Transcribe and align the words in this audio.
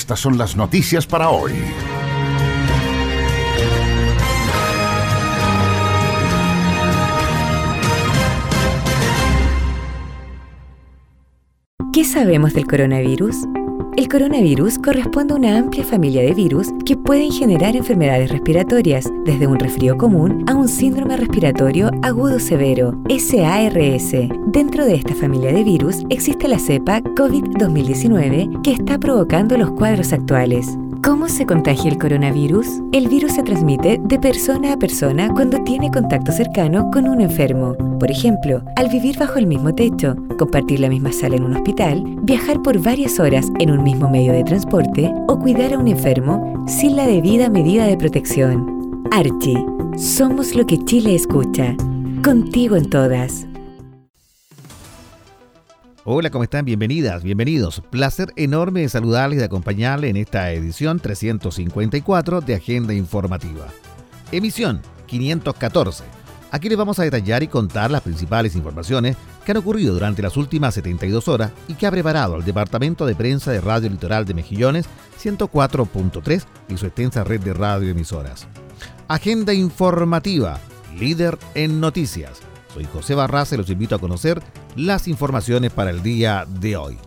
Estas 0.00 0.20
son 0.20 0.38
las 0.38 0.56
noticias 0.56 1.06
para 1.06 1.28
hoy. 1.28 1.52
¿Qué 11.92 12.04
sabemos 12.06 12.54
del 12.54 12.66
coronavirus? 12.66 13.36
El 13.96 14.08
coronavirus 14.08 14.78
corresponde 14.78 15.34
a 15.34 15.36
una 15.36 15.58
amplia 15.58 15.84
familia 15.84 16.22
de 16.22 16.32
virus 16.32 16.68
que 16.86 16.96
pueden 16.96 17.32
generar 17.32 17.74
enfermedades 17.74 18.30
respiratorias, 18.30 19.10
desde 19.24 19.46
un 19.46 19.58
resfrío 19.58 19.98
común 19.98 20.44
a 20.46 20.54
un 20.54 20.68
síndrome 20.68 21.16
respiratorio 21.16 21.90
agudo 22.02 22.38
severo, 22.38 22.94
SARS. 23.08 24.12
Dentro 24.46 24.84
de 24.84 24.94
esta 24.94 25.14
familia 25.14 25.52
de 25.52 25.64
virus 25.64 26.04
existe 26.08 26.46
la 26.48 26.58
cepa 26.58 27.00
COVID-2019 27.00 28.62
que 28.62 28.72
está 28.72 28.98
provocando 28.98 29.58
los 29.58 29.72
cuadros 29.72 30.12
actuales. 30.12 30.78
¿Cómo 31.02 31.28
se 31.28 31.46
contagia 31.46 31.90
el 31.90 31.96
coronavirus? 31.96 32.66
El 32.92 33.08
virus 33.08 33.32
se 33.32 33.42
transmite 33.42 33.98
de 34.02 34.18
persona 34.18 34.74
a 34.74 34.76
persona 34.76 35.30
cuando 35.32 35.62
tiene 35.64 35.90
contacto 35.90 36.30
cercano 36.30 36.90
con 36.92 37.08
un 37.08 37.22
enfermo. 37.22 37.74
Por 37.98 38.10
ejemplo, 38.10 38.62
al 38.76 38.90
vivir 38.90 39.18
bajo 39.18 39.38
el 39.38 39.46
mismo 39.46 39.74
techo, 39.74 40.14
compartir 40.38 40.78
la 40.78 40.90
misma 40.90 41.10
sala 41.10 41.36
en 41.36 41.44
un 41.44 41.56
hospital, 41.56 42.04
viajar 42.22 42.60
por 42.60 42.78
varias 42.82 43.18
horas 43.18 43.50
en 43.60 43.70
un 43.70 43.82
mismo 43.82 44.10
medio 44.10 44.34
de 44.34 44.44
transporte 44.44 45.10
o 45.26 45.38
cuidar 45.38 45.72
a 45.72 45.78
un 45.78 45.88
enfermo 45.88 46.66
sin 46.66 46.96
la 46.96 47.06
debida 47.06 47.48
medida 47.48 47.86
de 47.86 47.96
protección. 47.96 49.06
Archie, 49.10 49.64
somos 49.96 50.54
lo 50.54 50.66
que 50.66 50.84
Chile 50.84 51.14
escucha. 51.14 51.76
Contigo 52.22 52.76
en 52.76 52.90
todas. 52.90 53.49
Hola, 56.04 56.30
¿cómo 56.30 56.44
están? 56.44 56.64
Bienvenidas, 56.64 57.22
bienvenidos. 57.22 57.82
Placer 57.90 58.32
enorme 58.36 58.80
de 58.80 58.88
saludarles 58.88 59.36
y 59.36 59.40
de 59.40 59.44
acompañarles 59.44 60.08
en 60.08 60.16
esta 60.16 60.50
edición 60.50 60.98
354 60.98 62.40
de 62.40 62.54
Agenda 62.54 62.94
Informativa. 62.94 63.66
Emisión 64.32 64.80
514. 65.04 66.04
Aquí 66.52 66.70
les 66.70 66.78
vamos 66.78 66.98
a 66.98 67.02
detallar 67.02 67.42
y 67.42 67.48
contar 67.48 67.90
las 67.90 68.00
principales 68.00 68.56
informaciones 68.56 69.18
que 69.44 69.52
han 69.52 69.58
ocurrido 69.58 69.92
durante 69.92 70.22
las 70.22 70.38
últimas 70.38 70.72
72 70.72 71.28
horas 71.28 71.52
y 71.68 71.74
que 71.74 71.86
ha 71.86 71.90
preparado 71.90 72.36
el 72.36 72.46
Departamento 72.46 73.04
de 73.04 73.14
Prensa 73.14 73.52
de 73.52 73.60
Radio 73.60 73.90
Litoral 73.90 74.24
de 74.24 74.32
Mejillones 74.32 74.86
104.3 75.22 76.44
y 76.70 76.78
su 76.78 76.86
extensa 76.86 77.24
red 77.24 77.40
de 77.40 77.52
radioemisoras. 77.52 78.48
Agenda 79.06 79.52
Informativa, 79.52 80.60
líder 80.98 81.36
en 81.54 81.78
noticias 81.78 82.40
soy 82.72 82.86
José 82.92 83.14
Barraza 83.14 83.54
y 83.54 83.58
los 83.58 83.70
invito 83.70 83.94
a 83.94 83.98
conocer 83.98 84.42
las 84.76 85.08
informaciones 85.08 85.72
para 85.72 85.90
el 85.90 86.02
día 86.02 86.46
de 86.48 86.76
hoy. 86.76 86.98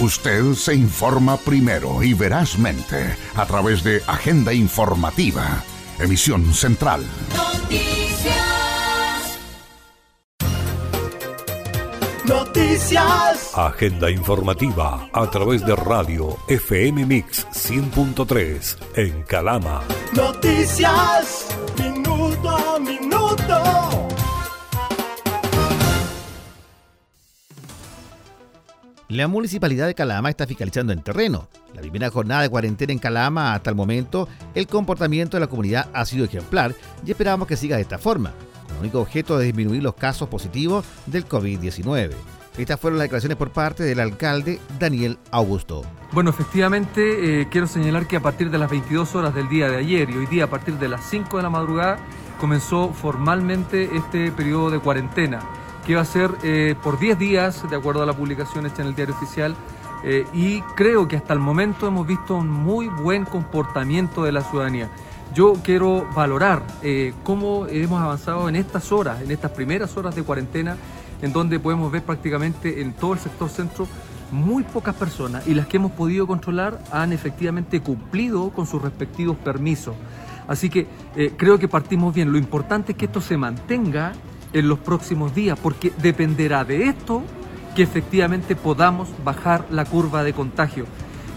Usted 0.00 0.54
se 0.54 0.74
informa 0.74 1.36
primero 1.36 2.02
y 2.02 2.14
verazmente 2.14 3.16
a 3.36 3.46
través 3.46 3.84
de 3.84 4.02
Agenda 4.06 4.52
Informativa, 4.52 5.62
emisión 6.00 6.52
central. 6.52 7.04
Noticias. 7.36 8.01
Noticias. 12.26 13.50
Agenda 13.52 14.08
informativa 14.08 15.08
a 15.12 15.28
través 15.28 15.66
de 15.66 15.74
radio 15.74 16.36
FM 16.46 17.04
Mix 17.04 17.44
100.3 17.48 18.76
en 18.94 19.22
Calama. 19.24 19.82
Noticias. 20.14 21.48
Minuto 21.76 22.48
a 22.48 22.78
minuto. 22.78 24.08
La 29.08 29.26
municipalidad 29.26 29.88
de 29.88 29.94
Calama 29.94 30.30
está 30.30 30.46
fiscalizando 30.46 30.92
en 30.92 31.02
terreno. 31.02 31.48
La 31.74 31.80
primera 31.80 32.08
jornada 32.08 32.42
de 32.42 32.48
cuarentena 32.48 32.92
en 32.92 33.00
Calama 33.00 33.52
hasta 33.52 33.68
el 33.68 33.76
momento, 33.76 34.28
el 34.54 34.68
comportamiento 34.68 35.36
de 35.36 35.40
la 35.40 35.48
comunidad 35.48 35.90
ha 35.92 36.04
sido 36.04 36.24
ejemplar 36.24 36.74
y 37.04 37.10
esperamos 37.10 37.48
que 37.48 37.56
siga 37.56 37.76
de 37.76 37.82
esta 37.82 37.98
forma, 37.98 38.32
el 38.72 38.80
único 38.80 39.00
objeto 39.00 39.38
de 39.38 39.46
disminuir 39.46 39.82
los 39.82 39.94
casos 39.94 40.28
positivos 40.28 40.84
del 41.06 41.28
COVID-19. 41.28 42.12
Estas 42.58 42.78
fueron 42.78 42.98
las 42.98 43.06
declaraciones 43.06 43.38
por 43.38 43.50
parte 43.50 43.82
del 43.82 43.98
alcalde 44.00 44.60
Daniel 44.78 45.18
Augusto. 45.30 45.82
Bueno, 46.12 46.30
efectivamente, 46.30 47.40
eh, 47.40 47.48
quiero 47.50 47.66
señalar 47.66 48.06
que 48.06 48.16
a 48.16 48.20
partir 48.20 48.50
de 48.50 48.58
las 48.58 48.70
22 48.70 49.14
horas 49.14 49.34
del 49.34 49.48
día 49.48 49.70
de 49.70 49.78
ayer 49.78 50.10
y 50.10 50.16
hoy 50.16 50.26
día 50.26 50.44
a 50.44 50.50
partir 50.50 50.74
de 50.78 50.88
las 50.88 51.04
5 51.08 51.38
de 51.38 51.42
la 51.42 51.50
madrugada 51.50 51.98
comenzó 52.38 52.92
formalmente 52.92 53.96
este 53.96 54.30
periodo 54.32 54.70
de 54.70 54.80
cuarentena 54.80 55.40
que 55.86 55.94
va 55.94 56.02
a 56.02 56.04
ser 56.04 56.30
eh, 56.42 56.74
por 56.82 56.98
10 56.98 57.18
días, 57.18 57.68
de 57.68 57.76
acuerdo 57.76 58.02
a 58.02 58.06
la 58.06 58.12
publicación 58.12 58.66
hecha 58.66 58.82
en 58.82 58.88
el 58.88 58.94
diario 58.94 59.14
oficial, 59.14 59.56
eh, 60.04 60.26
y 60.32 60.60
creo 60.76 61.06
que 61.06 61.16
hasta 61.16 61.32
el 61.32 61.38
momento 61.38 61.86
hemos 61.86 62.06
visto 62.06 62.36
un 62.36 62.48
muy 62.48 62.88
buen 62.88 63.24
comportamiento 63.24 64.24
de 64.24 64.32
la 64.32 64.42
ciudadanía. 64.42 64.90
Yo 65.34 65.54
quiero 65.62 66.06
valorar 66.14 66.62
eh, 66.82 67.14
cómo 67.22 67.66
hemos 67.66 68.02
avanzado 68.02 68.48
en 68.48 68.56
estas 68.56 68.92
horas, 68.92 69.22
en 69.22 69.30
estas 69.30 69.52
primeras 69.52 69.96
horas 69.96 70.14
de 70.14 70.22
cuarentena, 70.22 70.76
en 71.22 71.32
donde 71.32 71.58
podemos 71.58 71.90
ver 71.90 72.02
prácticamente 72.02 72.82
en 72.82 72.92
todo 72.92 73.14
el 73.14 73.18
sector 73.18 73.48
centro 73.48 73.88
muy 74.30 74.62
pocas 74.62 74.94
personas 74.94 75.46
y 75.46 75.54
las 75.54 75.66
que 75.66 75.78
hemos 75.78 75.92
podido 75.92 76.26
controlar 76.26 76.78
han 76.90 77.12
efectivamente 77.12 77.80
cumplido 77.80 78.50
con 78.50 78.66
sus 78.66 78.82
respectivos 78.82 79.36
permisos. 79.38 79.94
Así 80.48 80.68
que 80.68 80.86
creo 81.36 81.58
que 81.58 81.68
partimos 81.68 82.14
bien. 82.14 82.32
Lo 82.32 82.38
importante 82.38 82.92
es 82.92 82.98
que 82.98 83.04
esto 83.04 83.20
se 83.20 83.36
mantenga 83.36 84.12
en 84.52 84.68
los 84.68 84.78
próximos 84.80 85.34
días, 85.34 85.58
porque 85.58 85.92
dependerá 86.02 86.64
de 86.64 86.88
esto 86.88 87.22
que 87.74 87.82
efectivamente 87.82 88.56
podamos 88.56 89.08
bajar 89.24 89.66
la 89.70 89.84
curva 89.84 90.24
de 90.24 90.32
contagio. 90.32 90.84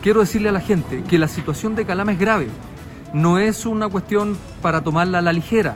Quiero 0.01 0.19
decirle 0.21 0.49
a 0.49 0.53
la 0.53 0.61
gente 0.61 1.03
que 1.03 1.17
la 1.17 1.27
situación 1.27 1.75
de 1.75 1.85
Calama 1.85 2.11
es 2.11 2.19
grave, 2.19 2.47
no 3.15 3.39
es 3.39 3.65
una 3.65 3.87
cuestión 3.87 4.37
para 4.61 4.81
tomarla 4.81 5.19
a 5.19 5.21
la 5.21 5.31
ligera. 5.31 5.75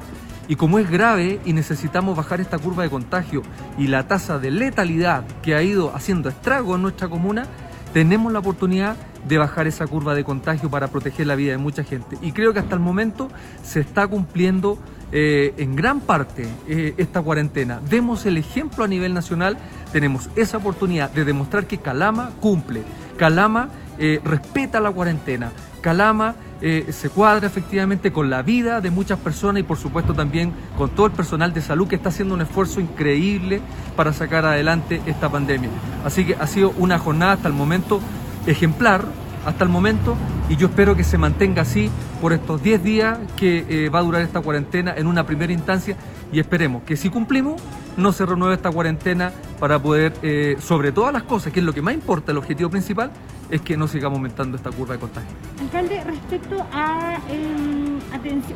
Y 0.50 0.58
como 0.58 0.78
es 0.78 0.90
grave 0.90 1.40
y 1.46 1.54
necesitamos 1.54 2.18
bajar 2.18 2.42
esta 2.42 2.58
curva 2.58 2.84
de 2.84 2.90
contagio 2.90 3.44
y 3.78 3.88
la 3.88 4.08
tasa 4.08 4.40
de 4.40 4.52
letalidad 4.52 5.24
que 5.42 5.56
ha 5.56 5.64
ido 5.64 5.96
haciendo 5.96 6.28
estrago 6.28 6.76
en 6.76 6.82
nuestra 6.82 7.08
comuna, 7.08 7.46
tenemos 7.94 8.34
la 8.34 8.40
oportunidad 8.40 8.98
de 9.26 9.38
bajar 9.38 9.68
esa 9.68 9.88
curva 9.88 10.16
de 10.16 10.26
contagio 10.26 10.70
para 10.70 10.90
proteger 10.90 11.28
la 11.28 11.36
vida 11.36 11.52
de 11.52 11.58
mucha 11.58 11.84
gente. 11.84 12.18
Y 12.22 12.34
creo 12.34 12.52
que 12.52 12.60
hasta 12.60 12.76
el 12.76 12.82
momento 12.82 13.30
se 13.64 13.80
está 13.80 14.06
cumpliendo 14.06 14.78
eh, 15.14 15.54
en 15.58 15.78
gran 15.78 16.02
parte 16.02 16.46
eh, 16.68 16.94
esta 16.98 17.22
cuarentena. 17.22 17.80
Demos 17.90 18.26
el 18.26 18.38
ejemplo 18.38 18.84
a 18.84 18.88
nivel 18.88 19.14
nacional, 19.14 19.58
tenemos 19.94 20.30
esa 20.36 20.58
oportunidad 20.58 21.10
de 21.12 21.24
demostrar 21.24 21.68
que 21.68 21.78
Calama 21.78 22.32
cumple, 22.42 22.84
Calama 23.18 23.70
eh, 23.98 24.20
respeta 24.24 24.80
la 24.80 24.92
cuarentena, 24.92 25.52
Calama 25.82 26.36
se 26.62 27.10
cuadra 27.10 27.48
efectivamente 27.48 28.12
con 28.12 28.30
la 28.30 28.42
vida 28.42 28.82
de 28.82 28.92
muchas 28.92 29.18
personas 29.18 29.62
y 29.62 29.64
por 29.64 29.78
supuesto 29.78 30.14
también 30.14 30.52
con 30.78 30.90
todo 30.90 31.06
el 31.06 31.14
personal 31.14 31.54
de 31.54 31.62
salud 31.62 31.88
que 31.88 31.96
está 31.96 32.10
haciendo 32.10 32.34
un 32.36 32.42
esfuerzo 32.42 32.82
increíble 32.82 33.62
para 33.96 34.12
sacar 34.12 34.46
adelante 34.46 35.02
esta 35.06 35.30
pandemia. 35.30 35.70
Así 36.04 36.26
que 36.26 36.36
ha 36.36 36.48
sido 36.48 36.74
una 36.78 37.00
jornada 37.00 37.34
hasta 37.34 37.48
el 37.48 37.54
momento 37.54 38.02
ejemplar, 38.46 39.06
hasta 39.46 39.64
el 39.64 39.70
momento 39.70 40.16
y 40.50 40.56
yo 40.56 40.68
espero 40.68 40.96
que 40.96 41.04
se 41.04 41.18
mantenga 41.18 41.62
así 41.62 41.90
por 42.22 42.34
estos 42.34 42.62
10 42.62 42.84
días 42.84 43.18
que 43.38 43.66
eh, 43.70 43.90
va 43.90 44.00
a 44.00 44.02
durar 44.02 44.22
esta 44.22 44.42
cuarentena 44.42 44.94
en 44.96 45.08
una 45.08 45.26
primera 45.26 45.54
instancia 45.54 45.96
y 46.32 46.40
esperemos 46.40 46.84
que 46.84 46.96
si 46.96 47.10
cumplimos 47.10 47.62
no 47.98 48.14
se 48.14 48.26
renueve 48.26 48.56
esta 48.56 48.72
cuarentena 48.72 49.32
para 49.60 49.80
poder, 49.80 50.14
eh, 50.22 50.58
sobre 50.60 50.92
todas 50.92 51.12
las 51.12 51.24
cosas, 51.24 51.52
que 51.52 51.60
es 51.60 51.66
lo 51.66 51.74
que 51.74 51.82
más 51.82 51.94
importa, 51.94 52.32
el 52.32 52.38
objetivo 52.38 52.70
principal, 52.70 53.12
es 53.50 53.62
que 53.62 53.76
no 53.76 53.88
sigamos 53.88 54.18
aumentando 54.18 54.58
esta 54.58 54.72
curva 54.72 54.94
de 54.94 55.00
contagio. 55.00 55.30
Alcalde, 55.60 56.04
respecto 56.04 56.66
a 56.72 57.18
em, 57.30 58.00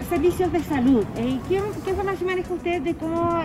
servicios 0.08 0.52
de 0.52 0.64
salud, 0.64 1.04
eh, 1.18 1.40
¿qué, 1.50 1.62
información 1.90 2.30
maneja 2.30 2.54
usted 2.54 2.82
de 2.82 2.96
cómo, 2.96 3.42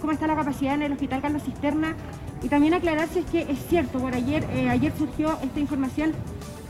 cómo 0.00 0.12
está 0.12 0.26
la 0.26 0.36
capacidad 0.36 0.74
en 0.74 0.82
el 0.82 0.92
Hospital 0.92 1.22
Carlos 1.22 1.42
Cisterna? 1.44 1.94
Y 2.42 2.48
también 2.48 2.74
aclarar 2.74 3.08
si 3.08 3.20
es 3.20 3.26
que 3.26 3.42
es 3.42 3.58
cierto, 3.68 3.98
por 3.98 4.14
ayer, 4.14 4.44
ayer 4.68 4.92
surgió 4.98 5.38
esta 5.42 5.60
información 5.60 6.12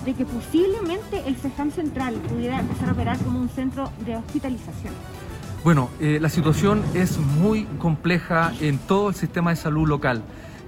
de 0.05 0.15
que 0.15 0.25
posiblemente 0.25 1.23
el 1.27 1.37
CEFAM 1.37 1.71
Central 1.71 2.15
pudiera 2.15 2.61
empezar 2.61 2.89
a 2.89 2.93
operar 2.93 3.19
como 3.19 3.41
un 3.41 3.49
centro 3.49 3.91
de 4.05 4.17
hospitalización? 4.17 4.95
Bueno, 5.63 5.91
eh, 6.01 6.19
la 6.23 6.31
situación 6.31 6.83
es 6.95 7.19
muy 7.19 7.65
compleja 7.79 8.55
en 8.63 8.79
todo 8.79 9.11
el 9.11 9.15
sistema 9.15 9.51
de 9.51 9.57
salud 9.57 9.87
local. 9.87 10.23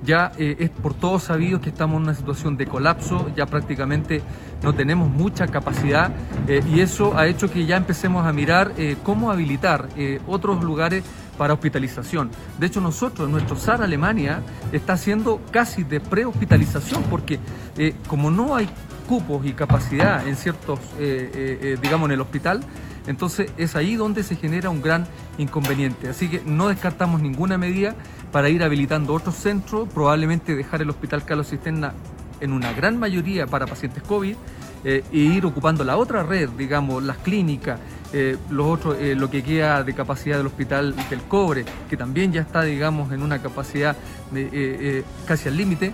ya 0.04 0.32
eh, 0.36 0.56
es 0.58 0.68
por 0.68 0.94
todos 0.94 1.22
sabido 1.22 1.60
que 1.60 1.70
estamos 1.70 1.96
en 1.96 2.02
una 2.02 2.14
situación 2.14 2.56
de 2.56 2.66
colapso, 2.66 3.30
ya 3.36 3.46
prácticamente 3.46 4.20
no 4.62 4.74
tenemos 4.74 5.08
mucha 5.08 5.46
capacidad 5.46 6.10
eh, 6.48 6.60
y 6.68 6.80
eso 6.80 7.16
ha 7.16 7.28
hecho 7.28 7.48
que 7.48 7.64
ya 7.66 7.76
empecemos 7.76 8.26
a 8.26 8.32
mirar 8.32 8.72
cómo 9.04 9.30
habilitar 9.30 9.88
otros 10.26 10.62
lugares 10.62 11.04
para 11.38 11.54
hospitalización. 11.54 12.30
De 12.58 12.66
hecho, 12.66 12.80
nosotros, 12.80 13.30
nuestro 13.30 13.56
SAR 13.56 13.80
Alemania 13.80 14.42
está 14.72 14.94
haciendo 14.94 15.40
casi 15.52 15.84
de 15.84 16.00
prehospitalización 16.00 17.04
porque 17.04 17.38
como 18.08 18.30
no 18.30 18.56
hay 18.56 18.68
cupos 19.08 19.46
y 19.46 19.52
capacidad 19.52 20.26
en 20.26 20.36
ciertos, 20.36 20.80
digamos, 21.80 22.06
en 22.06 22.12
el 22.12 22.20
hospital, 22.20 22.60
entonces 23.06 23.50
es 23.56 23.76
ahí 23.76 23.96
donde 23.96 24.22
se 24.22 24.37
genera 24.37 24.70
un 24.70 24.82
gran 24.82 25.06
inconveniente. 25.38 26.08
Así 26.08 26.28
que 26.28 26.43
no 26.44 26.69
descartamos 26.69 27.20
ninguna 27.20 27.58
medida 27.58 27.94
para 28.31 28.49
ir 28.49 28.62
habilitando 28.62 29.14
otros 29.14 29.34
centros, 29.34 29.88
probablemente 29.88 30.54
dejar 30.54 30.82
el 30.82 30.90
Hospital 30.90 31.25
Carlos 31.25 31.50
Cisterna 31.50 31.94
en 32.40 32.52
una 32.52 32.72
gran 32.72 32.99
mayoría 32.99 33.46
para 33.46 33.66
pacientes 33.66 34.02
COVID 34.02 34.34
eh, 34.84 35.04
e 35.12 35.16
ir 35.16 35.46
ocupando 35.46 35.84
la 35.84 35.96
otra 35.96 36.25
red, 36.25 36.49
digamos, 36.50 37.02
las 37.04 37.19
clínicas, 37.19 37.78
eh, 38.12 38.37
los 38.50 38.66
otros, 38.66 38.96
eh, 38.99 39.14
lo 39.14 39.31
que 39.31 39.43
queda 39.44 39.84
de 39.84 39.94
capacidad 39.94 40.38
del 40.38 40.49
Hospital 40.49 40.94
del 41.08 41.20
Cobre, 41.22 41.64
que 41.88 41.96
también 41.96 42.32
ya 42.32 42.40
está, 42.40 42.62
digamos, 42.62 43.12
en 43.12 43.22
una 43.22 43.40
capacidad 43.40 43.96
casi 45.25 45.49
al 45.49 45.56
límite, 45.56 45.93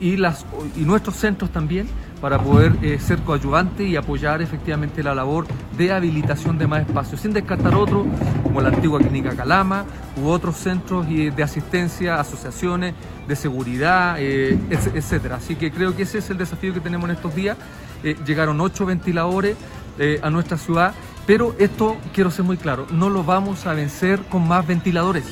y, 0.00 0.16
las, 0.16 0.44
y 0.76 0.80
nuestros 0.80 1.16
centros 1.16 1.50
también 1.50 1.88
para 2.20 2.38
poder 2.38 2.76
eh, 2.82 2.98
ser 2.98 3.20
coadyuvante 3.20 3.84
y 3.84 3.96
apoyar 3.96 4.42
efectivamente 4.42 5.02
la 5.02 5.14
labor 5.14 5.46
de 5.76 5.92
habilitación 5.92 6.58
de 6.58 6.66
más 6.66 6.86
espacios, 6.86 7.20
sin 7.20 7.32
descartar 7.32 7.74
otros, 7.74 8.06
como 8.42 8.60
la 8.60 8.68
antigua 8.68 8.98
Clínica 8.98 9.34
Calama, 9.36 9.84
u 10.16 10.28
otros 10.28 10.56
centros 10.56 11.06
de 11.08 11.42
asistencia, 11.42 12.18
asociaciones 12.18 12.94
de 13.26 13.36
seguridad, 13.36 14.16
eh, 14.18 14.58
etcétera. 14.70 15.36
Así 15.36 15.54
que 15.54 15.70
creo 15.70 15.94
que 15.94 16.02
ese 16.02 16.18
es 16.18 16.30
el 16.30 16.38
desafío 16.38 16.74
que 16.74 16.80
tenemos 16.80 17.08
en 17.08 17.16
estos 17.16 17.34
días. 17.34 17.56
Eh, 18.02 18.16
llegaron 18.26 18.60
ocho 18.60 18.86
ventiladores 18.86 19.56
a 20.22 20.30
nuestra 20.30 20.56
ciudad, 20.56 20.94
pero 21.26 21.56
esto, 21.58 21.96
quiero 22.14 22.30
ser 22.30 22.44
muy 22.44 22.56
claro, 22.56 22.86
no 22.92 23.10
lo 23.10 23.24
vamos 23.24 23.66
a 23.66 23.74
vencer 23.74 24.20
con 24.30 24.46
más 24.46 24.64
ventiladores. 24.64 25.24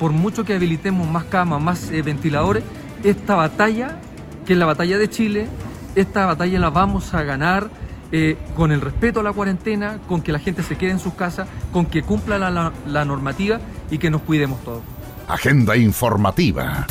por 0.00 0.10
mucho 0.10 0.42
que 0.42 0.54
habilitemos 0.54 1.08
más 1.08 1.22
camas, 1.22 1.62
más 1.62 1.88
ventiladores, 1.88 2.64
esta 3.04 3.34
batalla, 3.34 3.98
que 4.46 4.54
es 4.54 4.58
la 4.58 4.66
batalla 4.66 4.98
de 4.98 5.08
Chile, 5.08 5.48
esta 5.94 6.26
batalla 6.26 6.58
la 6.58 6.70
vamos 6.70 7.14
a 7.14 7.22
ganar 7.22 7.70
eh, 8.12 8.36
con 8.56 8.72
el 8.72 8.80
respeto 8.80 9.20
a 9.20 9.22
la 9.22 9.32
cuarentena, 9.32 9.98
con 10.08 10.20
que 10.20 10.32
la 10.32 10.38
gente 10.38 10.62
se 10.62 10.76
quede 10.76 10.90
en 10.90 10.98
sus 10.98 11.14
casas, 11.14 11.48
con 11.72 11.86
que 11.86 12.02
cumpla 12.02 12.38
la, 12.38 13.04
normativa 13.04 13.60
y 13.90 13.98
que 13.98 14.10
nos 14.10 14.22
cuidemos 14.22 14.62
todos. 14.64 14.82
Agenda 15.28 15.76
informativa. 15.76 16.86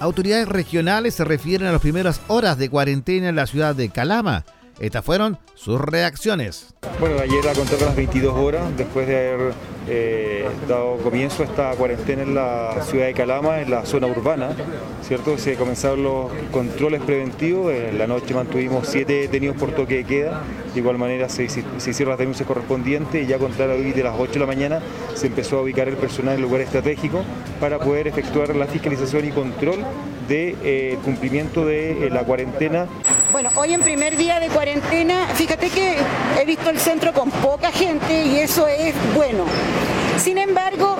Autoridades 0.00 0.48
regionales 0.48 1.14
se 1.14 1.24
refieren 1.24 1.68
a 1.68 1.72
las 1.72 1.80
primeras 1.80 2.20
horas 2.28 2.58
de 2.58 2.68
cuarentena 2.68 3.28
en 3.28 3.36
la 3.36 3.46
ciudad 3.46 3.74
de 3.74 3.88
Calama. 3.88 4.44
Estas 4.80 5.04
fueron 5.04 5.38
sus 5.54 5.80
reacciones. 5.80 6.72
Bueno, 7.00 7.16
ayer 7.20 7.44
la 7.44 7.52
conté 7.52 7.74
a 7.74 7.86
las 7.86 7.96
22 7.96 8.32
horas, 8.34 8.76
después 8.76 9.08
de 9.08 9.32
haber 9.32 9.52
eh, 9.88 10.48
dado 10.68 10.98
comienzo 10.98 11.42
a 11.42 11.46
esta 11.46 11.70
cuarentena 11.72 12.22
en 12.22 12.34
la 12.36 12.80
ciudad 12.82 13.06
de 13.06 13.14
Calama, 13.14 13.60
en 13.60 13.70
la 13.70 13.84
zona 13.86 14.06
urbana, 14.06 14.50
¿cierto? 15.02 15.36
Se 15.36 15.56
comenzaron 15.56 16.04
los 16.04 16.30
controles 16.52 17.02
preventivos, 17.02 17.72
en 17.72 17.98
la 17.98 18.06
noche 18.06 18.34
mantuvimos 18.34 18.86
siete 18.86 19.14
detenidos 19.14 19.56
por 19.56 19.72
toque 19.72 19.96
de 19.96 20.04
queda, 20.04 20.42
de 20.72 20.78
igual 20.78 20.96
manera 20.96 21.28
se, 21.28 21.44
hicieron 21.44 22.10
las 22.10 22.18
denuncias 22.18 22.46
correspondientes 22.46 23.24
y 23.24 23.26
ya 23.26 23.38
contra 23.38 23.66
hoy 23.66 23.90
de 23.92 24.04
las 24.04 24.14
8 24.16 24.32
de 24.34 24.38
la 24.38 24.46
mañana 24.46 24.80
se 25.14 25.26
empezó 25.26 25.58
a 25.58 25.62
ubicar 25.62 25.88
el 25.88 25.96
personal 25.96 26.36
en 26.36 26.42
lugar 26.42 26.60
estratégico 26.60 27.24
para 27.60 27.80
poder 27.80 28.06
efectuar 28.06 28.54
la 28.54 28.66
fiscalización 28.66 29.26
y 29.26 29.30
control 29.30 29.84
de 30.28 30.56
eh, 30.62 30.98
cumplimiento 31.04 31.64
de 31.64 32.06
eh, 32.06 32.10
la 32.10 32.22
cuarentena. 32.24 32.86
Bueno, 33.32 33.50
hoy 33.56 33.72
en 33.72 33.80
primer 33.80 34.16
día 34.16 34.38
de 34.40 34.48
cuarentena, 34.48 35.26
fíjate 35.34 35.70
que 35.70 35.96
he 36.40 36.44
visto 36.44 36.70
el 36.70 36.78
centro 36.78 37.12
con 37.12 37.30
poca 37.30 37.72
gente 37.72 38.26
y 38.26 38.38
eso 38.38 38.66
es 38.68 38.94
bueno. 39.14 39.44
Sin 40.18 40.36
embargo, 40.36 40.96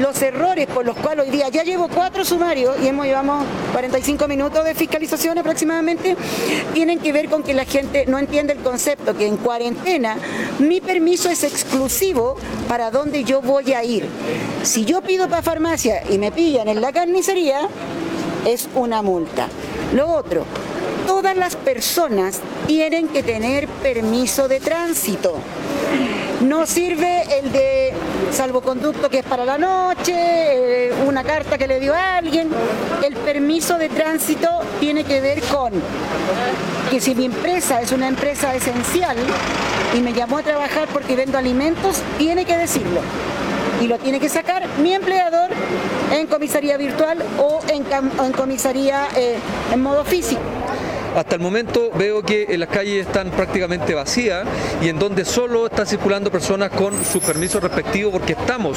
los 0.00 0.20
errores 0.20 0.66
por 0.66 0.84
los 0.84 0.96
cuales 0.96 1.26
hoy 1.26 1.30
día 1.30 1.48
ya 1.48 1.62
llevo 1.62 1.88
cuatro 1.88 2.24
sumarios 2.24 2.76
y 2.82 2.88
hemos 2.88 3.06
llevamos 3.06 3.44
45 3.72 4.28
minutos 4.28 4.64
de 4.64 4.74
fiscalización 4.74 5.38
aproximadamente, 5.38 6.16
tienen 6.74 6.98
que 6.98 7.12
ver 7.12 7.28
con 7.28 7.42
que 7.42 7.54
la 7.54 7.64
gente 7.64 8.04
no 8.06 8.18
entiende 8.18 8.52
el 8.52 8.58
concepto 8.58 9.16
que 9.16 9.26
en 9.26 9.36
cuarentena 9.36 10.16
mi 10.58 10.80
permiso 10.80 11.30
es 11.30 11.44
exclusivo 11.44 12.36
para 12.68 12.90
donde 12.90 13.24
yo 13.24 13.40
voy 13.40 13.72
a 13.72 13.84
ir. 13.84 14.06
Si 14.64 14.84
yo 14.84 15.00
pido 15.00 15.28
para 15.28 15.42
farmacia 15.42 16.02
y 16.10 16.18
me 16.18 16.32
pillan 16.32 16.68
en 16.68 16.80
la 16.80 16.92
carnicería, 16.92 17.68
es 18.44 18.68
una 18.74 19.02
multa. 19.02 19.48
Lo 19.94 20.08
otro, 20.08 20.44
todas 21.06 21.36
las 21.36 21.56
personas 21.56 22.40
tienen 22.66 23.08
que 23.08 23.22
tener 23.22 23.68
permiso 23.68 24.48
de 24.48 24.60
tránsito. 24.60 25.34
No 26.42 26.66
sirve 26.66 27.22
el 27.38 27.50
de 27.52 27.92
salvoconducto 28.30 29.08
que 29.08 29.20
es 29.20 29.24
para 29.24 29.44
la 29.44 29.56
noche, 29.56 30.12
eh, 30.14 30.92
una 31.06 31.24
carta 31.24 31.56
que 31.56 31.66
le 31.66 31.80
dio 31.80 31.94
a 31.94 32.16
alguien. 32.16 32.50
El 33.02 33.14
permiso 33.16 33.78
de 33.78 33.88
tránsito 33.88 34.48
tiene 34.80 35.04
que 35.04 35.20
ver 35.20 35.40
con 35.44 35.72
que 36.90 37.00
si 37.00 37.14
mi 37.14 37.24
empresa 37.24 37.80
es 37.80 37.92
una 37.92 38.08
empresa 38.08 38.54
esencial 38.54 39.16
y 39.96 40.00
me 40.00 40.12
llamó 40.12 40.38
a 40.38 40.42
trabajar 40.42 40.88
porque 40.92 41.16
vendo 41.16 41.38
alimentos, 41.38 42.02
tiene 42.18 42.44
que 42.44 42.56
decirlo 42.56 43.00
y 43.80 43.86
lo 43.86 43.98
tiene 43.98 44.20
que 44.20 44.28
sacar 44.28 44.66
mi 44.78 44.94
empleador 44.94 45.50
en 46.16 46.26
comisaría 46.26 46.76
virtual 46.76 47.22
o 47.38 47.60
en, 47.68 48.32
comisaría 48.32 49.08
eh, 49.16 49.36
en 49.72 49.82
modo 49.82 50.04
físico. 50.04 50.40
Hasta 51.16 51.36
el 51.36 51.40
momento 51.40 51.90
veo 51.96 52.22
que 52.22 52.46
las 52.58 52.68
calles 52.68 53.06
están 53.06 53.30
prácticamente 53.30 53.94
vacías 53.94 54.46
y 54.82 54.90
en 54.90 54.98
donde 54.98 55.24
solo 55.24 55.64
están 55.64 55.86
circulando 55.86 56.30
personas 56.30 56.70
con 56.70 57.02
sus 57.06 57.22
permisos 57.22 57.62
respectivos 57.62 58.12
porque 58.12 58.34
estamos, 58.34 58.76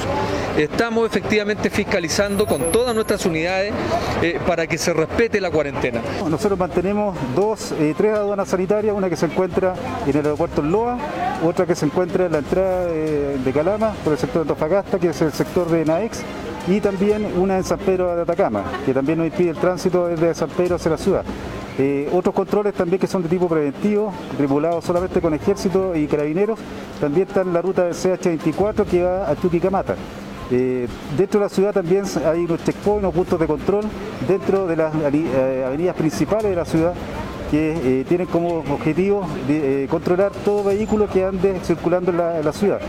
estamos 0.58 1.06
efectivamente 1.06 1.70
fiscalizando 1.70 2.46
con 2.46 2.72
todas 2.72 2.96
nuestras 2.96 3.26
unidades 3.26 3.74
eh, 4.22 4.40
para 4.48 4.68
que 4.68 4.78
se 4.78 4.94
respete 4.94 5.42
la 5.42 5.52
cuarentena. 5.52 6.02
Nosotros 6.30 6.58
mantenemos 6.58 7.18
dos, 7.36 7.74
eh, 7.74 7.94
tres 7.98 8.14
aduanas 8.14 8.48
sanitarias, 8.48 8.96
una 8.96 9.10
que 9.10 9.18
se 9.18 9.26
encuentra 9.26 9.74
en 10.06 10.12
el 10.12 10.26
aeropuerto 10.26 10.62
Loa, 10.62 10.98
otra 11.44 11.66
que 11.66 11.76
se 11.76 11.88
encuentra 11.88 12.28
en 12.28 12.32
la 12.32 12.38
entrada 12.38 12.86
de, 12.86 13.52
Calama 13.54 13.96
por 14.02 14.14
el 14.14 14.20
sector 14.20 14.46
de 14.46 14.52
Antofagasta, 14.52 14.98
que 14.98 15.10
es 15.10 15.22
el 15.22 15.34
sector 15.34 15.70
de 15.70 15.84
Naex, 15.84 16.22
y 16.68 16.80
también 16.80 17.26
una 17.38 17.58
en 17.58 17.64
San 17.64 17.80
Pedro 17.80 18.16
de 18.16 18.22
Atacama, 18.22 18.64
que 18.86 18.94
también 18.94 19.18
nos 19.18 19.28
impide 19.28 19.50
el 19.50 19.58
tránsito 19.58 20.08
desde 20.08 20.34
San 20.36 20.50
Pedro 20.50 20.76
hacia 20.76 20.92
la 20.92 20.98
ciudad. 20.98 21.24
Eh, 21.78 22.10
otros 22.12 22.36
controles 22.36 22.74
también 22.74 23.00
que 23.00 23.08
son 23.08 23.24
de 23.24 23.30
tipo 23.30 23.48
preventivo, 23.48 24.12
tripulados 24.36 24.84
solamente 24.84 25.22
con 25.22 25.34
ejército 25.34 25.96
y 25.96 26.08
carabineros, 26.08 26.60
también 27.00 27.26
está 27.26 27.42
la 27.46 27.62
ruta 27.62 27.86
del 27.86 27.94
CH24 27.94 28.84
que 28.84 29.04
va 29.04 29.30
a 29.30 29.36
Chuquicamata. 29.40 29.96
Eh, 30.52 30.88
dentro 31.18 31.40
de 31.40 31.46
la 31.46 31.50
ciudad 31.50 31.74
también 31.74 32.04
hay 32.26 32.40
unos 32.40 32.62
checkpoints, 32.66 33.04
unos 33.04 33.14
puntos 33.14 33.40
de 33.40 33.48
control 33.48 33.86
dentro 34.28 34.68
de 34.68 34.76
las 34.76 34.94
eh, 34.94 35.64
avenidas 35.66 35.96
principales 35.96 36.50
de 36.50 36.56
la 36.56 36.66
ciudad 36.66 36.94
que 37.50 38.06
tienen 38.08 38.28
como 38.28 38.60
objetivo 38.60 39.26
controlar 39.90 40.32
todo 40.46 40.66
vehículo 40.66 41.08
que 41.08 41.26
ande 41.26 41.60
circulando 41.64 42.12
en 42.12 42.46
la 42.46 42.54
ciudad. 42.54 42.80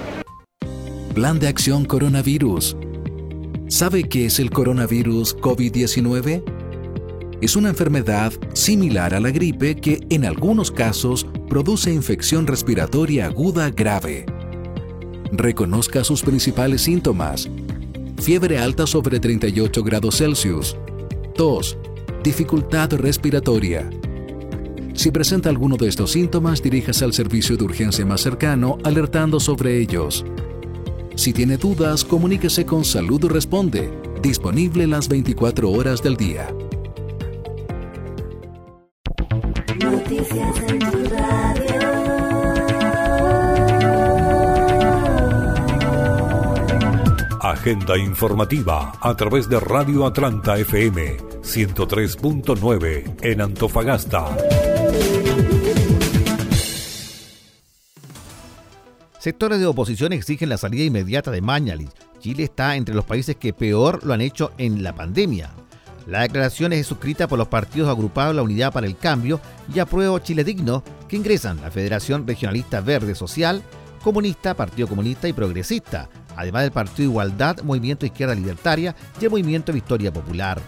Plan 1.14 1.38
de 1.38 1.48
acción 1.48 1.86
coronavirus. 1.86 2.76
¿Sabe 3.70 4.02
qué 4.02 4.26
es 4.26 4.40
el 4.40 4.50
coronavirus 4.50 5.36
COVID-19? 5.36 6.42
es 7.40 7.56
una 7.56 7.70
enfermedad 7.70 8.32
similar 8.52 9.14
a 9.14 9.20
la 9.20 9.30
gripe 9.30 9.76
que 9.76 10.04
en 10.10 10.24
algunos 10.26 10.70
casos 10.70 11.26
produce 11.48 11.92
infección 11.92 12.46
respiratoria 12.46 13.26
aguda 13.26 13.70
grave. 13.70 14.26
Reconozca 15.32 16.04
sus 16.04 16.22
principales 16.22 16.82
síntomas. 16.82 17.48
Fiebre 18.20 18.58
alta 18.58 18.86
sobre 18.86 19.20
38 19.20 19.82
grados 19.82 20.18
Celsius. 20.18 20.76
Tos. 21.34 21.78
Dificultad 22.24 22.92
respiratoria. 22.94 23.88
Si 24.94 25.12
presenta 25.12 25.48
alguno 25.48 25.76
de 25.76 25.88
estos 25.88 26.10
síntomas, 26.10 26.60
diríjase 26.60 27.04
al 27.04 27.14
servicio 27.14 27.56
de 27.56 27.64
urgencia 27.64 28.04
más 28.04 28.20
cercano 28.20 28.78
alertando 28.84 29.40
sobre 29.40 29.78
ellos. 29.78 30.26
Si 31.14 31.32
tiene 31.32 31.56
dudas, 31.56 32.04
comuníquese 32.04 32.64
con 32.64 32.84
Salud 32.84 33.24
Responde, 33.26 33.90
disponible 34.22 34.86
las 34.86 35.08
24 35.08 35.70
horas 35.70 36.02
del 36.02 36.16
día. 36.16 36.48
Agenda 47.40 47.98
informativa 47.98 48.92
a 49.00 49.16
través 49.16 49.48
de 49.48 49.60
Radio 49.60 50.06
Atlanta 50.06 50.56
FM 50.58 51.16
103.9 51.42 53.16
en 53.22 53.40
Antofagasta. 53.40 54.59
Sectores 59.20 59.60
de 59.60 59.66
oposición 59.66 60.14
exigen 60.14 60.48
la 60.48 60.56
salida 60.56 60.82
inmediata 60.82 61.30
de 61.30 61.42
Mañalich 61.42 61.90
Chile 62.20 62.44
está 62.44 62.76
entre 62.76 62.94
los 62.94 63.04
países 63.04 63.36
que 63.36 63.52
peor 63.52 64.02
lo 64.02 64.14
han 64.14 64.22
hecho 64.22 64.52
en 64.56 64.82
la 64.82 64.94
pandemia. 64.94 65.50
La 66.06 66.22
declaración 66.22 66.72
es 66.72 66.86
suscrita 66.86 67.28
por 67.28 67.38
los 67.38 67.48
partidos 67.48 67.90
agrupados 67.90 68.34
la 68.34 68.40
Unidad 68.40 68.72
para 68.72 68.86
el 68.86 68.96
Cambio 68.96 69.38
y 69.74 69.78
Apruebo 69.78 70.18
Chile 70.20 70.42
Digno, 70.42 70.82
que 71.06 71.16
ingresan 71.16 71.60
la 71.60 71.70
Federación 71.70 72.26
Regionalista 72.26 72.80
Verde 72.80 73.14
Social, 73.14 73.62
Comunista, 74.02 74.54
Partido 74.54 74.88
Comunista 74.88 75.28
y 75.28 75.34
Progresista, 75.34 76.08
además 76.34 76.62
del 76.62 76.72
Partido 76.72 77.10
Igualdad, 77.10 77.60
Movimiento 77.60 78.06
Izquierda 78.06 78.34
Libertaria 78.34 78.96
y 79.20 79.24
el 79.26 79.30
Movimiento 79.30 79.70
Victoria 79.70 80.10
Popular. 80.10 80.62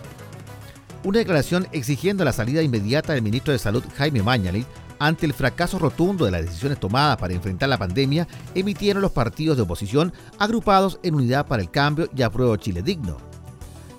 Una 1.04 1.20
declaración 1.20 1.66
exigiendo 1.72 2.22
la 2.22 2.34
salida 2.34 2.60
inmediata 2.60 3.14
del 3.14 3.22
ministro 3.22 3.52
de 3.52 3.58
Salud 3.58 3.82
Jaime 3.96 4.22
Mañalit 4.22 4.66
ante 5.06 5.26
el 5.26 5.34
fracaso 5.34 5.80
rotundo 5.80 6.24
de 6.24 6.30
las 6.30 6.42
decisiones 6.42 6.78
tomadas 6.78 7.16
para 7.16 7.34
enfrentar 7.34 7.68
la 7.68 7.76
pandemia, 7.76 8.28
emitieron 8.54 9.02
los 9.02 9.10
partidos 9.10 9.56
de 9.56 9.64
oposición 9.64 10.12
agrupados 10.38 11.00
en 11.02 11.16
Unidad 11.16 11.46
para 11.48 11.60
el 11.60 11.72
Cambio 11.72 12.08
y 12.16 12.22
Apruebo 12.22 12.54
Chile 12.56 12.82
Digno. 12.82 13.16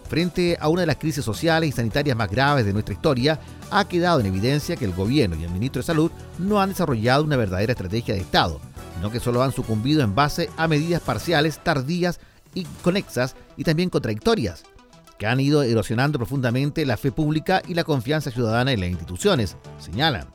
Frente 0.08 0.58
a 0.62 0.70
una 0.70 0.82
de 0.82 0.88
las 0.88 0.96
crisis 0.96 1.26
sociales 1.26 1.70
y 1.70 1.74
sanitarias 1.74 2.16
más 2.16 2.32
graves 2.32 2.66
de 2.66 2.72
nuestra 2.72 2.94
historia, 2.94 3.38
ha 3.70 3.86
quedado 3.86 4.22
en 4.22 4.28
evidencia 4.28 4.78
que 4.78 4.86
el 4.86 4.94
gobierno 4.94 5.36
y 5.36 5.44
el 5.44 5.50
ministro 5.50 5.82
de 5.82 5.88
Salud 5.88 6.10
no 6.40 6.62
han 6.62 6.70
desarrollado 6.70 7.26
una 7.26 7.36
verdadera 7.36 7.74
estrategia 7.74 8.14
de 8.14 8.22
Estado, 8.22 8.62
sino 8.96 9.12
que 9.12 9.20
solo 9.20 9.44
han 9.44 9.52
sucumbido 9.52 10.04
en 10.04 10.16
base 10.16 10.50
a 10.56 10.70
medidas 10.70 11.02
parciales, 11.02 11.60
tardías 11.62 12.22
y 12.54 12.64
conexas 12.82 13.36
y 13.58 13.66
también 13.66 13.90
contradictorias, 13.90 14.64
que 15.18 15.28
han 15.28 15.42
ido 15.42 15.64
erosionando 15.64 16.18
profundamente 16.18 16.86
la 16.86 16.96
fe 16.96 17.12
pública 17.12 17.62
y 17.68 17.74
la 17.74 17.84
confianza 17.84 18.32
ciudadana 18.32 18.72
en 18.72 18.80
las 18.80 18.90
instituciones, 18.90 19.58
señalan. 19.80 20.28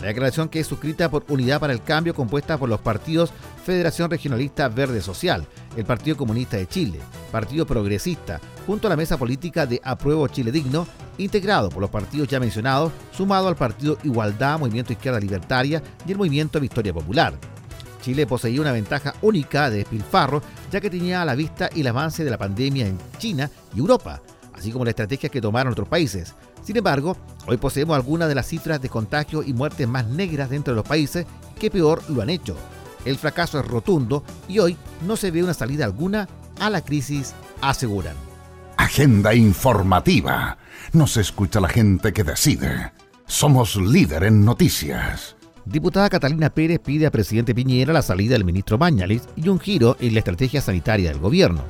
La 0.00 0.08
declaración 0.08 0.48
que 0.48 0.60
es 0.60 0.66
suscrita 0.66 1.08
por 1.08 1.24
Unidad 1.28 1.60
para 1.60 1.72
el 1.72 1.82
Cambio, 1.82 2.14
compuesta 2.14 2.58
por 2.58 2.68
los 2.68 2.80
partidos 2.80 3.32
Federación 3.64 4.10
Regionalista 4.10 4.68
Verde 4.68 5.00
Social, 5.00 5.46
el 5.76 5.84
Partido 5.84 6.16
Comunista 6.16 6.56
de 6.56 6.66
Chile, 6.66 6.98
Partido 7.30 7.66
Progresista, 7.66 8.40
junto 8.66 8.86
a 8.86 8.90
la 8.90 8.96
mesa 8.96 9.16
política 9.16 9.66
de 9.66 9.80
Apruebo 9.82 10.28
Chile 10.28 10.52
Digno, 10.52 10.86
integrado 11.16 11.70
por 11.70 11.80
los 11.80 11.90
partidos 11.90 12.28
ya 12.28 12.40
mencionados, 12.40 12.92
sumado 13.12 13.48
al 13.48 13.56
Partido 13.56 13.96
Igualdad, 14.02 14.58
Movimiento 14.58 14.92
Izquierda 14.92 15.20
Libertaria 15.20 15.82
y 16.06 16.12
el 16.12 16.18
Movimiento 16.18 16.60
Victoria 16.60 16.92
Popular. 16.92 17.34
Chile 18.02 18.26
poseía 18.26 18.60
una 18.60 18.72
ventaja 18.72 19.14
única 19.22 19.70
de 19.70 19.78
despilfarro, 19.78 20.42
ya 20.70 20.80
que 20.80 20.90
tenía 20.90 21.22
a 21.22 21.24
la 21.24 21.34
vista 21.34 21.68
el 21.68 21.86
avance 21.86 22.22
de 22.22 22.30
la 22.30 22.36
pandemia 22.36 22.86
en 22.86 22.98
China 23.16 23.50
y 23.74 23.78
Europa, 23.78 24.20
así 24.52 24.70
como 24.70 24.84
las 24.84 24.92
estrategias 24.92 25.32
que 25.32 25.40
tomaron 25.40 25.72
otros 25.72 25.88
países. 25.88 26.34
Sin 26.64 26.76
embargo, 26.76 27.16
hoy 27.46 27.58
poseemos 27.58 27.94
algunas 27.94 28.28
de 28.28 28.34
las 28.34 28.48
cifras 28.48 28.80
de 28.80 28.88
contagio 28.88 29.42
y 29.42 29.52
muertes 29.52 29.86
más 29.86 30.06
negras 30.06 30.50
dentro 30.50 30.72
de 30.72 30.76
los 30.76 30.88
países 30.88 31.26
que 31.60 31.70
peor 31.70 32.02
lo 32.08 32.22
han 32.22 32.30
hecho. 32.30 32.56
El 33.04 33.18
fracaso 33.18 33.60
es 33.60 33.66
rotundo 33.66 34.24
y 34.48 34.58
hoy 34.58 34.76
no 35.06 35.16
se 35.16 35.30
ve 35.30 35.44
una 35.44 35.52
salida 35.52 35.84
alguna 35.84 36.26
a 36.58 36.70
la 36.70 36.80
crisis, 36.80 37.34
aseguran. 37.60 38.16
Agenda 38.78 39.34
informativa. 39.34 40.56
Nos 40.92 41.16
escucha 41.16 41.60
la 41.60 41.68
gente 41.68 42.12
que 42.12 42.24
decide. 42.24 42.92
Somos 43.26 43.76
líder 43.76 44.24
en 44.24 44.44
noticias. 44.44 45.36
Diputada 45.66 46.10
Catalina 46.10 46.50
Pérez 46.50 46.78
pide 46.78 47.06
a 47.06 47.10
presidente 47.10 47.54
Piñera 47.54 47.92
la 47.92 48.02
salida 48.02 48.34
del 48.34 48.44
ministro 48.44 48.78
Mañalis 48.78 49.22
y 49.36 49.48
un 49.48 49.60
giro 49.60 49.96
en 50.00 50.12
la 50.14 50.20
estrategia 50.20 50.60
sanitaria 50.60 51.10
del 51.10 51.20
gobierno. 51.20 51.62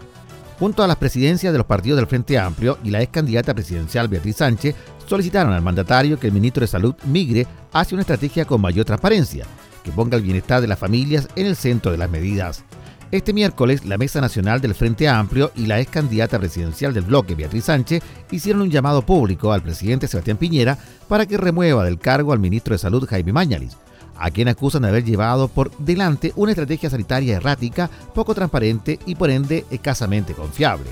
Junto 0.58 0.84
a 0.84 0.86
las 0.86 0.96
presidencias 0.96 1.52
de 1.52 1.58
los 1.58 1.66
partidos 1.66 1.96
del 1.96 2.06
Frente 2.06 2.38
Amplio 2.38 2.78
y 2.84 2.90
la 2.90 3.02
ex 3.02 3.10
candidata 3.10 3.54
presidencial 3.54 4.08
Beatriz 4.08 4.36
Sánchez, 4.36 4.74
solicitaron 5.06 5.52
al 5.52 5.62
mandatario 5.62 6.18
que 6.18 6.28
el 6.28 6.32
ministro 6.32 6.60
de 6.60 6.68
Salud 6.68 6.94
migre 7.04 7.46
hacia 7.72 7.96
una 7.96 8.02
estrategia 8.02 8.44
con 8.44 8.60
mayor 8.60 8.84
transparencia, 8.84 9.46
que 9.82 9.90
ponga 9.90 10.16
el 10.16 10.22
bienestar 10.22 10.60
de 10.60 10.68
las 10.68 10.78
familias 10.78 11.28
en 11.34 11.46
el 11.46 11.56
centro 11.56 11.90
de 11.90 11.98
las 11.98 12.08
medidas. 12.08 12.64
Este 13.10 13.32
miércoles, 13.32 13.84
la 13.84 13.98
Mesa 13.98 14.20
Nacional 14.20 14.60
del 14.60 14.74
Frente 14.74 15.08
Amplio 15.08 15.52
y 15.54 15.66
la 15.66 15.80
ex 15.80 15.90
candidata 15.90 16.38
presidencial 16.38 16.94
del 16.94 17.04
bloque, 17.04 17.34
Beatriz 17.34 17.64
Sánchez, 17.64 18.02
hicieron 18.30 18.62
un 18.62 18.70
llamado 18.70 19.02
público 19.02 19.52
al 19.52 19.62
presidente 19.62 20.08
Sebastián 20.08 20.36
Piñera 20.36 20.78
para 21.08 21.26
que 21.26 21.36
remueva 21.36 21.84
del 21.84 21.98
cargo 21.98 22.32
al 22.32 22.38
ministro 22.38 22.74
de 22.74 22.78
Salud, 22.78 23.06
Jaime 23.08 23.32
Mañalis, 23.32 23.76
a 24.16 24.30
quien 24.30 24.48
acusan 24.48 24.82
de 24.82 24.88
haber 24.88 25.04
llevado 25.04 25.48
por 25.48 25.76
delante 25.78 26.32
una 26.36 26.52
estrategia 26.52 26.90
sanitaria 26.90 27.36
errática, 27.36 27.90
poco 28.14 28.34
transparente 28.34 28.98
y 29.06 29.14
por 29.14 29.30
ende 29.30 29.64
escasamente 29.70 30.34
confiable. 30.34 30.90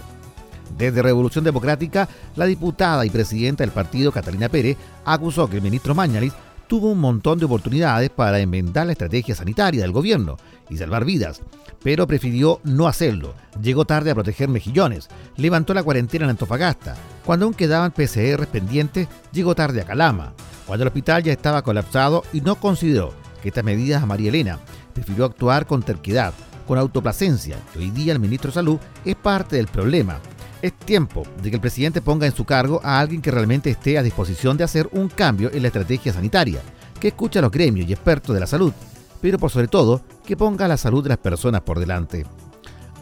Desde 0.77 1.03
Revolución 1.03 1.45
Democrática, 1.45 2.09
la 2.37 2.47
diputada 2.47 3.05
y 3.05 3.11
presidenta 3.11 3.63
del 3.63 3.73
partido, 3.73 4.11
Catalina 4.11 4.49
Pérez, 4.49 4.77
acusó 5.05 5.49
que 5.49 5.57
el 5.57 5.63
ministro 5.63 5.95
Mañalis 5.95 6.33
tuvo 6.67 6.91
un 6.91 7.01
montón 7.01 7.39
de 7.39 7.45
oportunidades 7.45 8.11
para 8.11 8.41
enmendar 8.41 8.87
la 8.87 8.93
estrategia 8.93 9.35
sanitaria 9.35 9.83
del 9.83 9.93
gobierno 9.93 10.39
y 10.69 10.77
salvar 10.77 11.05
vidas, 11.05 11.41
pero 11.83 12.07
prefirió 12.07 12.61
no 12.65 12.87
hacerlo. 12.87 13.35
Llegó 13.61 13.85
tarde 13.85 14.11
a 14.11 14.15
proteger 14.15 14.49
mejillones, 14.49 15.09
levantó 15.37 15.75
la 15.75 15.83
cuarentena 15.83 16.25
en 16.25 16.31
Antofagasta. 16.31 16.97
Cuando 17.25 17.47
aún 17.47 17.55
quedaban 17.55 17.93
PCR 17.93 18.47
pendientes, 18.47 19.09
llegó 19.33 19.55
tarde 19.55 19.81
a 19.81 19.85
Calama. 19.85 20.35
Cuando 20.67 20.85
el 20.85 20.89
hospital 20.89 21.23
ya 21.23 21.33
estaba 21.33 21.63
colapsado 21.63 22.23
y 22.33 22.41
no 22.41 22.57
consideró 22.57 23.13
que 23.43 23.49
estas 23.49 23.65
medidas 23.65 24.03
a 24.03 24.07
María 24.07 24.29
Elena, 24.29 24.59
prefirió 24.95 25.25
actuar 25.25 25.67
con 25.67 25.83
terquedad, 25.83 26.33
con 26.67 26.79
autoplacencia, 26.79 27.57
hoy 27.77 27.91
día 27.91 28.13
el 28.13 28.21
ministro 28.21 28.51
de 28.51 28.55
Salud 28.55 28.79
es 29.05 29.17
parte 29.17 29.57
del 29.57 29.67
problema. 29.67 30.19
Es 30.63 30.73
tiempo 30.75 31.25
de 31.43 31.51
que 31.51 31.57
el 31.57 31.61
presidente 31.61 32.01
ponga 32.01 32.27
en 32.27 32.35
su 32.35 32.45
cargo 32.45 32.81
a 32.85 33.01
alguien 33.01 33.21
que 33.21 33.33
realmente 33.33 33.69
esté 33.69 33.99
a 33.99 34.03
disposición 34.03 34.57
de 34.57 34.65
hacer 34.65 34.89
un 34.93 35.09
cambio 35.09 35.51
en 35.53 35.63
la 35.63 35.69
estrategia 35.69 36.13
sanitaria, 36.13 36.61
que 37.01 37.09
escuche 37.09 37.41
a 37.41 37.43
los 37.43 37.51
gremios 37.51 37.89
y 37.89 37.93
expertos 37.93 38.33
de 38.33 38.41
la 38.41 38.47
salud, 38.47 38.73
pero 39.21 39.39
por 39.39 39.51
sobre 39.51 39.67
todo 39.67 40.01
que 40.25 40.37
ponga 40.37 40.69
la 40.69 40.77
salud 40.77 41.03
de 41.03 41.11
las 41.11 41.19
personas 41.19 41.63
por 41.63 41.79
delante. 41.79 42.27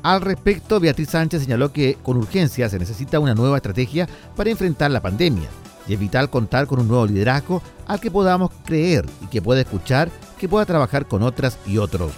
Al 0.03 0.23
respecto, 0.23 0.81
Beatriz 0.81 1.11
Sánchez 1.11 1.43
señaló 1.43 1.73
que 1.73 1.99
con 2.03 2.17
urgencia 2.17 2.69
se 2.69 2.79
necesita 2.79 3.21
una 3.21 3.35
nueva 3.35 3.57
estrategia 3.57 4.09
para 4.35 4.51
enfrentar 4.51 4.91
la 4.91 5.03
pandemia 5.03 5.49
y 5.87 5.95
es 5.95 6.01
vital 6.01 6.31
contar 6.31 6.67
con 6.67 6.81
un 6.81 6.89
nuevo 6.89 7.07
liderazgo 7.07 7.63
al 7.87 8.01
que 8.01 8.11
podamos 8.11 8.51
creer 8.65 9.05
y 9.23 9.27
que 9.27 9.43
pueda 9.43 9.61
escuchar, 9.61 10.11
que 10.39 10.49
pueda 10.49 10.65
trabajar 10.65 11.07
con 11.07 11.23
otras 11.23 11.59
y 11.67 11.79
otros. 11.79 12.13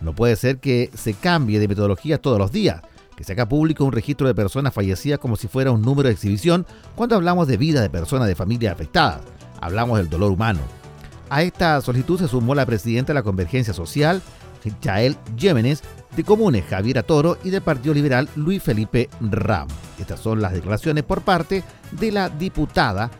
No 0.00 0.14
puede 0.14 0.36
ser 0.36 0.58
que 0.58 0.90
se 0.94 1.14
cambie 1.14 1.60
de 1.60 1.68
metodología 1.68 2.20
todos 2.20 2.38
los 2.38 2.52
días, 2.52 2.82
que 3.16 3.24
se 3.24 3.32
haga 3.32 3.48
público 3.48 3.84
un 3.84 3.92
registro 3.92 4.26
de 4.26 4.34
personas 4.34 4.72
fallecidas 4.72 5.18
como 5.18 5.36
si 5.36 5.48
fuera 5.48 5.72
un 5.72 5.82
número 5.82 6.08
de 6.08 6.14
exhibición 6.14 6.66
cuando 6.94 7.16
hablamos 7.16 7.48
de 7.48 7.56
vida 7.56 7.82
de 7.82 7.90
personas 7.90 8.28
de 8.28 8.34
familias 8.34 8.72
afectadas. 8.72 9.20
Hablamos 9.60 9.98
del 9.98 10.08
dolor 10.08 10.30
humano. 10.30 10.60
A 11.28 11.42
esta 11.42 11.80
solicitud 11.80 12.18
se 12.18 12.28
sumó 12.28 12.54
la 12.54 12.64
presidenta 12.64 13.12
de 13.12 13.14
la 13.14 13.22
Convergencia 13.22 13.74
Social, 13.74 14.22
Jael 14.82 15.16
Yemenes, 15.36 15.82
de 16.16 16.24
Comunes 16.24 16.64
Javier 16.68 17.02
Toro 17.02 17.38
y 17.44 17.50
del 17.50 17.62
Partido 17.62 17.94
Liberal 17.94 18.28
Luis 18.34 18.62
Felipe 18.62 19.08
Ram. 19.20 19.68
Estas 19.98 20.20
son 20.20 20.40
las 20.40 20.52
declaraciones 20.52 21.04
por 21.04 21.22
parte 21.22 21.62
de 21.92 22.12
la 22.12 22.28
diputada 22.28 23.10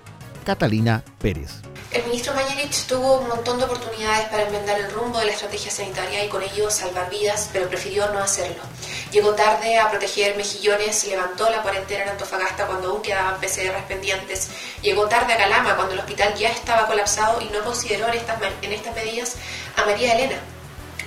Catalina 0.44 1.02
Pérez. 1.20 1.62
El 1.90 2.04
ministro 2.04 2.34
Mañalich 2.34 2.86
tuvo 2.86 3.20
un 3.20 3.28
montón 3.28 3.58
de 3.58 3.64
oportunidades 3.64 4.28
para 4.28 4.42
enmendar 4.42 4.78
el 4.78 4.90
rumbo 4.90 5.18
de 5.18 5.24
la 5.24 5.32
estrategia 5.32 5.70
sanitaria 5.70 6.22
y 6.22 6.28
con 6.28 6.42
ello 6.42 6.70
salvar 6.70 7.08
vidas, 7.08 7.48
pero 7.50 7.66
prefirió 7.66 8.06
no 8.12 8.18
hacerlo. 8.18 8.62
Llegó 9.10 9.34
tarde 9.34 9.78
a 9.78 9.90
proteger 9.90 10.36
mejillones, 10.36 11.06
levantó 11.06 11.48
la 11.48 11.62
cuarentena 11.62 12.04
en 12.04 12.10
Antofagasta 12.10 12.66
cuando 12.66 12.90
aún 12.90 13.00
quedaban 13.00 13.40
PCR 13.40 13.86
pendientes, 13.88 14.50
llegó 14.82 15.08
tarde 15.08 15.32
a 15.32 15.38
Calama 15.38 15.76
cuando 15.76 15.94
el 15.94 16.00
hospital 16.00 16.34
ya 16.34 16.50
estaba 16.50 16.86
colapsado 16.86 17.40
y 17.40 17.46
no 17.46 17.64
consideró 17.64 18.08
estas, 18.08 18.36
en 18.60 18.72
estas 18.72 18.94
medidas 18.94 19.36
a 19.76 19.86
María 19.86 20.12
Elena. 20.12 20.38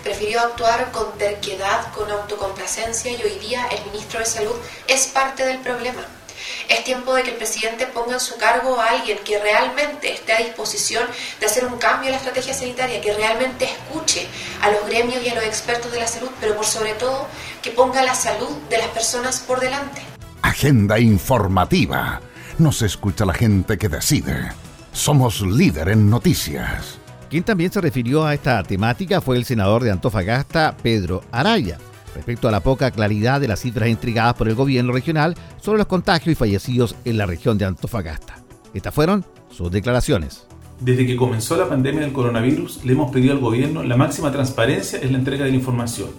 Prefirió 0.04 0.42
actuar 0.42 0.92
con 0.92 1.12
terquedad, 1.18 1.92
con 1.94 2.10
autocomplacencia 2.10 3.12
y 3.12 3.22
hoy 3.22 3.38
día 3.40 3.68
el 3.68 3.86
ministro 3.92 4.20
de 4.20 4.26
Salud 4.26 4.56
es 4.88 5.08
parte 5.08 5.46
del 5.46 5.60
problema. 5.60 6.04
Es 6.70 6.84
tiempo 6.84 7.14
de 7.14 7.22
que 7.22 7.32
el 7.32 7.36
presidente 7.38 7.86
ponga 7.86 8.14
en 8.14 8.20
su 8.20 8.38
cargo 8.38 8.80
a 8.80 8.90
alguien 8.90 9.20
que 9.24 9.40
realmente 9.40 10.12
esté 10.14 10.34
a 10.34 10.38
disposición 10.40 11.06
de 11.40 11.46
hacer 11.46 11.66
un 11.66 11.78
cambio 11.78 12.08
en 12.08 12.14
la 12.14 12.18
estrategia 12.18 12.54
sanitaria, 12.54 13.00
que 13.00 13.14
realmente 13.14 13.66
escuche 13.66 14.28
a 14.62 14.72
los 14.72 14.86
gremios 14.88 15.24
y 15.24 15.30
a 15.30 15.36
los 15.36 15.44
expertos 15.44 15.92
de 15.92 16.00
la 16.00 16.08
salud, 16.08 16.30
pero 16.40 16.56
por 16.56 16.66
sobre 16.66 16.94
todo 16.94 17.28
que 17.62 17.72
ponga 17.72 18.02
la 18.04 18.16
salud 18.16 18.50
de 18.70 18.80
las 18.80 18.88
personas 18.88 19.40
por 19.40 19.60
delante. 19.60 20.02
Agenda 20.42 21.00
informativa. 21.00 22.22
Nos 22.58 22.82
escucha 22.82 23.26
la 23.26 23.34
gente 23.34 23.78
que 23.78 23.88
decide. 23.90 24.52
Somos 24.94 25.42
líder 25.42 25.90
en 25.90 26.10
noticias. 26.10 27.01
Quien 27.32 27.46
también 27.46 27.72
se 27.72 27.80
refirió 27.80 28.26
a 28.26 28.34
esta 28.34 28.62
temática 28.62 29.22
fue 29.22 29.38
el 29.38 29.46
senador 29.46 29.86
de 29.86 29.92
Antofagasta, 29.92 30.76
Pedro 30.84 31.24
Araya 31.32 31.78
respecto 32.14 32.50
a 32.50 32.52
la 32.52 32.60
poca 32.60 32.92
claridad 32.92 33.40
de 33.40 33.48
las 33.48 33.62
cifras 33.62 33.88
entregadas 33.88 34.34
por 34.34 34.50
el 34.50 34.56
gobierno 34.56 34.92
regional 34.92 35.36
sobre 35.62 35.78
los 35.78 35.88
contagios 35.88 36.34
y 36.34 36.36
fallecidos 36.36 36.94
en 37.06 37.18
la 37.18 37.26
región 37.26 37.58
de 37.58 37.64
Antofagasta. 37.64 38.36
Estas 38.74 38.94
fueron 38.94 39.24
sus 39.50 39.72
declaraciones. 39.72 40.46
Desde 40.82 41.06
que 41.06 41.16
comenzó 41.16 41.56
la 41.56 41.70
pandemia 41.70 42.02
del 42.02 42.12
coronavirus, 42.12 42.84
le 42.84 42.92
hemos 42.92 43.12
pedido 43.12 43.32
al 43.32 43.40
gobierno 43.40 43.82
la 43.82 43.96
máxima 43.96 44.30
transparencia 44.34 45.00
en 45.02 45.14
la 45.14 45.20
entrega 45.20 45.46
de 45.46 45.52
la 45.52 45.56
información. 45.56 46.10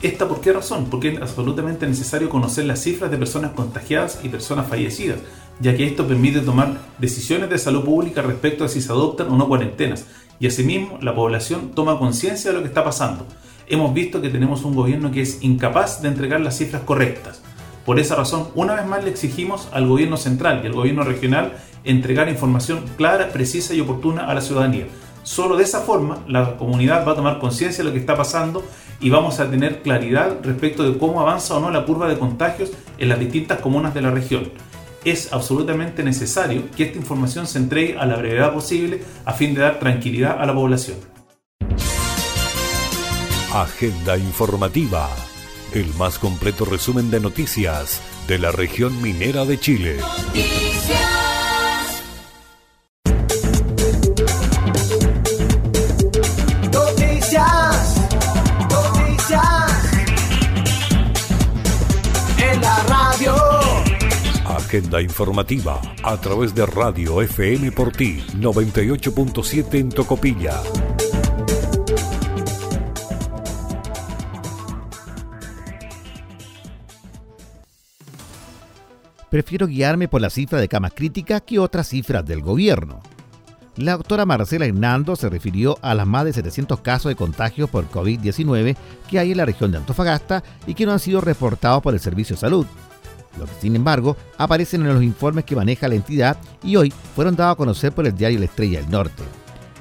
¿Esta 0.00 0.28
por 0.28 0.40
qué 0.40 0.52
razón? 0.52 0.86
Porque 0.88 1.08
es 1.08 1.20
absolutamente 1.20 1.84
necesario 1.84 2.28
conocer 2.28 2.64
las 2.64 2.80
cifras 2.80 3.10
de 3.10 3.18
personas 3.18 3.50
contagiadas 3.54 4.20
y 4.22 4.28
personas 4.28 4.68
fallecidas, 4.68 5.18
ya 5.58 5.76
que 5.76 5.84
esto 5.84 6.06
permite 6.06 6.42
tomar 6.42 6.78
decisiones 6.98 7.50
de 7.50 7.58
salud 7.58 7.82
pública 7.84 8.22
respecto 8.22 8.64
a 8.64 8.68
si 8.68 8.80
se 8.80 8.92
adoptan 8.92 9.28
o 9.28 9.36
no 9.36 9.48
cuarentenas, 9.48 10.06
y 10.40 10.46
asimismo 10.46 10.98
la 11.00 11.14
población 11.14 11.72
toma 11.74 11.98
conciencia 11.98 12.50
de 12.50 12.56
lo 12.56 12.62
que 12.62 12.68
está 12.68 12.84
pasando. 12.84 13.26
hemos 13.66 13.92
visto 13.92 14.22
que 14.22 14.30
tenemos 14.30 14.64
un 14.64 14.74
gobierno 14.74 15.10
que 15.10 15.20
es 15.20 15.42
incapaz 15.42 16.00
de 16.00 16.08
entregar 16.08 16.40
las 16.40 16.56
cifras 16.56 16.82
correctas. 16.82 17.42
Por 17.84 17.98
esa 18.00 18.16
razón, 18.16 18.48
una 18.54 18.74
vez 18.74 18.86
más 18.86 19.04
le 19.04 19.10
exigimos 19.10 19.68
al 19.72 19.86
gobierno 19.86 20.16
central 20.16 20.60
y 20.62 20.66
al 20.66 20.72
gobierno 20.72 21.04
regional 21.04 21.52
entregar 21.84 22.28
información 22.28 22.84
clara, 22.96 23.28
precisa 23.28 23.74
y 23.74 23.80
oportuna 23.80 24.26
a 24.26 24.34
la 24.34 24.40
ciudadanía. 24.40 24.86
Solo 25.22 25.56
de 25.56 25.64
esa 25.64 25.80
forma 25.80 26.18
la 26.26 26.56
comunidad 26.56 27.06
va 27.06 27.12
a 27.12 27.16
tomar 27.16 27.38
conciencia 27.38 27.84
de 27.84 27.90
lo 27.90 27.94
que 27.94 28.00
está 28.00 28.16
pasando 28.16 28.64
y 29.00 29.10
vamos 29.10 29.40
a 29.40 29.50
tener 29.50 29.82
claridad 29.82 30.38
respecto 30.42 30.82
de 30.82 30.98
cómo 30.98 31.20
avanza 31.20 31.54
o 31.54 31.60
no 31.60 31.70
la 31.70 31.84
curva 31.84 32.08
de 32.08 32.18
contagios 32.18 32.70
en 32.96 33.08
las 33.08 33.18
distintas 33.18 33.60
comunas 33.60 33.92
de 33.94 34.02
la 34.02 34.10
región. 34.10 34.50
Es 35.08 35.32
absolutamente 35.32 36.02
necesario 36.02 36.70
que 36.76 36.82
esta 36.82 36.98
información 36.98 37.46
se 37.46 37.56
entregue 37.56 37.96
a 37.96 38.04
la 38.04 38.16
brevedad 38.16 38.52
posible 38.52 39.00
a 39.24 39.32
fin 39.32 39.54
de 39.54 39.62
dar 39.62 39.78
tranquilidad 39.78 40.38
a 40.38 40.44
la 40.44 40.52
población. 40.52 40.98
Agenda 43.54 44.18
informativa. 44.18 45.08
El 45.72 45.86
más 45.94 46.18
completo 46.18 46.66
resumen 46.66 47.10
de 47.10 47.20
noticias 47.20 48.02
de 48.26 48.38
la 48.38 48.52
región 48.52 49.00
minera 49.00 49.46
de 49.46 49.58
Chile. 49.58 49.96
Noticias, 49.96 51.07
Informativa 65.02 65.80
a 66.02 66.20
través 66.20 66.54
de 66.54 66.66
Radio 66.66 67.22
FM 67.22 67.72
por 67.72 67.92
ti 67.92 68.22
98.7 68.34 69.74
en 69.74 69.88
Tocopilla. 69.90 70.60
Prefiero 79.30 79.66
guiarme 79.66 80.08
por 80.08 80.20
la 80.20 80.30
cifra 80.30 80.58
de 80.58 80.68
camas 80.68 80.92
críticas 80.94 81.42
que 81.42 81.58
otras 81.58 81.88
cifras 81.88 82.24
del 82.24 82.40
gobierno. 82.40 83.02
La 83.76 83.96
doctora 83.96 84.26
Marcela 84.26 84.66
Hernando 84.66 85.14
se 85.14 85.28
refirió 85.28 85.78
a 85.82 85.94
las 85.94 86.06
más 86.06 86.24
de 86.24 86.32
700 86.32 86.80
casos 86.80 87.10
de 87.10 87.16
contagios 87.16 87.70
por 87.70 87.88
COVID-19 87.88 88.76
que 89.08 89.18
hay 89.18 89.30
en 89.30 89.36
la 89.36 89.44
región 89.44 89.70
de 89.70 89.78
Antofagasta 89.78 90.42
y 90.66 90.74
que 90.74 90.86
no 90.86 90.92
han 90.92 90.98
sido 90.98 91.20
reportados 91.20 91.82
por 91.82 91.94
el 91.94 92.00
Servicio 92.00 92.34
de 92.34 92.40
Salud. 92.40 92.66
Los 93.38 93.48
que, 93.48 93.60
sin 93.60 93.76
embargo, 93.76 94.16
aparecen 94.36 94.82
en 94.82 94.94
los 94.94 95.02
informes 95.02 95.44
que 95.44 95.56
maneja 95.56 95.88
la 95.88 95.94
entidad 95.94 96.36
y 96.62 96.76
hoy 96.76 96.92
fueron 97.14 97.36
dados 97.36 97.54
a 97.54 97.56
conocer 97.56 97.92
por 97.92 98.06
el 98.06 98.16
diario 98.16 98.38
La 98.38 98.46
Estrella 98.46 98.80
del 98.80 98.90
Norte. 98.90 99.22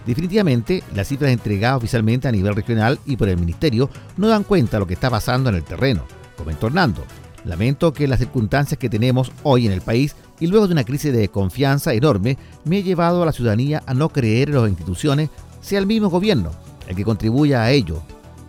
Definitivamente, 0.06 0.84
las 0.96 1.08
cifras 1.08 1.32
entregadas 1.32 1.78
oficialmente 1.78 2.28
a 2.28 2.32
nivel 2.32 2.56
regional 2.56 3.00
y 3.06 3.18
por 3.18 3.28
el 3.28 3.38
Ministerio 3.38 3.90
no 4.16 4.28
dan 4.28 4.44
cuenta 4.44 4.78
de 4.78 4.80
lo 4.80 4.88
que 4.88 4.94
está 4.94 5.10
pasando 5.10 5.50
en 5.50 5.56
el 5.56 5.64
terreno, 5.64 6.04
comentó 6.38 6.68
Hernando. 6.68 7.04
Lamento 7.44 7.94
que 7.94 8.08
las 8.08 8.20
circunstancias 8.20 8.78
que 8.78 8.90
tenemos 8.90 9.32
hoy 9.44 9.68
en 9.68 9.74
el 9.74 9.82
país 9.82 10.16
y 10.40 10.48
luego 10.48 10.68
de 10.68 10.74
una 10.74 10.84
crisis 10.84 11.14
de 11.14 11.30
confianza 11.30 11.94
enorme 11.94 12.38
me 12.66 12.80
he 12.80 12.84
llevado 12.84 13.24
a 13.24 13.26
la 13.26 13.32
ciudadanía 13.32 13.84
a 13.86 13.94
no 13.94 14.10
creer 14.10 14.50
en 14.50 14.56
las 14.56 14.70
instituciones, 14.70 15.30
sea 15.62 15.80
el 15.80 15.88
mismo 15.88 16.10
gobierno 16.10 16.52
el 16.88 16.96
que 16.96 17.04
contribuya 17.04 17.64
a 17.64 17.72
ello, 17.72 18.02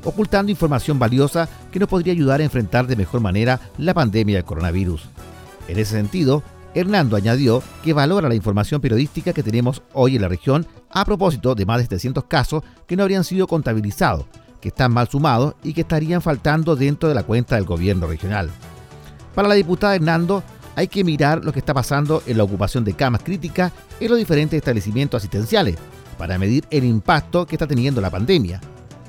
ocultando 0.05 0.51
información 0.51 0.99
valiosa 0.99 1.49
que 1.71 1.79
nos 1.79 1.89
podría 1.89 2.13
ayudar 2.13 2.41
a 2.41 2.45
enfrentar 2.45 2.87
de 2.87 2.97
mejor 2.97 3.21
manera 3.21 3.61
la 3.79 3.95
pandemia 3.95 4.37
del 4.37 4.45
coronavirus. 4.45 5.09
En 5.69 5.79
ese 5.79 5.93
sentido, 5.93 6.43
Hernando 6.75 7.17
añadió 7.17 7.63
que 7.83 7.93
valora 7.93 8.29
la 8.29 8.35
información 8.35 8.81
periodística 8.81 9.33
que 9.33 9.43
tenemos 9.43 9.83
hoy 9.93 10.17
en 10.17 10.23
la 10.23 10.29
región 10.29 10.67
a 10.91 11.05
propósito 11.05 11.55
de 11.55 11.67
más 11.67 11.79
de 11.79 11.85
700 11.85 12.25
casos 12.25 12.63
que 12.87 12.97
no 12.97 13.03
habrían 13.03 13.25
sido 13.25 13.47
contabilizados, 13.47 14.27
que 14.61 14.69
están 14.69 14.93
mal 14.93 15.09
sumados 15.09 15.55
y 15.63 15.73
que 15.73 15.83
estarían 15.83 16.23
faltando 16.23 16.77
dentro 16.77 17.09
de 17.09 17.15
la 17.15 17.23
cuenta 17.23 17.57
del 17.57 17.65
gobierno 17.65 18.07
regional. 18.07 18.51
Para 19.35 19.49
la 19.49 19.55
diputada 19.55 19.95
Hernando, 19.95 20.43
hay 20.77 20.89
que 20.89 21.05
mirar 21.05 21.45
lo 21.45 21.53
que 21.53 21.59
está 21.59 21.75
pasando 21.75 22.23
en 22.27 22.37
la 22.39 22.45
ocupación 22.45 22.85
de 22.85 22.95
camas 22.95 23.23
críticas 23.23 23.73
en 23.99 24.09
los 24.09 24.19
diferentes 24.19 24.57
establecimientos 24.57 25.21
asistenciales 25.21 25.77
para 26.17 26.39
medir 26.39 26.65
el 26.71 26.85
impacto 26.85 27.47
que 27.47 27.57
está 27.57 27.67
teniendo 27.67 28.01
la 28.01 28.11
pandemia. 28.11 28.61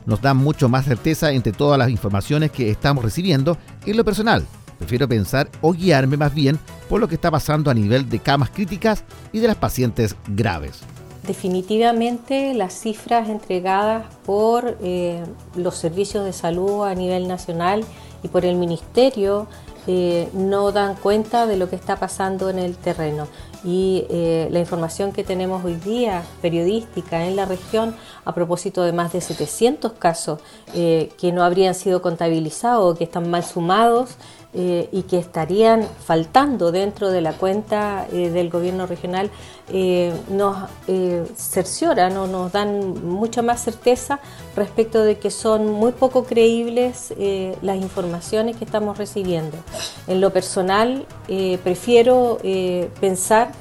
Nos 0.10 0.24
da 0.24 0.34
mucho 0.34 0.70
más 0.70 0.86
certeza 0.86 1.32
entre 1.32 1.52
todas 1.52 1.78
las 1.78 1.92
informaciones 1.92 2.50
que 2.50 2.72
estamos 2.72 3.04
recibiendo 3.04 3.60
en 3.86 3.96
lo 3.96 4.04
personal. 4.04 4.44
Prefiero 4.80 5.08
pensar 5.08 5.52
o 5.62 5.72
guiarme 5.72 6.18
más 6.18 6.34
bien 6.34 6.58
por 6.90 7.00
lo 7.00 7.08
que 7.08 7.14
está 7.14 7.30
pasando 7.30 7.70
a 7.70 7.76
nivel 7.76 8.10
de 8.10 8.18
camas 8.18 8.50
críticas 8.50 9.04
y 9.32 9.38
de 9.38 9.48
las 9.48 9.58
pacientes 9.58 10.16
graves. 10.30 10.80
Definitivamente 11.28 12.56
las 12.56 12.74
cifras 12.74 13.30
entregadas 13.30 14.06
por 14.26 14.80
eh, 14.82 15.24
los 15.56 15.76
servicios 15.76 16.26
de 16.26 16.34
salud 16.34 16.86
a 16.86 16.96
nivel 16.96 17.28
nacional 17.28 17.86
y 18.24 18.30
por 18.30 18.46
el 18.46 18.56
Ministerio 18.56 19.46
eh, 19.86 20.28
no 20.34 20.72
dan 20.72 20.96
cuenta 20.96 21.46
de 21.46 21.56
lo 21.56 21.70
que 21.70 21.76
está 21.76 21.98
pasando 21.98 22.50
en 22.50 22.58
el 22.58 22.76
terreno. 22.78 23.28
Y 23.64 24.06
eh, 24.10 24.48
la 24.52 24.60
información 24.60 25.12
que 25.12 25.24
tenemos 25.24 25.66
hoy 25.66 25.76
día 25.76 26.24
periodística 26.42 27.26
en 27.26 27.36
la 27.36 27.46
región 27.46 27.96
a 28.24 28.34
propósito 28.34 28.84
de 28.84 28.94
más 28.94 29.12
de 29.12 29.22
700 29.22 29.94
casos 29.94 30.40
eh, 30.74 31.12
que 31.20 31.32
no 31.32 31.44
habrían 31.44 31.76
sido 31.76 32.02
contabilizados 32.02 32.94
o 32.94 32.98
que 32.98 33.04
están 33.04 33.30
mal 33.30 33.44
sumados 33.44 34.12
eh, 34.52 34.90
y 34.92 35.04
que 35.04 35.20
estarían 35.20 35.88
faltando 36.04 36.72
dentro 36.72 37.12
de 37.12 37.22
la 37.22 37.34
cuenta 37.34 38.08
eh, 38.12 38.32
del 38.32 38.50
gobierno 38.50 38.88
regional 38.88 39.30
eh, 39.72 40.12
nos 40.28 40.68
cercioran 41.36 42.18
o 42.18 42.26
nos 42.26 42.52
dan 42.52 43.06
mucha 43.08 43.44
más 43.44 43.64
certeza 43.64 44.20
respecto 44.56 45.04
de 45.04 45.20
que 45.20 45.30
son 45.30 45.72
muy 45.72 45.92
poco 45.92 46.24
creíbles 46.24 47.14
las 47.62 47.78
informaciones 47.78 48.56
que 48.56 48.66
estamos 48.66 48.98
recibiendo. 48.98 49.56
En 50.08 50.20
lo 50.20 50.34
personal, 50.34 51.06
prefiero 51.64 52.40
pensar 53.00 53.52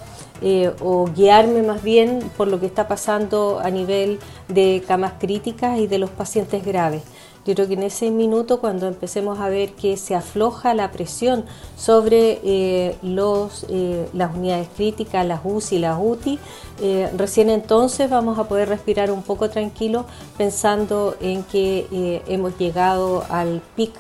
o 0.81 1.11
guiarme 1.15 1.63
más 1.63 1.83
bien 1.83 2.31
por 2.39 2.49
lo 2.49 2.59
que 2.59 2.67
está 2.67 2.89
pasando 2.89 3.61
a 3.63 3.71
nivel 3.71 4.19
de 4.49 4.83
camas 4.89 5.13
críticas 5.19 5.79
y 5.79 5.87
de 5.87 5.99
los 5.99 6.09
pacientes 6.09 6.65
graves. 6.65 7.03
Yo 7.49 7.55
creo 7.55 7.67
que 7.67 7.75
en 7.75 7.83
ese 7.83 8.11
minuto, 8.11 8.61
cuando 8.61 8.87
empecemos 8.87 9.41
a 9.41 9.49
ver 9.49 9.73
que 9.73 9.97
se 9.97 10.15
afloja 10.15 10.75
la 10.75 10.93
presión 10.93 11.47
sobre 11.79 12.41
eh, 12.45 12.99
los, 13.01 13.65
eh, 13.71 14.07
las 14.13 14.37
unidades 14.37 14.69
críticas, 14.77 15.25
las 15.25 15.41
UCI, 15.43 15.79
las 15.79 15.99
UTI, 15.99 16.39
eh, 16.83 17.11
recién 17.17 17.49
entonces 17.49 18.11
vamos 18.11 18.39
a 18.39 18.49
poder 18.49 18.69
respirar 18.69 19.11
un 19.11 19.23
poco 19.23 19.49
tranquilo 19.49 20.05
pensando 20.37 21.17
en 21.23 21.43
que 21.43 22.23
hemos 22.29 22.59
llegado 22.59 23.25
al 23.31 23.63
pic 23.75 23.95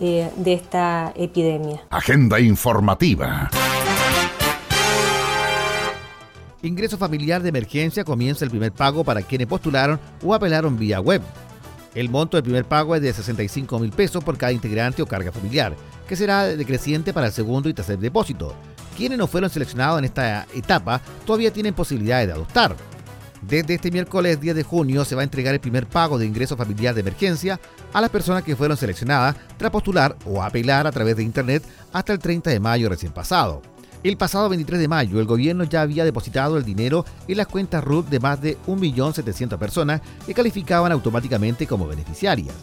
de 0.00 0.52
esta 0.54 1.12
epidemia. 1.14 1.82
Agenda 1.90 2.40
informativa. 2.40 3.50
Ingreso 6.62 6.96
familiar 6.96 7.42
de 7.42 7.50
emergencia 7.50 8.02
comienza 8.04 8.46
el 8.46 8.50
primer 8.50 8.72
pago 8.72 9.04
para 9.04 9.20
quienes 9.20 9.46
postularon 9.46 10.00
o 10.24 10.32
apelaron 10.32 10.78
vía 10.78 10.98
web. 10.98 11.20
El 11.94 12.08
monto 12.08 12.36
del 12.36 12.44
primer 12.44 12.64
pago 12.64 12.96
es 12.96 13.02
de 13.02 13.12
65 13.12 13.78
mil 13.78 13.90
pesos 13.90 14.22
por 14.24 14.36
cada 14.36 14.52
integrante 14.52 15.02
o 15.02 15.06
carga 15.06 15.30
familiar, 15.30 15.76
que 16.08 16.16
será 16.16 16.44
decreciente 16.44 17.12
para 17.12 17.28
el 17.28 17.32
segundo 17.32 17.68
y 17.68 17.74
tercer 17.74 17.98
depósito. 17.98 18.54
Quienes 18.96 19.18
no 19.18 19.26
fueron 19.26 19.50
seleccionados 19.50 19.98
en 19.98 20.04
esta 20.04 20.46
etapa 20.54 21.00
todavía 21.24 21.52
tienen 21.52 21.74
posibilidades 21.74 22.28
de 22.28 22.32
adoptar. 22.32 22.76
Desde 23.42 23.74
este 23.74 23.90
miércoles 23.90 24.40
10 24.40 24.56
de 24.56 24.62
junio 24.62 25.04
se 25.04 25.14
va 25.14 25.20
a 25.20 25.24
entregar 25.24 25.54
el 25.54 25.60
primer 25.60 25.86
pago 25.86 26.18
de 26.18 26.26
ingreso 26.26 26.56
familiar 26.56 26.94
de 26.94 27.02
emergencia 27.02 27.60
a 27.92 28.00
las 28.00 28.10
personas 28.10 28.42
que 28.42 28.56
fueron 28.56 28.76
seleccionadas 28.76 29.36
tras 29.56 29.70
postular 29.70 30.16
o 30.24 30.42
apelar 30.42 30.86
a 30.86 30.92
través 30.92 31.16
de 31.16 31.22
Internet 31.22 31.62
hasta 31.92 32.12
el 32.12 32.18
30 32.18 32.50
de 32.50 32.60
mayo 32.60 32.88
recién 32.88 33.12
pasado. 33.12 33.73
El 34.04 34.16
pasado 34.18 34.48
23 34.50 34.80
de 34.80 34.86
mayo, 34.86 35.18
el 35.18 35.24
gobierno 35.24 35.64
ya 35.64 35.80
había 35.80 36.04
depositado 36.04 36.58
el 36.58 36.64
dinero 36.64 37.06
en 37.26 37.38
las 37.38 37.46
cuentas 37.46 37.82
RUT 37.82 38.06
de 38.08 38.20
más 38.20 38.38
de 38.38 38.58
1.700.000 38.66 39.56
personas 39.56 40.02
que 40.26 40.34
calificaban 40.34 40.92
automáticamente 40.92 41.66
como 41.66 41.86
beneficiarias. 41.86 42.54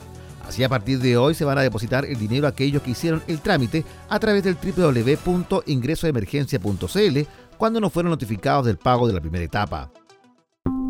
Así 0.48 0.64
a 0.64 0.70
partir 0.70 1.00
de 1.00 1.18
hoy 1.18 1.34
se 1.34 1.44
van 1.44 1.58
a 1.58 1.64
depositar 1.64 2.06
el 2.06 2.20
dinero 2.20 2.46
a 2.46 2.52
aquellos 2.52 2.84
que 2.84 2.92
hicieron 2.92 3.24
el 3.28 3.40
trámite 3.40 3.84
a 4.08 4.20
través 4.20 4.44
del 4.44 4.56
www.ingresoemergencia.cl 4.56 7.20
cuando 7.58 7.80
no 7.80 7.90
fueron 7.90 8.12
notificados 8.12 8.68
del 8.68 8.78
pago 8.78 9.08
de 9.08 9.14
la 9.14 9.22
primera 9.22 9.44
etapa. 9.44 9.92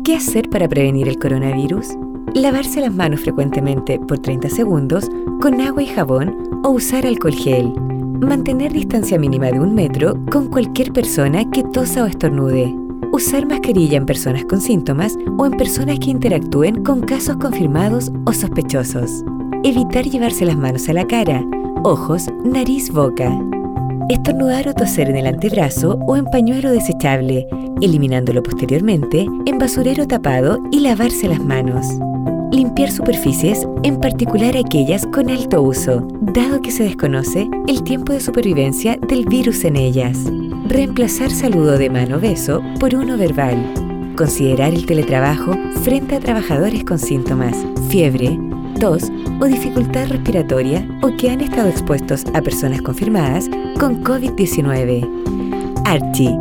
¿Qué 0.04 0.16
hacer 0.16 0.50
para 0.50 0.68
prevenir 0.68 1.08
el 1.08 1.18
coronavirus? 1.18 1.86
Lavarse 2.34 2.82
las 2.82 2.92
manos 2.92 3.20
frecuentemente 3.20 3.98
por 4.06 4.18
30 4.18 4.50
segundos 4.50 5.08
con 5.40 5.62
agua 5.62 5.82
y 5.82 5.86
jabón 5.86 6.60
o 6.62 6.68
usar 6.70 7.06
alcohol 7.06 7.32
gel 7.32 7.72
Mantener 8.22 8.72
distancia 8.72 9.18
mínima 9.18 9.50
de 9.50 9.58
un 9.58 9.74
metro 9.74 10.14
con 10.30 10.46
cualquier 10.46 10.92
persona 10.92 11.42
que 11.50 11.64
tosa 11.64 12.04
o 12.04 12.06
estornude. 12.06 12.72
Usar 13.10 13.46
mascarilla 13.46 13.96
en 13.96 14.06
personas 14.06 14.44
con 14.44 14.60
síntomas 14.60 15.16
o 15.38 15.44
en 15.44 15.50
personas 15.54 15.98
que 15.98 16.10
interactúen 16.10 16.84
con 16.84 17.00
casos 17.00 17.36
confirmados 17.38 18.12
o 18.24 18.32
sospechosos. 18.32 19.24
Evitar 19.64 20.04
llevarse 20.04 20.46
las 20.46 20.56
manos 20.56 20.88
a 20.88 20.92
la 20.92 21.04
cara, 21.04 21.44
ojos, 21.82 22.28
nariz, 22.44 22.92
boca. 22.92 23.36
Estornudar 24.08 24.68
o 24.68 24.74
toser 24.74 25.10
en 25.10 25.16
el 25.16 25.26
antebrazo 25.26 25.98
o 26.06 26.16
en 26.16 26.26
pañuelo 26.26 26.70
desechable, 26.70 27.48
eliminándolo 27.80 28.40
posteriormente 28.44 29.26
en 29.46 29.58
basurero 29.58 30.06
tapado 30.06 30.62
y 30.70 30.78
lavarse 30.78 31.26
las 31.26 31.44
manos. 31.44 31.88
Limpiar 32.52 32.90
superficies, 32.90 33.66
en 33.82 33.98
particular 33.98 34.56
aquellas 34.56 35.06
con 35.06 35.30
alto 35.30 35.62
uso, 35.62 36.06
dado 36.20 36.60
que 36.60 36.70
se 36.70 36.84
desconoce 36.84 37.48
el 37.66 37.82
tiempo 37.82 38.12
de 38.12 38.20
supervivencia 38.20 38.96
del 39.08 39.24
virus 39.24 39.64
en 39.64 39.76
ellas. 39.76 40.18
Reemplazar 40.68 41.30
saludo 41.30 41.78
de 41.78 41.90
mano 41.90 42.20
beso 42.20 42.62
por 42.78 42.94
uno 42.94 43.16
verbal. 43.16 43.56
Considerar 44.16 44.74
el 44.74 44.86
teletrabajo 44.86 45.56
frente 45.82 46.16
a 46.16 46.20
trabajadores 46.20 46.84
con 46.84 46.98
síntomas, 46.98 47.56
fiebre, 47.88 48.38
tos 48.78 49.10
o 49.40 49.46
dificultad 49.46 50.08
respiratoria 50.08 50.86
o 51.02 51.16
que 51.16 51.30
han 51.30 51.40
estado 51.40 51.68
expuestos 51.68 52.24
a 52.34 52.42
personas 52.42 52.82
confirmadas 52.82 53.48
con 53.78 54.04
COVID-19. 54.04 55.08
Archie, 55.84 56.38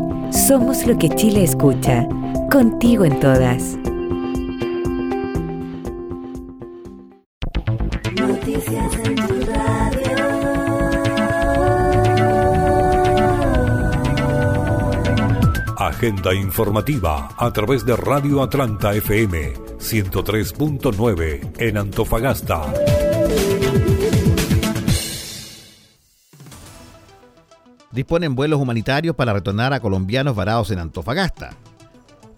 somos 0.47 0.85
lo 0.85 0.97
que 0.97 1.09
Chile 1.09 1.43
escucha. 1.43 2.07
Contigo 2.49 3.05
en 3.05 3.19
todas. 3.19 3.77
Agenda 16.01 16.33
informativa 16.33 17.29
a 17.37 17.53
través 17.53 17.85
de 17.85 17.95
Radio 17.95 18.41
Atlanta 18.41 18.91
FM 18.91 19.53
103.9 19.77 21.51
en 21.59 21.77
Antofagasta. 21.77 22.73
Disponen 27.91 28.33
vuelos 28.33 28.59
humanitarios 28.59 29.15
para 29.15 29.31
retornar 29.31 29.73
a 29.73 29.79
colombianos 29.79 30.35
varados 30.35 30.71
en 30.71 30.79
Antofagasta. 30.79 31.51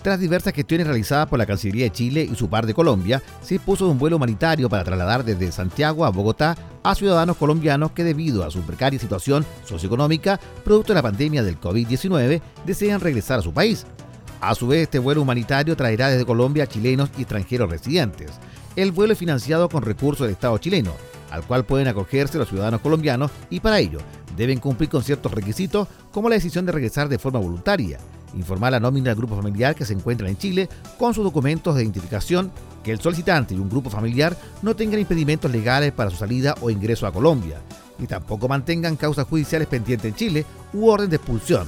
Tras 0.04 0.20
diversas 0.20 0.54
gestiones 0.54 0.86
realizadas 0.86 1.30
por 1.30 1.40
la 1.40 1.46
Cancillería 1.46 1.86
de 1.86 1.92
Chile 1.92 2.28
y 2.30 2.36
su 2.36 2.50
par 2.50 2.66
de 2.66 2.74
Colombia, 2.74 3.24
se 3.42 3.56
impuso 3.56 3.88
un 3.88 3.98
vuelo 3.98 4.18
humanitario 4.18 4.68
para 4.68 4.84
trasladar 4.84 5.24
desde 5.24 5.50
Santiago 5.54 6.04
a 6.04 6.10
Bogotá 6.10 6.58
a 6.84 6.94
ciudadanos 6.94 7.38
colombianos 7.38 7.92
que 7.92 8.04
debido 8.04 8.44
a 8.44 8.52
su 8.52 8.60
precaria 8.64 9.00
situación 9.00 9.46
socioeconómica, 9.64 10.42
producto 10.66 10.92
de 10.92 10.96
la 10.96 11.04
pandemia 11.04 11.42
del 11.42 11.58
COVID-19, 11.58 12.42
desean 12.66 13.00
regresar 13.00 13.40
a 13.40 13.44
su 13.44 13.54
país. 13.54 13.86
A 14.42 14.54
su 14.56 14.68
vez, 14.68 14.82
este 14.82 15.00
vuelo 15.00 15.22
humanitario 15.22 15.78
traerá 15.78 16.10
desde 16.10 16.26
Colombia 16.26 16.66
a 16.66 16.68
chilenos 16.68 17.10
y 17.18 17.22
extranjeros 17.22 17.70
residentes. 17.70 18.32
El 18.76 18.92
vuelo 18.92 19.14
es 19.14 19.20
financiado 19.20 19.70
con 19.70 19.84
recursos 19.84 20.28
del 20.28 20.34
Estado 20.34 20.58
chileno, 20.58 20.92
al 21.32 21.44
cual 21.44 21.64
pueden 21.64 21.88
acogerse 21.88 22.38
los 22.38 22.50
ciudadanos 22.50 22.82
colombianos 22.82 23.32
y 23.50 23.62
para 23.62 23.80
ello 23.80 24.00
deben 24.36 24.60
cumplir 24.60 24.90
con 24.90 25.02
ciertos 25.02 25.32
requisitos 25.32 25.88
como 26.12 26.28
la 26.28 26.36
decisión 26.36 26.66
de 26.66 26.74
regresar 26.74 27.08
de 27.08 27.20
forma 27.20 27.40
voluntaria, 27.40 28.00
informar 28.36 28.72
la 28.72 28.80
nómina 28.80 29.10
del 29.10 29.18
grupo 29.18 29.36
familiar 29.36 29.76
que 29.76 29.86
se 29.86 29.94
encuentra 29.94 30.30
en 30.30 30.38
Chile 30.38 30.70
con 30.98 31.14
sus 31.14 31.24
documentos 31.24 31.76
de 31.76 31.84
identificación, 31.84 32.52
que 32.84 32.92
el 32.92 33.00
solicitante 33.00 33.54
y 33.54 33.60
un 33.60 33.70
grupo 33.70 33.90
familiar 33.90 34.36
no 34.62 34.76
tengan 34.76 35.00
impedimentos 35.00 35.52
legales 35.52 35.92
para 35.92 36.10
su 36.10 36.18
salida 36.18 36.56
o 36.62 36.70
ingreso 36.70 37.08
a 37.08 37.14
Colombia, 37.14 37.60
y 38.00 38.08
tampoco 38.08 38.48
mantengan 38.48 38.96
causas 38.96 39.28
judiciales 39.28 39.68
pendientes 39.68 40.10
en 40.10 40.16
Chile 40.16 40.46
u 40.74 40.90
orden 40.90 41.10
de 41.10 41.18
expulsión. 41.18 41.68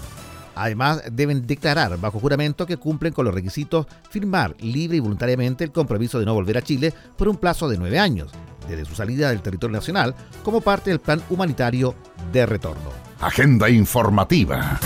Además, 0.55 1.03
deben 1.11 1.45
declarar 1.45 1.99
bajo 1.99 2.19
juramento 2.19 2.65
que 2.65 2.77
cumplen 2.77 3.11
con 3.11 3.25
los 3.25 3.33
requisitos 3.33 3.87
firmar 4.09 4.55
libre 4.61 4.97
y 4.97 5.01
voluntariamente 5.01 5.65
el 5.65 5.71
compromiso 5.71 6.17
de 6.17 6.25
no 6.25 6.33
volver 6.33 6.57
a 6.57 6.61
Chile 6.61 6.93
por 7.17 7.27
un 7.27 7.35
plazo 7.35 7.67
de 7.67 7.77
nueve 7.77 7.99
años, 7.99 8.31
desde 8.67 8.85
su 8.85 8.95
salida 8.95 9.29
del 9.29 9.41
territorio 9.41 9.75
nacional, 9.75 10.15
como 10.43 10.61
parte 10.61 10.89
del 10.89 10.99
plan 10.99 11.21
humanitario 11.29 11.93
de 12.31 12.45
retorno. 12.45 12.89
Agenda 13.19 13.69
informativa. 13.69 14.79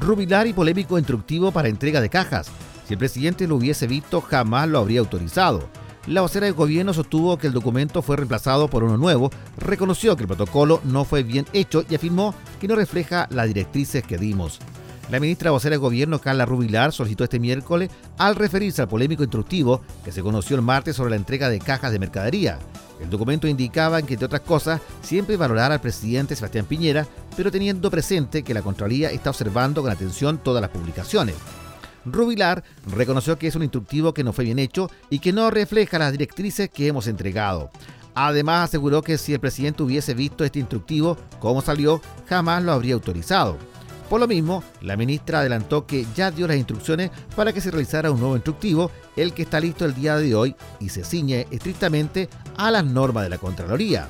Rubilar 0.00 0.46
y 0.46 0.52
polémico 0.52 0.96
instructivo 0.96 1.50
para 1.50 1.68
entrega 1.68 2.00
de 2.00 2.08
cajas. 2.08 2.48
Si 2.86 2.94
el 2.94 2.98
presidente 2.98 3.48
lo 3.48 3.56
hubiese 3.56 3.88
visto, 3.88 4.20
jamás 4.20 4.68
lo 4.68 4.78
habría 4.78 5.00
autorizado. 5.00 5.68
La 6.06 6.20
vocera 6.20 6.46
de 6.46 6.52
gobierno 6.52 6.94
sostuvo 6.94 7.36
que 7.36 7.48
el 7.48 7.52
documento 7.52 8.00
fue 8.00 8.16
reemplazado 8.16 8.68
por 8.68 8.84
uno 8.84 8.96
nuevo, 8.96 9.30
reconoció 9.58 10.16
que 10.16 10.22
el 10.22 10.28
protocolo 10.28 10.80
no 10.84 11.04
fue 11.04 11.22
bien 11.24 11.46
hecho 11.52 11.84
y 11.90 11.96
afirmó 11.96 12.34
que 12.60 12.68
no 12.68 12.76
refleja 12.76 13.26
las 13.30 13.48
directrices 13.48 14.04
que 14.04 14.18
dimos. 14.18 14.60
La 15.10 15.20
ministra 15.20 15.50
vocera 15.50 15.74
de 15.74 15.78
gobierno, 15.78 16.20
Carla 16.20 16.46
Rubilar, 16.46 16.92
solicitó 16.92 17.24
este 17.24 17.40
miércoles 17.40 17.90
al 18.18 18.36
referirse 18.36 18.82
al 18.82 18.88
polémico 18.88 19.22
instructivo 19.22 19.82
que 20.04 20.12
se 20.12 20.22
conoció 20.22 20.54
el 20.54 20.62
martes 20.62 20.96
sobre 20.96 21.10
la 21.10 21.16
entrega 21.16 21.48
de 21.48 21.58
cajas 21.58 21.92
de 21.92 21.98
mercadería. 21.98 22.58
El 23.00 23.10
documento 23.10 23.48
indicaba 23.48 24.02
que, 24.02 24.14
entre 24.14 24.26
otras 24.26 24.42
cosas, 24.42 24.80
siempre 25.02 25.36
valorara 25.36 25.74
al 25.74 25.80
presidente 25.80 26.36
Sebastián 26.36 26.66
Piñera, 26.66 27.06
pero 27.38 27.52
teniendo 27.52 27.88
presente 27.88 28.42
que 28.42 28.52
la 28.52 28.62
Contralía 28.62 29.12
está 29.12 29.30
observando 29.30 29.80
con 29.80 29.92
atención 29.92 30.38
todas 30.38 30.60
las 30.60 30.72
publicaciones. 30.72 31.36
Rubilar 32.04 32.64
reconoció 32.90 33.38
que 33.38 33.46
es 33.46 33.54
un 33.54 33.62
instructivo 33.62 34.12
que 34.12 34.24
no 34.24 34.32
fue 34.32 34.44
bien 34.44 34.58
hecho 34.58 34.90
y 35.08 35.20
que 35.20 35.32
no 35.32 35.48
refleja 35.48 36.00
las 36.00 36.10
directrices 36.10 36.68
que 36.68 36.88
hemos 36.88 37.06
entregado. 37.06 37.70
Además 38.16 38.64
aseguró 38.64 39.02
que 39.02 39.18
si 39.18 39.34
el 39.34 39.38
presidente 39.38 39.84
hubiese 39.84 40.14
visto 40.14 40.42
este 40.42 40.58
instructivo, 40.58 41.16
como 41.38 41.62
salió, 41.62 42.02
jamás 42.28 42.64
lo 42.64 42.72
habría 42.72 42.94
autorizado. 42.94 43.56
Por 44.10 44.18
lo 44.18 44.26
mismo, 44.26 44.64
la 44.82 44.96
ministra 44.96 45.38
adelantó 45.38 45.86
que 45.86 46.06
ya 46.16 46.32
dio 46.32 46.48
las 46.48 46.56
instrucciones 46.56 47.12
para 47.36 47.52
que 47.52 47.60
se 47.60 47.70
realizara 47.70 48.10
un 48.10 48.18
nuevo 48.18 48.34
instructivo, 48.34 48.90
el 49.14 49.32
que 49.32 49.42
está 49.42 49.60
listo 49.60 49.84
el 49.84 49.94
día 49.94 50.16
de 50.16 50.34
hoy 50.34 50.56
y 50.80 50.88
se 50.88 51.04
ciñe 51.04 51.46
estrictamente 51.52 52.28
a 52.56 52.72
las 52.72 52.84
normas 52.84 53.22
de 53.22 53.30
la 53.30 53.38
Contraloría. 53.38 54.08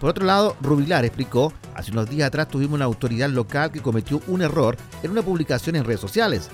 Por 0.00 0.10
otro 0.10 0.24
lado, 0.24 0.56
Rubilar 0.62 1.04
explicó, 1.04 1.52
hace 1.74 1.92
unos 1.92 2.08
días 2.08 2.28
atrás 2.28 2.48
tuvimos 2.48 2.74
una 2.74 2.86
autoridad 2.86 3.28
local 3.28 3.70
que 3.70 3.82
cometió 3.82 4.22
un 4.28 4.40
error 4.40 4.76
en 5.02 5.10
una 5.10 5.22
publicación 5.22 5.76
en 5.76 5.84
redes 5.84 6.00
sociales. 6.00 6.48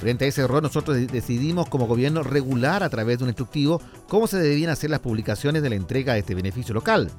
Frente 0.00 0.24
a 0.24 0.28
ese 0.28 0.42
error, 0.42 0.62
nosotros 0.62 0.96
decidimos 1.08 1.68
como 1.68 1.86
gobierno 1.86 2.22
regular 2.22 2.82
a 2.82 2.88
través 2.88 3.18
de 3.18 3.24
un 3.24 3.30
instructivo 3.30 3.80
cómo 4.08 4.28
se 4.28 4.38
debían 4.38 4.70
hacer 4.70 4.90
las 4.90 5.00
publicaciones 5.00 5.62
de 5.62 5.70
la 5.70 5.74
entrega 5.74 6.12
de 6.12 6.20
este 6.20 6.34
beneficio 6.34 6.74
local. 6.74 7.10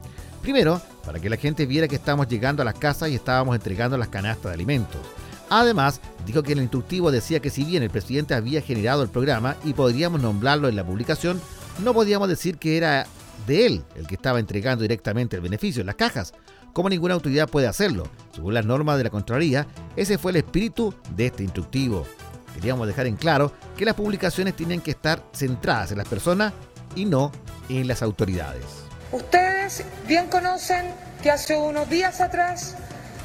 Primero, 0.42 0.82
para 1.06 1.20
que 1.20 1.30
la 1.30 1.38
gente 1.38 1.66
viera 1.66 1.88
que 1.88 1.96
estamos 1.96 2.28
llegando 2.30 2.62
a 2.62 2.66
las 2.66 2.76
casas 2.76 3.10
y 3.10 3.16
estábamos 3.16 3.56
entregando 3.56 3.98
las 3.98 4.08
canastas 4.08 4.52
de 4.52 4.54
alimentos. 4.56 5.02
Además, 5.50 6.00
dijo 6.26 6.44
que 6.44 6.54
el 6.54 6.62
instructivo 6.62 7.12
decía 7.12 7.42
que 7.42 7.50
si 7.50 7.64
bien 7.66 7.84
el 7.84 7.90
presidente 7.90 8.34
había 8.34 8.62
generado 8.62 9.04
el 9.04 9.10
programa 9.10 9.56
y 9.66 9.74
podríamos 9.74 10.22
nombrarlo 10.22 10.68
en 10.68 10.76
la 10.76 10.86
publicación, 10.86 11.42
no 11.84 11.94
podíamos 11.94 12.28
decir 12.30 12.58
que 12.58 12.78
era 12.78 13.06
de 13.48 13.66
él 13.66 13.86
el 13.96 14.08
que 14.08 14.16
estaba 14.16 14.40
entregando 14.40 14.82
directamente 14.82 15.36
el 15.36 15.42
beneficio 15.42 15.82
en 15.82 15.88
las 15.88 15.96
cajas, 15.96 16.34
como 16.74 16.90
ninguna 16.90 17.14
autoridad 17.14 17.50
puede 17.50 17.68
hacerlo. 17.68 18.10
Según 18.34 18.54
las 18.54 18.66
normas 18.66 18.98
de 18.98 19.04
la 19.04 19.10
Contraloría, 19.10 19.68
ese 19.96 20.18
fue 20.18 20.32
el 20.32 20.38
espíritu 20.38 20.94
de 21.16 21.28
este 21.28 21.44
instructivo. 21.44 22.06
Queríamos 22.56 22.88
dejar 22.88 23.08
en 23.08 23.16
claro 23.16 23.52
que 23.78 23.86
las 23.86 23.96
publicaciones 23.96 24.56
tienen 24.56 24.82
que 24.82 24.92
estar 24.92 25.24
centradas 25.34 25.92
en 25.92 25.98
las 25.98 26.08
personas 26.08 26.54
y 26.96 27.06
no 27.06 27.32
en 27.70 27.88
las 27.88 28.02
autoridades. 28.02 28.66
Ustedes 29.12 29.84
bien 30.08 30.28
conocen 30.28 30.86
que 31.22 31.32
hace 31.32 31.56
unos 31.56 31.90
días 31.90 32.22
atrás 32.22 32.76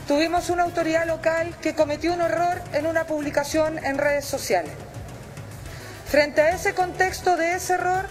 tuvimos 0.07 0.51
una 0.51 0.65
autoridad 0.65 1.07
local 1.07 1.55
que 1.61 1.75
cometió 1.75 2.13
un 2.13 2.21
error 2.21 2.63
en 2.73 2.87
una 2.87 3.05
publicación 3.05 3.83
en 3.85 3.99
redes 3.99 4.25
sociales. 4.25 4.73
Frente 6.07 6.41
a 6.41 6.51
ese 6.51 6.75
contexto 6.75 7.37
de 7.37 7.55
ese 7.55 7.75
error, 7.75 8.07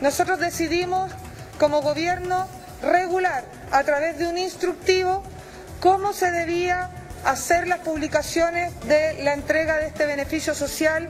nosotros 0.00 0.38
decidimos 0.40 1.12
como 1.58 1.82
gobierno 1.82 2.46
regular 2.82 3.44
a 3.70 3.82
través 3.84 4.18
de 4.18 4.26
un 4.26 4.38
instructivo 4.38 5.22
cómo 5.80 6.12
se 6.12 6.30
debía 6.30 6.90
hacer 7.24 7.66
las 7.66 7.80
publicaciones 7.80 8.72
de 8.86 9.22
la 9.22 9.34
entrega 9.34 9.76
de 9.76 9.86
este 9.86 10.06
beneficio 10.06 10.54
social. 10.54 11.08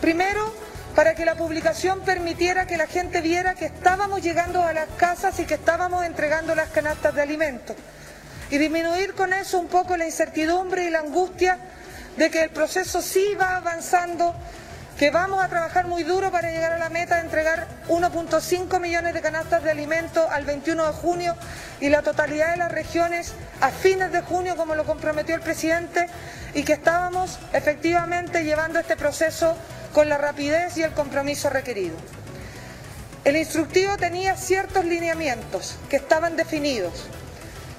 Primero, 0.00 0.52
para 0.94 1.14
que 1.14 1.24
la 1.24 1.34
publicación 1.34 2.00
permitiera 2.00 2.66
que 2.66 2.76
la 2.76 2.86
gente 2.86 3.20
viera 3.20 3.54
que 3.54 3.66
estábamos 3.66 4.22
llegando 4.22 4.62
a 4.62 4.72
las 4.72 4.88
casas 4.96 5.38
y 5.38 5.44
que 5.44 5.54
estábamos 5.54 6.04
entregando 6.04 6.54
las 6.54 6.70
canastas 6.70 7.14
de 7.14 7.22
alimentos. 7.22 7.76
Y 8.50 8.58
disminuir 8.58 9.14
con 9.14 9.32
eso 9.32 9.58
un 9.58 9.68
poco 9.68 9.96
la 9.96 10.06
incertidumbre 10.06 10.84
y 10.84 10.90
la 10.90 11.00
angustia 11.00 11.58
de 12.16 12.30
que 12.30 12.42
el 12.42 12.50
proceso 12.50 13.02
sí 13.02 13.34
va 13.38 13.56
avanzando, 13.56 14.34
que 14.98 15.10
vamos 15.10 15.44
a 15.44 15.48
trabajar 15.48 15.86
muy 15.86 16.04
duro 16.04 16.30
para 16.30 16.50
llegar 16.50 16.72
a 16.72 16.78
la 16.78 16.88
meta 16.88 17.16
de 17.16 17.22
entregar 17.22 17.66
1.5 17.88 18.80
millones 18.80 19.12
de 19.12 19.20
canastas 19.20 19.62
de 19.62 19.70
alimentos 19.70 20.26
al 20.30 20.46
21 20.46 20.86
de 20.86 20.92
junio 20.92 21.36
y 21.80 21.90
la 21.90 22.00
totalidad 22.00 22.52
de 22.52 22.56
las 22.56 22.72
regiones 22.72 23.34
a 23.60 23.70
fines 23.70 24.10
de 24.10 24.22
junio, 24.22 24.56
como 24.56 24.74
lo 24.74 24.84
comprometió 24.84 25.34
el 25.34 25.42
presidente, 25.42 26.06
y 26.54 26.62
que 26.62 26.72
estábamos 26.72 27.38
efectivamente 27.52 28.44
llevando 28.44 28.78
este 28.78 28.96
proceso 28.96 29.54
con 29.92 30.08
la 30.08 30.16
rapidez 30.16 30.78
y 30.78 30.82
el 30.82 30.92
compromiso 30.92 31.50
requerido. 31.50 31.96
El 33.24 33.36
instructivo 33.36 33.98
tenía 33.98 34.36
ciertos 34.36 34.86
lineamientos 34.86 35.76
que 35.90 35.96
estaban 35.96 36.36
definidos. 36.36 37.06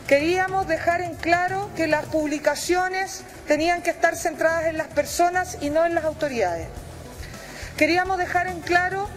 Queríamos 0.08 0.68
dejar 0.68 1.02
en 1.02 1.16
claro 1.16 1.72
que 1.76 1.88
las 1.88 2.06
publicaciones 2.06 3.24
tenían 3.48 3.82
que 3.82 3.90
estar 3.90 4.16
centradas 4.16 4.66
en 4.66 4.78
las 4.78 4.88
personas 4.88 5.58
y 5.62 5.72
no 5.72 5.84
en 5.86 5.96
las 5.96 6.06
autoridades. 6.06 6.68
Queríamos 7.78 8.18
dejar 8.18 8.48
en 8.48 8.60
claro 8.62 9.08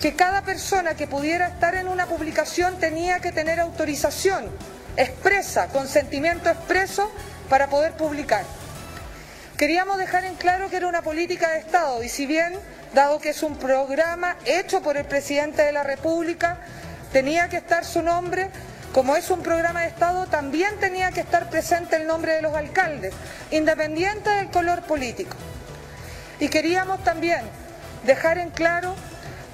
que 0.00 0.16
cada 0.16 0.42
persona 0.42 0.94
que 0.94 1.06
pudiera 1.06 1.46
estar 1.46 1.76
en 1.76 1.86
una 1.86 2.06
publicación 2.06 2.76
tenía 2.80 3.20
que 3.20 3.30
tener 3.30 3.60
autorización 3.60 4.50
expresa, 4.96 5.68
consentimiento 5.68 6.50
expreso 6.50 7.08
para 7.48 7.68
poder 7.68 7.92
publicar. 7.92 8.44
Queríamos 9.56 9.98
dejar 9.98 10.24
en 10.24 10.34
claro 10.34 10.68
que 10.68 10.76
era 10.76 10.88
una 10.88 11.02
política 11.02 11.50
de 11.50 11.58
Estado 11.58 12.02
y 12.02 12.08
si 12.08 12.26
bien, 12.26 12.54
dado 12.92 13.20
que 13.20 13.28
es 13.28 13.42
un 13.44 13.56
programa 13.56 14.36
hecho 14.44 14.82
por 14.82 14.96
el 14.96 15.04
presidente 15.04 15.62
de 15.62 15.70
la 15.70 15.84
República, 15.84 16.58
tenía 17.12 17.48
que 17.48 17.58
estar 17.58 17.84
su 17.84 18.02
nombre, 18.02 18.50
como 18.92 19.14
es 19.14 19.30
un 19.30 19.42
programa 19.42 19.82
de 19.82 19.88
Estado, 19.88 20.26
también 20.26 20.76
tenía 20.80 21.12
que 21.12 21.20
estar 21.20 21.48
presente 21.50 21.94
el 21.94 22.08
nombre 22.08 22.32
de 22.32 22.42
los 22.42 22.56
alcaldes, 22.56 23.14
independiente 23.52 24.28
del 24.28 24.50
color 24.50 24.82
político. 24.82 25.36
Y 26.40 26.48
queríamos 26.48 27.02
también 27.04 27.42
dejar 28.04 28.38
en 28.38 28.50
claro 28.50 28.94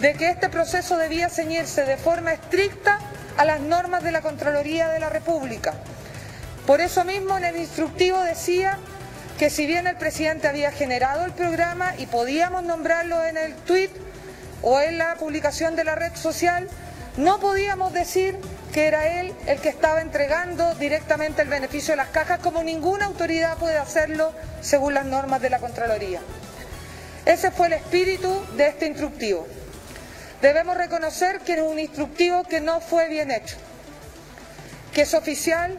de 0.00 0.14
que 0.14 0.30
este 0.30 0.48
proceso 0.48 0.96
debía 0.96 1.28
ceñirse 1.28 1.84
de 1.84 1.96
forma 1.96 2.32
estricta 2.32 2.98
a 3.36 3.44
las 3.44 3.60
normas 3.60 4.02
de 4.02 4.12
la 4.12 4.22
Contraloría 4.22 4.88
de 4.88 5.00
la 5.00 5.08
República. 5.08 5.74
Por 6.66 6.80
eso 6.80 7.04
mismo 7.04 7.36
en 7.36 7.44
el 7.44 7.56
instructivo 7.56 8.20
decía 8.20 8.78
que 9.38 9.50
si 9.50 9.66
bien 9.66 9.86
el 9.86 9.96
presidente 9.96 10.48
había 10.48 10.70
generado 10.70 11.24
el 11.24 11.32
programa 11.32 11.94
y 11.98 12.06
podíamos 12.06 12.62
nombrarlo 12.62 13.24
en 13.24 13.36
el 13.36 13.54
tweet 13.54 13.90
o 14.62 14.80
en 14.80 14.98
la 14.98 15.16
publicación 15.16 15.76
de 15.76 15.84
la 15.84 15.94
red 15.94 16.14
social, 16.14 16.68
no 17.16 17.38
podíamos 17.40 17.92
decir 17.92 18.38
que 18.72 18.86
era 18.86 19.20
él 19.20 19.32
el 19.46 19.60
que 19.60 19.68
estaba 19.68 20.00
entregando 20.00 20.74
directamente 20.74 21.42
el 21.42 21.48
beneficio 21.48 21.92
de 21.92 21.96
las 21.96 22.08
cajas, 22.08 22.40
como 22.40 22.62
ninguna 22.62 23.06
autoridad 23.06 23.56
puede 23.56 23.78
hacerlo 23.78 24.32
según 24.60 24.94
las 24.94 25.06
normas 25.06 25.40
de 25.40 25.50
la 25.50 25.58
Contraloría. 25.58 26.20
Ese 27.26 27.50
fue 27.50 27.68
el 27.68 27.74
espíritu 27.74 28.44
de 28.56 28.68
este 28.68 28.86
instructivo. 28.86 29.46
Debemos 30.42 30.76
reconocer 30.76 31.40
que 31.40 31.54
es 31.54 31.62
un 31.62 31.78
instructivo 31.78 32.44
que 32.44 32.60
no 32.60 32.80
fue 32.80 33.08
bien 33.08 33.30
hecho, 33.30 33.56
que 34.92 35.02
es 35.02 35.14
oficial, 35.14 35.78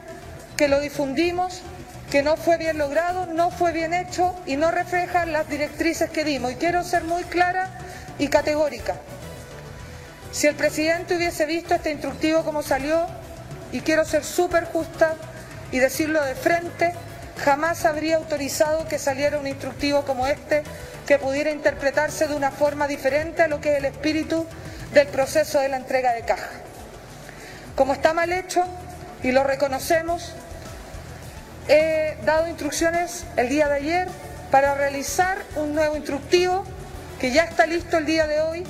que 0.57 0.67
lo 0.67 0.79
difundimos, 0.79 1.61
que 2.09 2.23
no 2.23 2.35
fue 2.37 2.57
bien 2.57 2.77
logrado, 2.77 3.27
no 3.27 3.51
fue 3.51 3.71
bien 3.73 3.93
hecho 3.93 4.35
y 4.45 4.55
no 4.55 4.71
refleja 4.71 5.25
las 5.25 5.47
directrices 5.49 6.09
que 6.09 6.23
dimos. 6.23 6.53
Y 6.53 6.55
quiero 6.55 6.83
ser 6.83 7.03
muy 7.03 7.23
clara 7.23 7.77
y 8.17 8.27
categórica. 8.27 8.95
Si 10.31 10.47
el 10.47 10.55
presidente 10.55 11.15
hubiese 11.15 11.45
visto 11.45 11.75
este 11.75 11.91
instructivo 11.91 12.43
como 12.43 12.63
salió, 12.63 13.05
y 13.71 13.81
quiero 13.81 14.05
ser 14.05 14.23
súper 14.23 14.65
justa 14.65 15.15
y 15.71 15.79
decirlo 15.79 16.23
de 16.23 16.35
frente, 16.35 16.93
jamás 17.43 17.85
habría 17.85 18.17
autorizado 18.17 18.87
que 18.87 18.99
saliera 18.99 19.37
un 19.37 19.47
instructivo 19.47 20.03
como 20.05 20.27
este 20.27 20.63
que 21.05 21.19
pudiera 21.19 21.51
interpretarse 21.51 22.27
de 22.27 22.35
una 22.35 22.51
forma 22.51 22.87
diferente 22.87 23.43
a 23.43 23.47
lo 23.47 23.61
que 23.61 23.73
es 23.73 23.77
el 23.79 23.85
espíritu 23.85 24.45
del 24.93 25.07
proceso 25.07 25.59
de 25.59 25.69
la 25.69 25.77
entrega 25.77 26.13
de 26.13 26.21
caja. 26.21 26.49
Como 27.75 27.93
está 27.93 28.13
mal 28.13 28.31
hecho, 28.31 28.63
y 29.21 29.31
lo 29.31 29.43
reconocemos, 29.43 30.33
he 31.67 32.17
dado 32.25 32.47
instrucciones 32.47 33.25
el 33.37 33.49
día 33.49 33.67
de 33.67 33.75
ayer 33.75 34.07
para 34.51 34.75
realizar 34.75 35.37
un 35.55 35.73
nuevo 35.73 35.95
instructivo 35.95 36.63
que 37.19 37.31
ya 37.31 37.43
está 37.43 37.65
listo 37.65 37.97
el 37.97 38.05
día 38.05 38.27
de 38.27 38.41
hoy, 38.41 38.63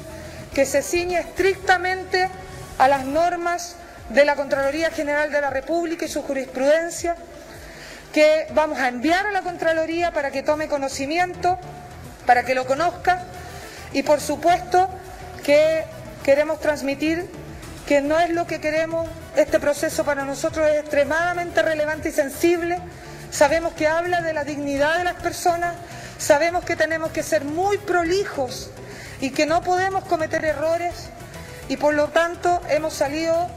que 0.54 0.65
se 0.65 0.82
ciñe 0.82 1.19
estrictamente 1.19 2.30
a 2.78 2.88
las 2.88 3.06
normas 3.06 3.75
de 4.10 4.23
la 4.23 4.36
Contraloría 4.36 4.91
General 4.91 5.32
de 5.32 5.41
la 5.41 5.49
República 5.49 6.06
y 6.06 6.08
su 6.08 6.21
jurisprudencia, 6.21 7.15
que 8.15 8.47
vamos 8.54 8.80
a 8.80 8.88
enviar 8.88 9.28
a 9.28 9.32
la 9.32 9.41
Contraloría 9.41 10.13
para 10.13 10.32
que 10.32 10.41
tome 10.41 10.69
conocimiento, 10.69 11.60
para 12.25 12.43
que 12.43 12.56
lo 12.56 12.65
conozca 12.65 13.25
y 13.91 14.04
por 14.04 14.21
supuesto 14.21 14.88
que 15.43 15.84
queremos 16.23 16.62
transmitir 16.62 17.30
que 17.86 17.99
no 17.99 18.17
es 18.17 18.30
lo 18.30 18.47
que 18.47 18.62
queremos, 18.62 19.06
este 19.36 19.60
proceso 19.60 20.06
para 20.06 20.23
nosotros 20.23 20.65
es 20.69 20.80
extremadamente 20.80 21.62
relevante 21.62 22.08
y 22.08 22.12
sensible, 22.13 22.80
sabemos 23.32 23.73
que 23.73 23.86
habla 23.86 24.21
de 24.21 24.32
la 24.32 24.45
dignidad 24.45 24.97
de 24.97 25.04
las 25.04 25.15
personas, 25.15 25.75
sabemos 26.17 26.63
que 26.63 26.78
tenemos 26.78 27.12
que 27.12 27.21
ser 27.21 27.43
muy 27.43 27.80
prolijos 27.80 28.71
y 29.19 29.32
que 29.32 29.45
no 29.45 29.62
podemos 29.62 30.06
cometer 30.06 30.45
errores 30.45 31.10
y 31.67 31.75
por 31.75 31.93
lo 31.93 32.08
tanto 32.08 32.62
hemos 32.69 32.93
salido 32.93 33.49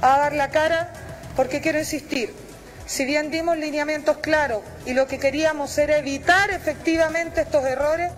a 0.00 0.16
dar 0.16 0.32
la 0.32 0.50
cara 0.50 0.92
porque 1.34 1.60
quiero 1.60 1.80
insistir, 1.80 2.32
si 2.90 3.04
bien 3.04 3.30
dimos 3.30 3.56
lineamientos 3.56 4.16
claros 4.18 4.62
y 4.84 4.94
lo 4.94 5.06
que 5.06 5.20
queríamos 5.20 5.78
era 5.78 5.98
evitar 5.98 6.50
efectivamente 6.50 7.42
estos 7.42 7.64
errores, 7.64 8.10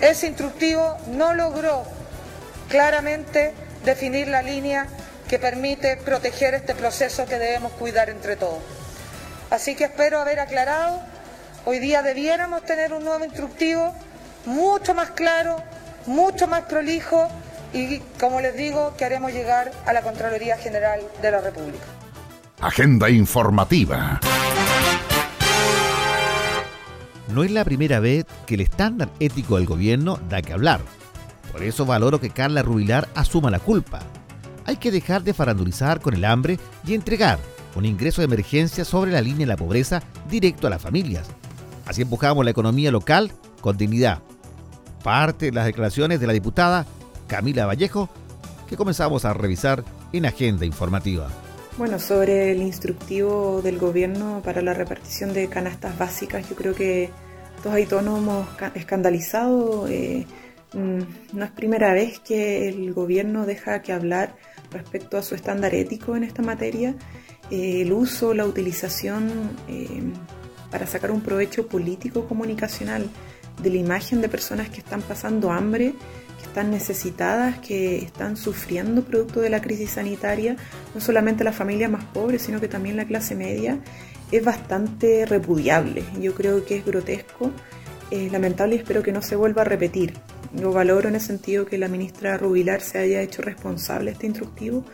ese 0.00 0.26
instructivo 0.26 0.96
no 1.12 1.32
logró 1.32 1.84
claramente 2.68 3.54
definir 3.84 4.26
la 4.26 4.42
línea 4.42 4.88
que 5.28 5.38
permite 5.38 5.96
proteger 5.96 6.54
este 6.54 6.74
proceso 6.74 7.24
que 7.26 7.38
debemos 7.38 7.70
cuidar 7.74 8.10
entre 8.10 8.34
todos. 8.34 8.58
Así 9.50 9.76
que 9.76 9.84
espero 9.84 10.18
haber 10.18 10.40
aclarado. 10.40 11.00
Hoy 11.64 11.78
día 11.78 12.02
debiéramos 12.02 12.64
tener 12.64 12.92
un 12.92 13.04
nuevo 13.04 13.24
instructivo 13.24 13.94
mucho 14.44 14.94
más 14.94 15.10
claro, 15.10 15.62
mucho 16.06 16.48
más 16.48 16.62
prolijo 16.62 17.28
y, 17.72 18.00
como 18.18 18.40
les 18.40 18.56
digo, 18.56 18.96
que 18.96 19.04
haremos 19.04 19.32
llegar 19.32 19.70
a 19.86 19.92
la 19.92 20.02
Contraloría 20.02 20.58
General 20.58 21.00
de 21.22 21.30
la 21.30 21.40
República. 21.40 21.86
Agenda 22.60 23.10
informativa. 23.10 24.20
No 27.28 27.42
es 27.42 27.50
la 27.50 27.64
primera 27.64 28.00
vez 28.00 28.24
que 28.46 28.54
el 28.54 28.60
estándar 28.60 29.10
ético 29.18 29.56
del 29.56 29.66
gobierno 29.66 30.18
da 30.28 30.40
que 30.40 30.52
hablar. 30.52 30.80
Por 31.52 31.62
eso 31.62 31.84
valoro 31.84 32.20
que 32.20 32.30
Carla 32.30 32.62
Rubilar 32.62 33.08
asuma 33.14 33.50
la 33.50 33.58
culpa. 33.58 34.00
Hay 34.66 34.76
que 34.76 34.90
dejar 34.90 35.24
de 35.24 35.34
farandulizar 35.34 36.00
con 36.00 36.14
el 36.14 36.24
hambre 36.24 36.58
y 36.86 36.94
entregar 36.94 37.38
un 37.74 37.84
ingreso 37.84 38.22
de 38.22 38.26
emergencia 38.26 38.84
sobre 38.84 39.10
la 39.10 39.20
línea 39.20 39.40
de 39.40 39.46
la 39.46 39.56
pobreza 39.56 40.02
directo 40.30 40.66
a 40.66 40.70
las 40.70 40.80
familias. 40.80 41.28
Así 41.86 42.02
empujamos 42.02 42.44
la 42.44 42.52
economía 42.52 42.90
local 42.90 43.32
con 43.60 43.76
dignidad. 43.76 44.20
Parte 45.02 45.46
de 45.46 45.52
las 45.52 45.66
declaraciones 45.66 46.20
de 46.20 46.26
la 46.26 46.32
diputada 46.32 46.86
Camila 47.26 47.66
Vallejo 47.66 48.08
que 48.68 48.76
comenzamos 48.76 49.24
a 49.24 49.34
revisar 49.34 49.84
en 50.12 50.24
Agenda 50.24 50.64
Informativa. 50.64 51.28
Bueno, 51.76 51.98
sobre 51.98 52.52
el 52.52 52.62
instructivo 52.62 53.60
del 53.62 53.78
gobierno 53.78 54.40
para 54.44 54.62
la 54.62 54.74
repartición 54.74 55.32
de 55.32 55.48
canastas 55.48 55.98
básicas, 55.98 56.48
yo 56.48 56.54
creo 56.54 56.74
que 56.74 57.10
todos 57.62 57.74
ahí 57.74 57.86
todos 57.86 58.04
nos. 58.04 58.46
Eh, 59.90 60.26
Mm, 60.74 61.02
no 61.34 61.44
es 61.44 61.50
primera 61.52 61.92
vez 61.92 62.18
que 62.18 62.68
el 62.68 62.92
gobierno 62.92 63.46
deja 63.46 63.80
que 63.80 63.92
hablar 63.92 64.36
respecto 64.72 65.16
a 65.16 65.22
su 65.22 65.36
estándar 65.36 65.74
ético 65.74 66.16
en 66.16 66.24
esta 66.24 66.42
materia. 66.42 66.96
Eh, 67.50 67.82
el 67.82 67.92
uso, 67.92 68.34
la 68.34 68.44
utilización 68.44 69.30
eh, 69.68 70.02
para 70.70 70.86
sacar 70.86 71.12
un 71.12 71.20
provecho 71.20 71.68
político 71.68 72.26
comunicacional 72.26 73.08
de 73.62 73.70
la 73.70 73.76
imagen 73.76 74.20
de 74.20 74.28
personas 74.28 74.68
que 74.68 74.78
están 74.78 75.00
pasando 75.02 75.52
hambre, 75.52 75.94
están 76.54 76.70
necesitadas, 76.70 77.58
que 77.58 77.98
están 77.98 78.36
sufriendo 78.36 79.02
producto 79.02 79.40
de 79.40 79.50
la 79.50 79.60
crisis 79.60 79.90
sanitaria, 79.90 80.54
no 80.94 81.00
solamente 81.00 81.42
las 81.42 81.56
familias 81.56 81.90
más 81.90 82.04
pobres, 82.04 82.42
sino 82.42 82.60
que 82.60 82.68
también 82.68 82.96
la 82.96 83.06
clase 83.06 83.34
media, 83.34 83.80
es 84.30 84.44
bastante 84.44 85.26
repudiable. 85.26 86.04
Yo 86.20 86.32
creo 86.32 86.64
que 86.64 86.76
es 86.76 86.86
grotesco, 86.86 87.50
es 88.12 88.30
lamentable 88.30 88.76
y 88.76 88.78
espero 88.78 89.02
que 89.02 89.10
no 89.10 89.20
se 89.20 89.34
vuelva 89.34 89.62
a 89.62 89.64
repetir. 89.64 90.14
Yo 90.54 90.70
valoro 90.70 91.08
en 91.08 91.16
el 91.16 91.20
sentido 91.20 91.66
que 91.66 91.76
la 91.76 91.88
ministra 91.88 92.38
Rubilar 92.38 92.82
se 92.82 92.98
haya 92.98 93.20
hecho 93.20 93.42
responsable 93.42 94.10
de 94.10 94.12
este 94.12 94.28
instructivo, 94.28 94.84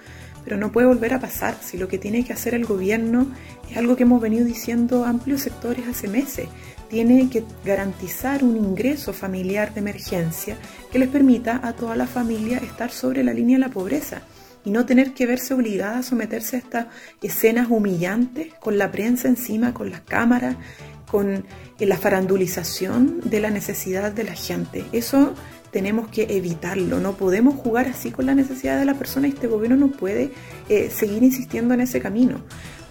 pero 0.42 0.56
no 0.56 0.72
puede 0.72 0.86
volver 0.86 1.12
a 1.12 1.20
pasar 1.20 1.58
si 1.60 1.76
lo 1.76 1.88
que 1.88 1.98
tiene 1.98 2.24
que 2.24 2.32
hacer 2.32 2.54
el 2.54 2.64
gobierno 2.64 3.26
es 3.70 3.76
algo 3.76 3.96
que 3.96 4.04
hemos 4.04 4.22
venido 4.22 4.46
diciendo 4.46 5.04
amplios 5.04 5.42
sectores 5.42 5.86
hace 5.86 6.08
meses. 6.08 6.48
Tiene 6.90 7.30
que 7.30 7.44
garantizar 7.64 8.42
un 8.42 8.56
ingreso 8.56 9.12
familiar 9.12 9.72
de 9.72 9.80
emergencia 9.80 10.56
que 10.90 10.98
les 10.98 11.08
permita 11.08 11.60
a 11.62 11.72
toda 11.72 11.94
la 11.94 12.08
familia 12.08 12.58
estar 12.58 12.90
sobre 12.90 13.22
la 13.22 13.32
línea 13.32 13.56
de 13.56 13.60
la 13.60 13.70
pobreza 13.70 14.22
y 14.64 14.70
no 14.70 14.84
tener 14.84 15.14
que 15.14 15.24
verse 15.24 15.54
obligada 15.54 15.98
a 15.98 16.02
someterse 16.02 16.56
a 16.56 16.58
estas 16.58 16.86
escenas 17.22 17.68
humillantes 17.70 18.52
con 18.54 18.76
la 18.76 18.90
prensa 18.90 19.28
encima, 19.28 19.72
con 19.72 19.90
las 19.90 20.00
cámaras, 20.00 20.56
con 21.08 21.44
la 21.78 21.96
farandulización 21.96 23.20
de 23.24 23.40
la 23.40 23.50
necesidad 23.50 24.12
de 24.12 24.24
la 24.24 24.34
gente. 24.34 24.84
Eso 24.92 25.34
tenemos 25.70 26.08
que 26.08 26.26
evitarlo, 26.36 26.98
no 26.98 27.12
podemos 27.12 27.54
jugar 27.54 27.86
así 27.86 28.10
con 28.10 28.26
la 28.26 28.34
necesidad 28.34 28.78
de 28.78 28.84
la 28.84 28.94
persona 28.94 29.28
y 29.28 29.30
este 29.30 29.46
gobierno 29.46 29.76
no 29.76 29.92
puede 29.92 30.32
eh, 30.68 30.90
seguir 30.90 31.22
insistiendo 31.22 31.74
en 31.74 31.82
ese 31.82 32.00
camino. 32.00 32.42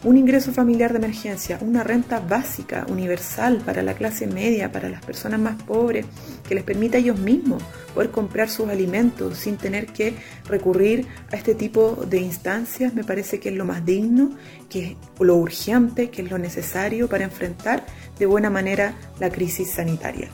Un 0.02 0.18
ingreso 0.18 0.54
familiar 0.54 0.94
de 0.94 1.00
emergencia, 1.00 1.58
una 1.60 1.84
renta 1.84 2.22
básica, 2.22 2.86
universal 2.88 3.62
para 3.66 3.84
la 3.84 3.96
clase 3.96 4.28
media, 4.28 4.72
para 4.72 4.88
las 4.88 5.04
personas 5.04 5.42
más 5.42 5.62
pobres, 5.62 6.06
que 6.48 6.56
les 6.56 6.64
permita 6.64 6.98
a 6.98 7.02
ellos 7.02 7.20
mismos 7.20 7.62
poder 7.94 8.10
comprar 8.10 8.50
sus 8.50 8.70
alimentos 8.70 9.38
sin 9.38 9.58
tener 9.58 9.88
que 9.88 10.14
recurrir 10.46 11.06
a 11.34 11.36
este 11.36 11.54
tipo 11.54 12.06
de 12.10 12.20
instancias, 12.20 12.94
me 12.94 13.04
parece 13.04 13.42
que 13.42 13.50
es 13.50 13.56
lo 13.56 13.66
más 13.66 13.86
digno, 13.86 14.32
que 14.70 14.86
es 14.86 14.98
lo 15.20 15.36
urgente, 15.36 16.10
que 16.10 16.22
es 16.22 16.32
lo 16.32 16.38
necesario 16.38 17.10
para 17.10 17.26
enfrentar 17.26 17.86
de 18.18 18.26
buena 18.26 18.50
manera 18.50 18.96
la 19.20 19.30
crisis 19.30 19.72
sanitaria. 19.72 20.30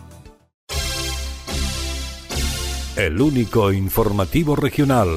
El 2.97 3.19
único 3.19 3.73
informativo 3.73 4.56
regional. 4.56 5.10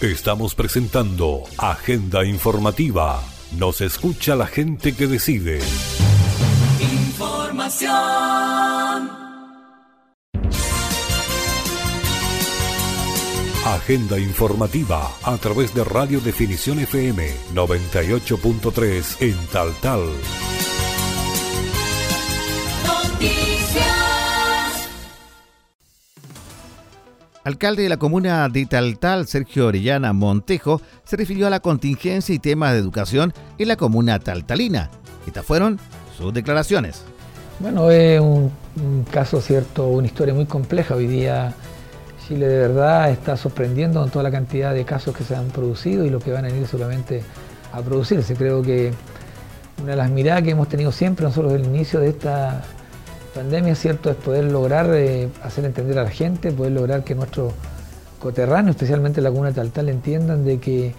Estamos 0.00 0.54
presentando 0.54 1.44
Agenda 1.58 2.24
Informativa. 2.24 3.33
Nos 3.58 3.80
escucha 3.80 4.34
la 4.34 4.46
gente 4.46 4.94
que 4.94 5.06
decide. 5.06 5.60
Informa 6.80 7.44
información. 7.64 7.94
Agenda 13.64 14.18
informativa 14.18 15.10
a 15.22 15.36
través 15.38 15.74
de 15.74 15.84
Radio 15.84 16.20
Definición 16.20 16.80
FM 16.80 17.30
98.3 17.54 19.22
en 19.22 19.46
Tal 19.46 19.72
Tal. 19.80 20.02
Alcalde 27.44 27.82
de 27.82 27.90
la 27.90 27.98
comuna 27.98 28.48
de 28.48 28.64
Taltal, 28.64 29.26
Sergio 29.26 29.66
Orellana 29.66 30.14
Montejo, 30.14 30.80
se 31.04 31.16
refirió 31.18 31.46
a 31.46 31.50
la 31.50 31.60
contingencia 31.60 32.34
y 32.34 32.38
temas 32.38 32.72
de 32.72 32.78
educación 32.78 33.34
en 33.58 33.68
la 33.68 33.76
comuna 33.76 34.18
taltalina. 34.18 34.88
Estas 35.26 35.44
fueron 35.44 35.78
sus 36.16 36.32
declaraciones. 36.32 37.02
Bueno, 37.60 37.90
es 37.90 38.18
un, 38.18 38.50
caso 39.12 39.42
cierto, 39.42 39.88
una 39.88 40.06
historia 40.06 40.32
muy 40.32 40.46
compleja. 40.46 40.94
Hoy 40.94 41.06
día 41.06 41.52
Chile 42.26 42.48
de 42.48 42.60
verdad 42.60 43.10
está 43.10 43.36
sorprendiendo 43.36 44.00
con 44.00 44.08
toda 44.08 44.22
la 44.22 44.30
cantidad 44.30 44.72
de 44.72 44.86
casos 44.86 45.14
que 45.14 45.22
se 45.22 45.36
han 45.36 45.48
producido 45.48 46.06
y 46.06 46.08
lo 46.08 46.20
que 46.20 46.32
van 46.32 46.46
a 46.46 46.48
ir 46.48 46.66
solamente 46.66 47.22
a 47.74 47.82
producirse. 47.82 48.36
Creo 48.36 48.62
que 48.62 48.90
una 49.82 49.90
de 49.90 49.96
las 49.96 50.10
miradas 50.10 50.44
que 50.44 50.52
hemos 50.52 50.70
tenido 50.70 50.90
siempre 50.92 51.26
nosotros 51.26 51.52
desde 51.52 51.66
el 51.66 51.74
inicio 51.74 52.00
de 52.00 52.08
esta 52.08 52.62
pandemia, 53.34 53.74
¿cierto?, 53.74 54.10
es 54.10 54.16
poder 54.16 54.44
lograr 54.44 54.88
eh, 54.94 55.28
hacer 55.42 55.64
entender 55.64 55.98
a 55.98 56.04
la 56.04 56.10
gente, 56.10 56.52
poder 56.52 56.72
lograr 56.72 57.04
que 57.04 57.14
nuestros 57.14 57.52
coterráneos, 58.20 58.76
especialmente 58.76 59.20
la 59.20 59.30
comuna 59.30 59.48
de 59.48 59.54
Taltal, 59.56 59.88
entiendan 59.88 60.44
de 60.44 60.58
que 60.58 60.94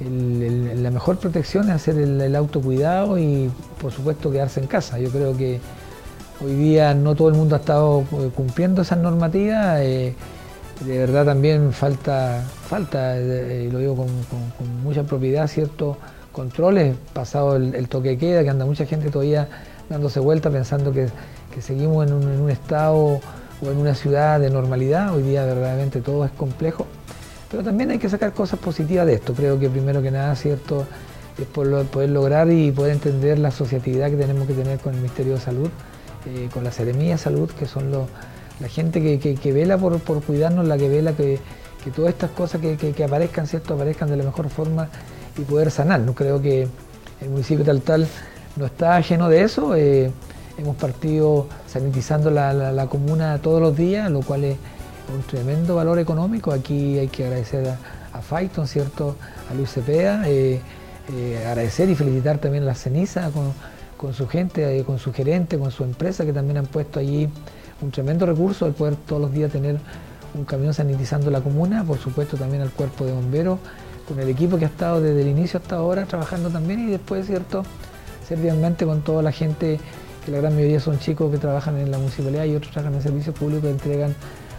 la 0.00 0.90
mejor 0.90 1.18
protección 1.18 1.68
es 1.68 1.74
hacer 1.74 1.98
el, 1.98 2.34
autocuidado 2.34 3.18
y, 3.18 3.50
por 3.80 3.92
supuesto, 3.92 4.30
quedarse 4.30 4.60
en 4.60 4.66
casa. 4.66 4.98
Yo 4.98 5.10
creo 5.10 5.36
que 5.36 5.60
hoy 6.42 6.54
día 6.54 6.94
no 6.94 7.14
todo 7.14 7.28
el 7.28 7.34
mundo 7.34 7.54
ha 7.56 7.58
estado 7.58 8.04
eh, 8.12 8.30
cumpliendo 8.34 8.80
esas 8.80 8.98
normativas. 8.98 9.80
Eh, 9.80 10.14
de 10.86 10.98
verdad 10.98 11.26
también 11.26 11.72
falta, 11.74 12.42
falta 12.66 13.20
y 13.20 13.70
lo 13.70 13.78
digo 13.78 13.94
con, 13.96 14.08
mucha 14.82 15.02
propiedad, 15.02 15.46
ciertos 15.46 15.98
controles, 16.32 16.96
pasado 17.12 17.56
el, 17.56 17.88
toque 17.88 18.10
de 18.10 18.18
queda, 18.18 18.42
que 18.42 18.48
anda 18.48 18.64
mucha 18.64 18.86
gente 18.86 19.10
todavía 19.10 19.46
dándose 19.90 20.20
vuelta 20.20 20.48
pensando 20.48 20.92
que, 20.92 21.08
seguimos 21.60 22.06
en 22.06 22.14
un, 22.14 22.50
estado 22.50 22.94
o 22.96 23.70
en 23.70 23.76
una 23.76 23.94
ciudad 23.94 24.40
de 24.40 24.50
normalidad, 24.50 25.14
hoy 25.14 25.22
día 25.22 25.44
verdaderamente 25.44 26.00
todo 26.00 26.24
es 26.24 26.30
complejo, 26.30 26.86
pero 27.50 27.62
también 27.62 27.90
hay 27.90 27.98
que 27.98 28.08
sacar 28.08 28.32
cosas 28.32 28.58
positivas 28.58 29.06
de 29.06 29.14
esto, 29.14 29.34
creo 29.34 29.58
que 29.58 29.68
primero 29.68 30.00
que 30.00 30.10
nada, 30.10 30.34
cierto, 30.36 30.86
es 31.38 31.46
poder 31.46 32.10
lograr 32.10 32.50
y 32.50 32.70
poder 32.70 32.92
entender 32.92 33.38
la 33.38 33.48
asociatividad 33.48 34.10
que 34.10 34.16
tenemos 34.16 34.46
que 34.46 34.54
tener 34.54 34.78
con 34.78 34.94
el 34.94 35.00
Ministerio 35.00 35.34
de 35.34 35.40
Salud, 35.40 35.68
eh, 36.26 36.48
con 36.52 36.64
la 36.64 36.72
Seremía 36.72 37.12
de 37.12 37.18
Salud, 37.18 37.50
que 37.50 37.66
son 37.66 37.90
los 37.90 38.06
la 38.60 38.68
gente 38.68 39.00
que, 39.18 39.52
vela 39.52 39.78
por, 39.78 39.98
cuidarnos, 40.22 40.66
la 40.66 40.76
que 40.76 40.88
vela 40.88 41.12
que, 41.14 41.40
todas 41.96 42.12
estas 42.12 42.30
cosas 42.30 42.60
que, 42.60 43.04
aparezcan, 43.04 43.46
¿cierto? 43.46 43.74
aparezcan 43.74 44.10
de 44.10 44.16
la 44.16 44.24
mejor 44.24 44.50
forma 44.50 44.88
y 45.38 45.42
poder 45.42 45.70
sanar. 45.70 46.00
No 46.00 46.14
creo 46.14 46.42
que 46.42 46.68
el 47.22 47.28
municipio 47.30 47.64
tal 47.64 47.80
tal 47.80 48.06
no 48.56 48.66
está 48.66 49.00
lleno 49.00 49.30
de 49.30 49.42
eso. 49.42 49.74
Eh, 49.74 50.10
hemos 50.60 50.76
partido 50.76 51.46
sanitizando 51.66 52.30
la, 52.30 52.86
comuna 52.88 53.38
todos 53.38 53.60
los 53.60 53.76
días, 53.76 54.10
lo 54.10 54.20
cual 54.20 54.44
es 54.44 54.56
un 55.14 55.22
tremendo 55.22 55.76
valor 55.76 55.98
económico. 55.98 56.52
Aquí 56.52 56.98
hay 56.98 57.08
que 57.08 57.24
agradecer 57.24 57.68
a, 57.68 57.78
a 58.18 58.66
¿cierto? 58.66 59.16
a 59.50 59.54
Luis 59.54 59.76
eh, 59.76 60.60
eh, 61.12 61.44
agradecer 61.46 61.88
y 61.88 61.94
felicitar 61.94 62.38
también 62.38 62.64
a 62.64 62.66
la 62.66 62.74
ceniza 62.74 63.30
con, 63.96 64.14
su 64.14 64.28
gente, 64.28 64.84
con 64.84 64.98
su 64.98 65.12
gerente, 65.12 65.58
con 65.58 65.70
su 65.70 65.84
empresa 65.84 66.24
que 66.24 66.32
también 66.32 66.58
han 66.58 66.66
puesto 66.66 67.00
allí 67.00 67.28
un 67.80 67.90
tremendo 67.90 68.26
recurso 68.26 68.66
el 68.66 68.74
poder 68.74 68.96
todos 68.96 69.22
los 69.22 69.32
días 69.32 69.50
tener 69.50 69.78
un 70.34 70.44
camión 70.44 70.74
sanitizando 70.74 71.30
la 71.30 71.40
comuna, 71.40 71.82
por 71.84 71.98
supuesto 71.98 72.36
también 72.36 72.62
al 72.62 72.70
cuerpo 72.70 73.04
de 73.04 73.12
bomberos, 73.12 73.58
con 74.06 74.20
el 74.20 74.28
equipo 74.28 74.58
que 74.58 74.66
ha 74.66 74.68
estado 74.68 75.00
desde 75.00 75.22
el 75.22 75.28
inicio 75.28 75.58
hasta 75.58 75.76
ahora 75.76 76.04
trabajando 76.04 76.50
también 76.50 76.88
y 76.88 76.90
después, 76.90 77.26
¿cierto?, 77.26 77.64
servialmente 78.28 78.86
con 78.86 79.02
toda 79.02 79.22
la 79.22 79.32
gente, 79.32 79.80
que 80.24 80.30
la 80.30 80.38
gran 80.38 80.54
mayoría 80.54 80.80
son 80.80 80.98
chicos 80.98 81.30
que 81.30 81.38
trabajan 81.38 81.76
en 81.78 81.90
la 81.90 81.98
municipalidad 81.98 82.44
y 82.44 82.56
otros 82.56 82.72
trabajan 82.72 82.94
en 82.94 83.02
servicios 83.02 83.34
públicos 83.34 83.70
entregan 83.70 84.14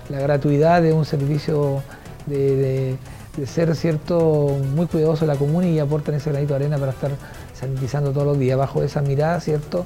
la 0.09 0.19
gratuidad 0.19 0.81
de 0.81 0.93
un 0.93 1.05
servicio 1.05 1.81
de, 2.25 2.97
ser 3.45 3.75
cierto 3.75 4.57
muy 4.75 4.87
cuidadoso 4.87 5.25
de 5.25 5.33
la 5.33 5.39
comuna 5.39 5.67
y 5.67 5.79
aportan 5.79 6.15
ese 6.15 6.31
granito 6.31 6.53
de 6.53 6.65
arena 6.65 6.77
para 6.77 6.91
estar 6.91 7.11
sanitizando 7.57 8.11
todos 8.11 8.27
los 8.27 8.39
días. 8.39 8.57
Bajo 8.57 8.83
esa 8.83 9.01
mirada, 9.01 9.39
¿cierto? 9.39 9.85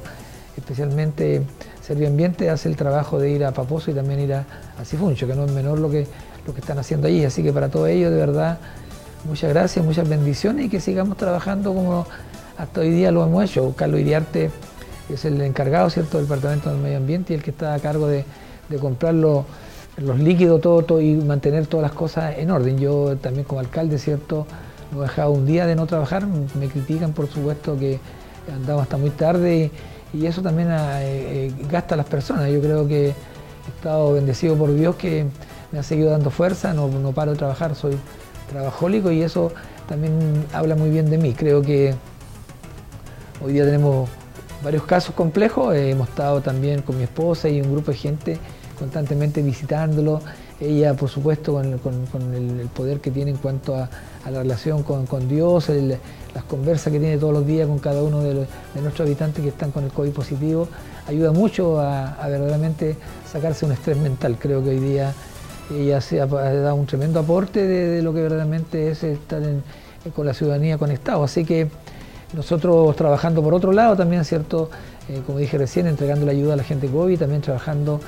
Especialmente 0.57 1.43
Servio 1.81 2.07
Ambiente 2.07 2.49
hace 2.49 2.69
el 2.69 2.75
trabajo 2.75 3.19
de 3.19 3.29
ir 3.29 3.45
a 3.45 3.51
Paposo 3.51 3.91
y 3.91 3.93
también 3.93 4.19
ir 4.21 4.33
a, 4.33 4.45
Cifuncho, 4.83 5.27
que 5.27 5.35
no 5.35 5.45
es 5.45 5.51
menor 5.51 5.79
lo 5.79 5.89
que, 5.89 6.07
lo 6.47 6.53
que 6.53 6.61
están 6.61 6.79
haciendo 6.79 7.07
allí. 7.07 7.23
Así 7.23 7.43
que 7.43 7.53
para 7.53 7.69
todo 7.69 7.87
ello, 7.87 8.09
de 8.09 8.17
verdad, 8.17 8.57
muchas 9.25 9.51
gracias, 9.51 9.85
muchas 9.85 10.09
bendiciones 10.09 10.65
y 10.65 10.69
que 10.69 10.79
sigamos 10.79 11.17
trabajando 11.17 11.73
como 11.73 12.07
hasta 12.57 12.81
hoy 12.81 12.89
día 12.89 13.11
lo 13.11 13.23
hemos 13.23 13.43
hecho. 13.43 13.73
Carlos 13.75 13.99
Iriarte 13.99 14.49
es 15.09 15.25
el 15.25 15.39
encargado 15.41 15.89
¿cierto? 15.89 16.17
del 16.17 16.27
Departamento 16.27 16.69
del 16.69 16.79
Medio 16.79 16.97
Ambiente 16.97 17.33
y 17.33 17.35
el 17.35 17.43
que 17.43 17.51
está 17.51 17.73
a 17.73 17.79
cargo 17.79 18.07
de, 18.07 18.25
comprar 18.79 19.13
los, 19.13 19.45
líquidos 20.19 20.61
todo, 20.61 21.01
y 21.01 21.15
mantener 21.15 21.67
todas 21.67 21.83
las 21.83 21.93
cosas 21.93 22.37
en 22.37 22.51
orden. 22.51 22.77
Yo 22.77 23.15
también 23.17 23.45
como 23.45 23.59
alcalde, 23.59 23.97
¿cierto? 23.99 24.47
No 24.91 24.99
he 24.99 25.07
dejado 25.07 25.31
un 25.31 25.45
día 25.45 25.65
de 25.65 25.75
no 25.75 25.85
trabajar, 25.85 26.25
me 26.27 26.67
critican 26.67 27.13
por 27.13 27.27
supuesto 27.27 27.77
que 27.77 27.99
andamos 28.53 28.83
hasta 28.83 28.97
muy 28.97 29.11
tarde. 29.11 29.71
Y, 30.13 30.25
eso 30.25 30.41
también 30.41 30.69
ah, 30.69 31.03
eh, 31.03 31.47
eh, 31.47 31.65
gasta 31.69 31.95
a 31.95 31.97
las 31.97 32.05
personas. 32.05 32.49
Yo 32.49 32.61
creo 32.61 32.87
que 32.87 33.07
he 33.07 33.13
estado 33.75 34.13
bendecido 34.13 34.55
por 34.55 34.73
Dios 34.73 34.95
que 34.95 35.25
me 35.71 35.79
ha 35.79 35.83
seguido 35.83 36.11
dando 36.11 36.29
fuerza, 36.29 36.73
no, 36.73 36.89
paro 37.11 37.31
de 37.31 37.37
trabajar, 37.37 37.75
soy 37.75 37.97
trabajólico 38.49 39.11
y 39.11 39.23
eso 39.23 39.51
también 39.89 40.45
habla 40.53 40.75
muy 40.75 40.89
bien 40.89 41.09
de 41.09 41.17
mí. 41.17 41.33
Creo 41.33 41.61
que 41.61 41.93
hoy 43.43 43.53
día 43.53 43.65
tenemos 43.65 44.09
varios 44.63 44.83
casos 44.83 45.15
complejos, 45.15 45.75
eh, 45.75 45.91
hemos 45.91 46.09
estado 46.09 46.41
también 46.41 46.81
con 46.81 46.97
mi 46.97 47.03
esposa 47.03 47.49
y 47.49 47.61
un 47.61 47.71
grupo 47.71 47.91
de 47.91 47.97
gente 47.97 48.37
constantemente 48.77 49.41
visitándolo, 49.41 50.21
ella 50.59 50.93
por 50.93 51.09
supuesto 51.09 51.53
con, 51.53 52.33
el, 52.33 52.67
poder 52.73 52.99
que 52.99 53.11
tiene 53.11 53.31
en 53.31 53.37
cuanto 53.37 53.75
a, 53.75 53.89
la 54.29 54.39
relación 54.39 54.83
con, 54.83 55.27
Dios, 55.27 55.69
las 55.69 56.43
conversas 56.45 56.91
que 56.91 56.99
tiene 56.99 57.17
todos 57.17 57.33
los 57.33 57.45
días 57.45 57.67
con 57.67 57.79
cada 57.79 58.01
uno 58.03 58.21
de, 58.21 58.47
nuestros 58.81 59.01
habitantes 59.01 59.43
que 59.43 59.49
están 59.49 59.71
con 59.71 59.83
el 59.83 59.91
COVID 59.91 60.11
positivo, 60.11 60.67
ayuda 61.07 61.31
mucho 61.31 61.79
a, 61.79 62.17
verdaderamente 62.27 62.95
sacarse 63.31 63.65
un 63.65 63.73
estrés 63.73 63.97
mental. 63.97 64.37
Creo 64.39 64.63
que 64.63 64.71
hoy 64.71 64.79
día 64.79 65.13
ella 65.71 66.01
se 66.01 66.21
ha, 66.21 66.25
dado 66.25 66.75
un 66.75 66.85
tremendo 66.85 67.19
aporte 67.19 67.65
de, 67.65 68.01
lo 68.01 68.13
que 68.13 68.21
verdaderamente 68.21 68.91
es 68.91 69.03
estar 69.03 69.41
con 70.15 70.25
la 70.25 70.33
ciudadanía 70.33 70.77
conectado. 70.77 71.23
Así 71.23 71.45
que 71.45 71.67
nosotros 72.35 72.95
trabajando 72.95 73.41
por 73.41 73.53
otro 73.53 73.71
lado 73.71 73.95
también, 73.95 74.25
¿cierto? 74.25 74.69
Eh, 75.09 75.21
como 75.25 75.39
dije 75.39 75.57
recién, 75.57 75.87
entregando 75.87 76.25
la 76.25 76.31
ayuda 76.31 76.53
a 76.53 76.57
la 76.57 76.63
gente 76.63 76.87
COVID, 76.87 77.19
también 77.19 77.41
trabajando 77.41 77.99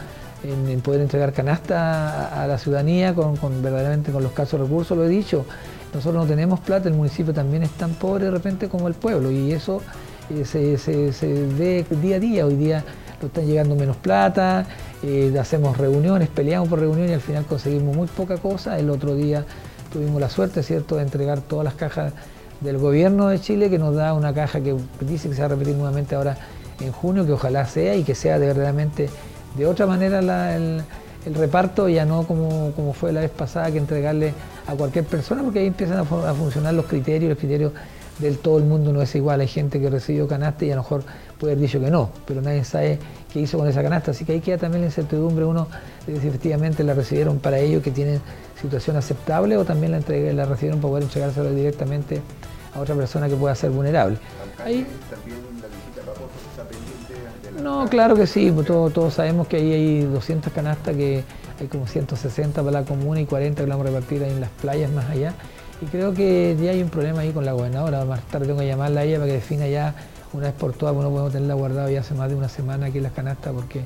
en, 0.44 0.82
poder 0.82 1.02
entregar 1.02 1.34
canasta 1.34 2.44
a, 2.44 2.48
la 2.48 2.58
ciudadanía 2.58 3.14
con, 3.14 3.36
verdaderamente 3.62 4.12
con 4.12 4.24
los 4.24 4.32
casos 4.32 4.60
recursos, 4.60 4.98
lo 4.98 5.06
he 5.06 5.10
dicho. 5.10 5.46
Nosotros 5.94 6.24
no 6.24 6.30
tenemos 6.30 6.60
plata, 6.60 6.90
el 6.90 6.96
municipio 6.96 7.34
también 7.34 7.64
es 7.64 7.72
tan 7.72 7.94
pobre 7.94 8.26
de 8.26 8.32
repente 8.32 8.68
como 8.68 8.88
el 8.88 8.94
pueblo 8.94 9.32
y 9.32 9.52
eso 9.52 9.82
eh, 10.30 10.46
se, 10.46 11.46
ve 11.58 11.86
día 12.02 12.18
a 12.18 12.20
día. 12.20 12.46
Hoy 12.46 12.56
día 12.56 12.84
lo 13.22 13.28
están 13.28 13.46
llegando 13.46 13.76
menos 13.76 13.98
plata, 13.98 14.66
eh, 15.02 15.34
hacemos 15.40 15.78
reuniones, 15.78 16.30
peleamos 16.30 16.70
por 16.70 16.80
reuniones 16.80 17.12
y 17.12 17.14
al 17.14 17.22
final 17.22 17.46
conseguimos 17.46 17.96
muy 17.96 18.08
poca 18.08 18.38
cosa. 18.38 18.78
El 18.78 18.90
otro 18.90 19.16
día 19.16 19.46
tuvimos 19.92 20.20
la 20.20 20.30
suerte, 20.30 20.62
¿cierto?, 20.64 20.98
de 20.98 21.04
entregar 21.04 21.42
todas 21.42 21.64
las 21.64 21.74
cajas 21.74 22.14
del 22.62 22.78
gobierno 22.78 23.28
de 23.28 23.40
Chile 23.40 23.70
que 23.70 23.78
nos 23.78 23.96
da 23.96 24.14
una 24.14 24.34
caja 24.34 24.62
que 24.62 24.76
dice 25.02 25.30
que 25.30 25.36
se 25.36 25.42
va 25.42 25.46
a 25.46 25.50
repetir 25.50 25.76
nuevamente 25.76 26.16
ahora 26.16 26.38
en 26.80 26.92
junio, 26.92 27.26
que 27.26 27.34
ojalá 27.34 27.66
sea 27.66 27.96
y 27.96 28.04
que 28.04 28.16
sea 28.16 28.40
de 28.40 28.48
verdaderamente 28.48 29.10
de 29.58 29.66
otra 29.66 29.88
manera 29.88 30.56
el, 30.56 30.84
reparto, 31.36 31.90
ya 31.90 32.06
no 32.06 32.24
como, 32.24 32.72
como, 32.74 32.94
fue 32.94 33.12
la 33.12 33.20
vez 33.20 33.32
pasada 33.32 33.70
que 33.70 33.80
entregarle 33.80 34.34
a 34.66 34.76
cualquier 34.76 35.04
persona, 35.04 35.44
porque 35.44 35.60
ahí 35.60 35.68
empiezan 35.68 35.98
a, 35.98 36.06
funcionar 36.06 36.74
los 36.74 36.86
criterios, 36.86 37.30
los 37.30 37.38
criterios 37.38 37.74
del 38.20 38.38
todo 38.38 38.58
el 38.60 38.64
mundo 38.64 38.94
no 38.94 39.02
es 39.02 39.14
igual, 39.14 39.42
hay 39.42 39.48
gente 39.48 39.82
que 39.82 39.90
recibió 39.90 40.28
canasta 40.28 40.64
y 40.64 40.72
a 40.72 40.76
lo 40.76 40.84
mejor 40.84 41.04
puede 41.38 41.54
haber 41.54 41.64
dicho 41.64 41.82
que 41.82 41.92
no, 41.92 42.12
pero 42.26 42.42
nadie 42.42 42.64
sabe 42.64 43.00
qué 43.32 43.42
hizo 43.42 43.58
con 43.58 43.68
esa 43.68 43.84
canasta, 43.84 44.12
así 44.12 44.24
que 44.24 44.34
ahí 44.34 44.40
queda 44.40 44.58
también 44.58 44.82
la 44.82 44.88
incertidumbre. 44.88 45.44
Uno 45.44 45.68
de 46.06 46.16
efectivamente 46.16 46.84
la 46.84 46.94
recibieron 46.94 47.40
para 47.40 47.60
ellos 47.60 47.84
que 47.84 47.92
tienen 47.92 48.22
situación 48.62 48.98
aceptable 48.98 49.58
o 49.58 49.66
también 49.66 49.92
la, 49.92 49.98
entregué, 49.98 50.34
la 50.34 50.46
recibieron 50.46 50.80
para 50.80 50.90
poder 50.90 51.04
entregárselo 51.04 51.52
directamente 51.52 52.22
a 52.74 52.80
otra 52.80 52.96
persona 52.96 53.28
que 53.30 53.36
pueda 53.36 53.56
ser 53.56 53.72
vulnerable. 53.72 54.18
Ahí, 54.64 54.86
no, 57.62 57.88
claro 57.90 58.16
que 58.16 58.28
sí, 58.28 58.52
pues 58.52 58.68
todos, 58.68 58.94
todos 58.94 59.16
sabemos 59.16 59.48
que 59.48 59.58
ahí 59.58 59.74
hay 59.74 60.02
200 60.02 60.54
canastas, 60.54 60.96
que 60.96 61.24
hay 61.60 61.68
como 61.68 61.88
160 61.88 62.62
para 62.62 62.82
la 62.82 62.86
comuna 62.86 63.20
y 63.20 63.26
40 63.26 63.64
que 63.64 63.68
la 63.68 63.76
vamos 63.76 63.88
a 63.88 63.96
repartir 63.96 64.24
ahí 64.24 64.32
en 64.32 64.42
las 64.42 64.50
playas 64.50 64.92
más 64.92 65.10
allá. 65.10 65.34
Y 65.82 65.86
creo 65.86 66.14
que 66.14 66.56
ya 66.60 66.72
hay 66.72 66.82
un 66.82 66.90
problema 66.90 67.22
ahí 67.22 67.32
con 67.32 67.46
la 67.46 67.54
gobernadora, 67.54 68.06
más 68.06 68.22
tarde 68.24 68.48
tengo 68.48 68.60
que 68.60 68.68
llamarla 68.68 69.02
a 69.02 69.04
ella 69.04 69.18
para 69.18 69.28
que 69.28 69.34
defina 69.34 69.68
ya 69.68 69.96
una 70.34 70.48
vez 70.48 70.56
por 70.56 70.74
todas, 70.74 70.96
no 70.96 71.10
podemos 71.10 71.32
tenerla 71.32 71.54
guardada 71.56 71.90
ya 71.90 72.02
hace 72.02 72.14
más 72.14 72.30
de 72.30 72.36
una 72.36 72.50
semana 72.50 72.88
aquí 72.88 72.98
en 72.98 73.04
las 73.04 73.14
canastas 73.14 73.54
porque 73.54 73.82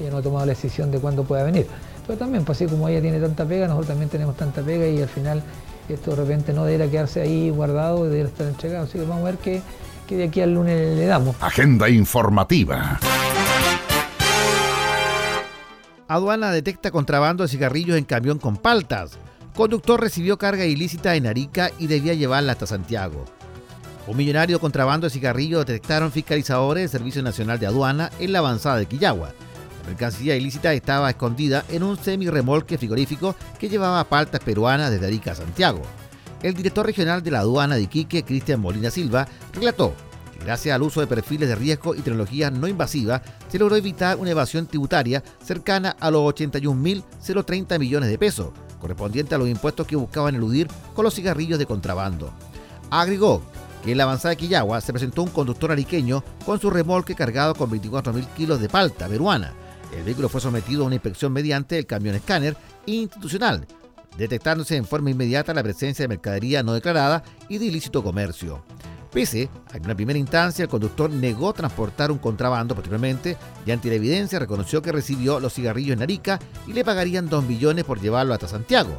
ella 0.00 0.10
no 0.10 0.18
ha 0.18 0.22
tomado 0.22 0.44
la 0.44 0.52
decisión 0.52 0.90
de 0.90 0.98
cuándo 0.98 1.24
pueda 1.24 1.44
venir. 1.44 1.66
Pero 2.06 2.18
también, 2.18 2.44
pues 2.44 2.58
así 2.60 2.70
como 2.70 2.88
ella 2.88 3.00
tiene 3.00 3.18
tanta 3.18 3.44
pega, 3.44 3.66
nosotros 3.66 3.88
también 3.88 4.10
tenemos 4.10 4.36
tanta 4.36 4.62
pega 4.62 4.86
y 4.86 5.00
al 5.00 5.08
final 5.08 5.42
esto 5.88 6.10
de 6.10 6.16
repente 6.16 6.52
no 6.52 6.64
debería 6.64 6.90
quedarse 6.90 7.20
ahí 7.20 7.50
guardado, 7.50 8.04
debería 8.04 8.26
estar 8.26 8.46
entregado. 8.46 8.84
Así 8.84 8.98
que 8.98 9.04
vamos 9.04 9.22
a 9.22 9.24
ver 9.24 9.38
qué, 9.38 9.62
qué 10.06 10.16
de 10.16 10.24
aquí 10.24 10.40
al 10.40 10.54
lunes 10.54 10.96
le 10.96 11.06
damos. 11.06 11.36
Agenda 11.40 11.88
informativa. 11.88 12.98
Aduana 16.06 16.50
detecta 16.50 16.90
contrabando 16.90 17.44
de 17.44 17.48
cigarrillos 17.48 17.96
en 17.96 18.04
camión 18.04 18.38
con 18.38 18.56
paltas. 18.56 19.18
Conductor 19.54 20.00
recibió 20.00 20.36
carga 20.36 20.64
ilícita 20.64 21.14
en 21.14 21.26
Arica 21.26 21.70
y 21.78 21.86
debía 21.86 22.12
llevarla 22.12 22.52
hasta 22.52 22.66
Santiago. 22.66 23.24
Un 24.06 24.16
millonario 24.18 24.60
contrabando 24.60 25.06
de 25.06 25.10
cigarrillos 25.10 25.64
detectaron 25.64 26.12
fiscalizadores 26.12 26.82
del 26.82 27.00
Servicio 27.00 27.22
Nacional 27.22 27.58
de 27.58 27.66
Aduana 27.66 28.10
en 28.18 28.32
la 28.32 28.40
avanzada 28.40 28.76
de 28.76 28.86
Quillagua. 28.86 29.32
Mercancía 29.86 30.36
ilícita 30.36 30.72
estaba 30.72 31.10
escondida 31.10 31.64
en 31.68 31.82
un 31.82 31.96
semi-remolque 31.96 32.78
frigorífico 32.78 33.34
que 33.58 33.68
llevaba 33.68 34.04
paltas 34.04 34.40
peruanas 34.40 34.90
desde 34.90 35.06
Arica 35.06 35.32
a 35.32 35.36
Santiago. 35.36 35.82
El 36.42 36.54
director 36.54 36.84
regional 36.84 37.22
de 37.22 37.30
la 37.30 37.40
aduana 37.40 37.76
de 37.76 37.82
Iquique, 37.82 38.22
Cristian 38.22 38.60
Molina 38.60 38.90
Silva, 38.90 39.26
relató 39.54 39.94
que 40.32 40.44
gracias 40.44 40.74
al 40.74 40.82
uso 40.82 41.00
de 41.00 41.06
perfiles 41.06 41.48
de 41.48 41.54
riesgo 41.54 41.94
y 41.94 42.00
tecnologías 42.00 42.52
no 42.52 42.68
invasivas, 42.68 43.22
se 43.48 43.58
logró 43.58 43.76
evitar 43.76 44.18
una 44.18 44.30
evasión 44.30 44.66
tributaria 44.66 45.22
cercana 45.42 45.96
a 45.98 46.10
los 46.10 46.22
81.030 46.34 47.78
millones 47.78 48.10
de 48.10 48.18
pesos, 48.18 48.52
correspondiente 48.80 49.34
a 49.34 49.38
los 49.38 49.48
impuestos 49.48 49.86
que 49.86 49.96
buscaban 49.96 50.34
eludir 50.34 50.68
con 50.94 51.04
los 51.04 51.14
cigarrillos 51.14 51.58
de 51.58 51.66
contrabando. 51.66 52.30
Agregó 52.90 53.42
que 53.82 53.92
en 53.92 53.98
la 53.98 54.04
avanzada 54.04 54.30
de 54.30 54.36
Quillagua 54.36 54.80
se 54.80 54.92
presentó 54.92 55.22
un 55.22 55.30
conductor 55.30 55.72
ariqueño 55.72 56.22
con 56.44 56.60
su 56.60 56.70
remolque 56.70 57.14
cargado 57.14 57.54
con 57.54 57.70
24.000 57.70 58.26
kilos 58.34 58.60
de 58.60 58.68
palta 58.68 59.08
peruana. 59.08 59.52
El 59.96 60.02
vehículo 60.02 60.28
fue 60.28 60.40
sometido 60.40 60.82
a 60.82 60.86
una 60.86 60.96
inspección 60.96 61.32
mediante 61.32 61.78
el 61.78 61.86
camión 61.86 62.14
escáner 62.14 62.56
institucional, 62.86 63.66
detectándose 64.18 64.76
en 64.76 64.84
forma 64.84 65.10
inmediata 65.10 65.54
la 65.54 65.62
presencia 65.62 66.02
de 66.02 66.08
mercadería 66.08 66.62
no 66.62 66.72
declarada 66.72 67.22
y 67.48 67.58
de 67.58 67.66
ilícito 67.66 68.02
comercio. 68.02 68.64
Pese 69.12 69.48
a 69.68 69.74
que 69.74 69.78
en 69.78 69.88
la 69.88 69.94
primera 69.94 70.18
instancia 70.18 70.64
el 70.64 70.68
conductor 70.68 71.08
negó 71.08 71.52
transportar 71.52 72.10
un 72.10 72.18
contrabando, 72.18 72.74
posteriormente, 72.74 73.36
y 73.64 73.70
ante 73.70 73.88
la 73.88 73.94
evidencia 73.94 74.40
reconoció 74.40 74.82
que 74.82 74.90
recibió 74.90 75.38
los 75.38 75.54
cigarrillos 75.54 75.96
en 75.96 76.02
Arica 76.02 76.40
y 76.66 76.72
le 76.72 76.84
pagarían 76.84 77.28
2 77.28 77.44
millones 77.44 77.84
por 77.84 78.00
llevarlo 78.00 78.34
hasta 78.34 78.48
Santiago. 78.48 78.96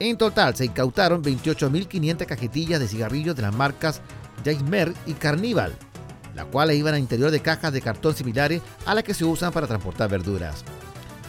En 0.00 0.18
total 0.18 0.56
se 0.56 0.64
incautaron 0.64 1.22
28.500 1.22 2.26
cajetillas 2.26 2.80
de 2.80 2.88
cigarrillos 2.88 3.36
de 3.36 3.42
las 3.42 3.54
marcas 3.54 4.00
Jaismer 4.44 4.92
y 5.06 5.12
Carnival, 5.12 5.72
las 6.34 6.46
cuales 6.46 6.76
iban 6.76 6.94
al 6.94 7.00
interior 7.00 7.30
de 7.30 7.40
cajas 7.40 7.72
de 7.72 7.80
cartón 7.80 8.14
similares 8.14 8.62
a 8.86 8.94
las 8.94 9.04
que 9.04 9.14
se 9.14 9.24
usan 9.24 9.52
para 9.52 9.66
transportar 9.66 10.10
verduras. 10.10 10.64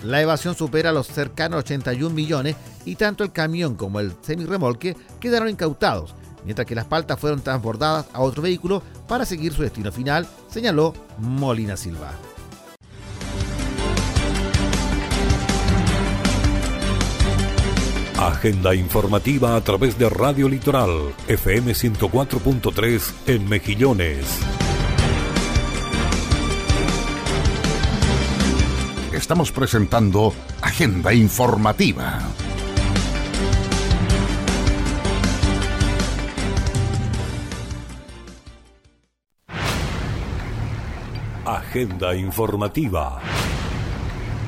La 0.03 0.21
evasión 0.21 0.55
supera 0.55 0.91
los 0.91 1.07
cercanos 1.07 1.59
81 1.59 2.13
millones 2.13 2.55
y 2.85 2.95
tanto 2.95 3.23
el 3.23 3.31
camión 3.31 3.75
como 3.75 3.99
el 3.99 4.13
semirremolque 4.21 4.95
quedaron 5.19 5.49
incautados, 5.49 6.13
mientras 6.43 6.67
que 6.67 6.75
las 6.75 6.85
paltas 6.85 7.19
fueron 7.19 7.41
transbordadas 7.41 8.05
a 8.13 8.21
otro 8.21 8.43
vehículo 8.43 8.83
para 9.07 9.25
seguir 9.25 9.53
su 9.53 9.63
destino 9.63 9.91
final, 9.91 10.27
señaló 10.49 10.93
Molina 11.17 11.75
Silva. 11.75 12.11
Agenda 18.17 18.73
informativa 18.73 19.55
a 19.55 19.61
través 19.61 19.99
de 19.99 20.09
Radio 20.09 20.47
Litoral, 20.47 21.13
FM 21.27 21.73
104.3 21.73 23.13
en 23.27 23.49
Mejillones. 23.49 24.64
Estamos 29.16 29.49
presentando 29.49 30.34
Agenda 30.61 31.13
informativa. 31.13 32.20
Agenda 41.45 42.13
informativa. 42.13 43.22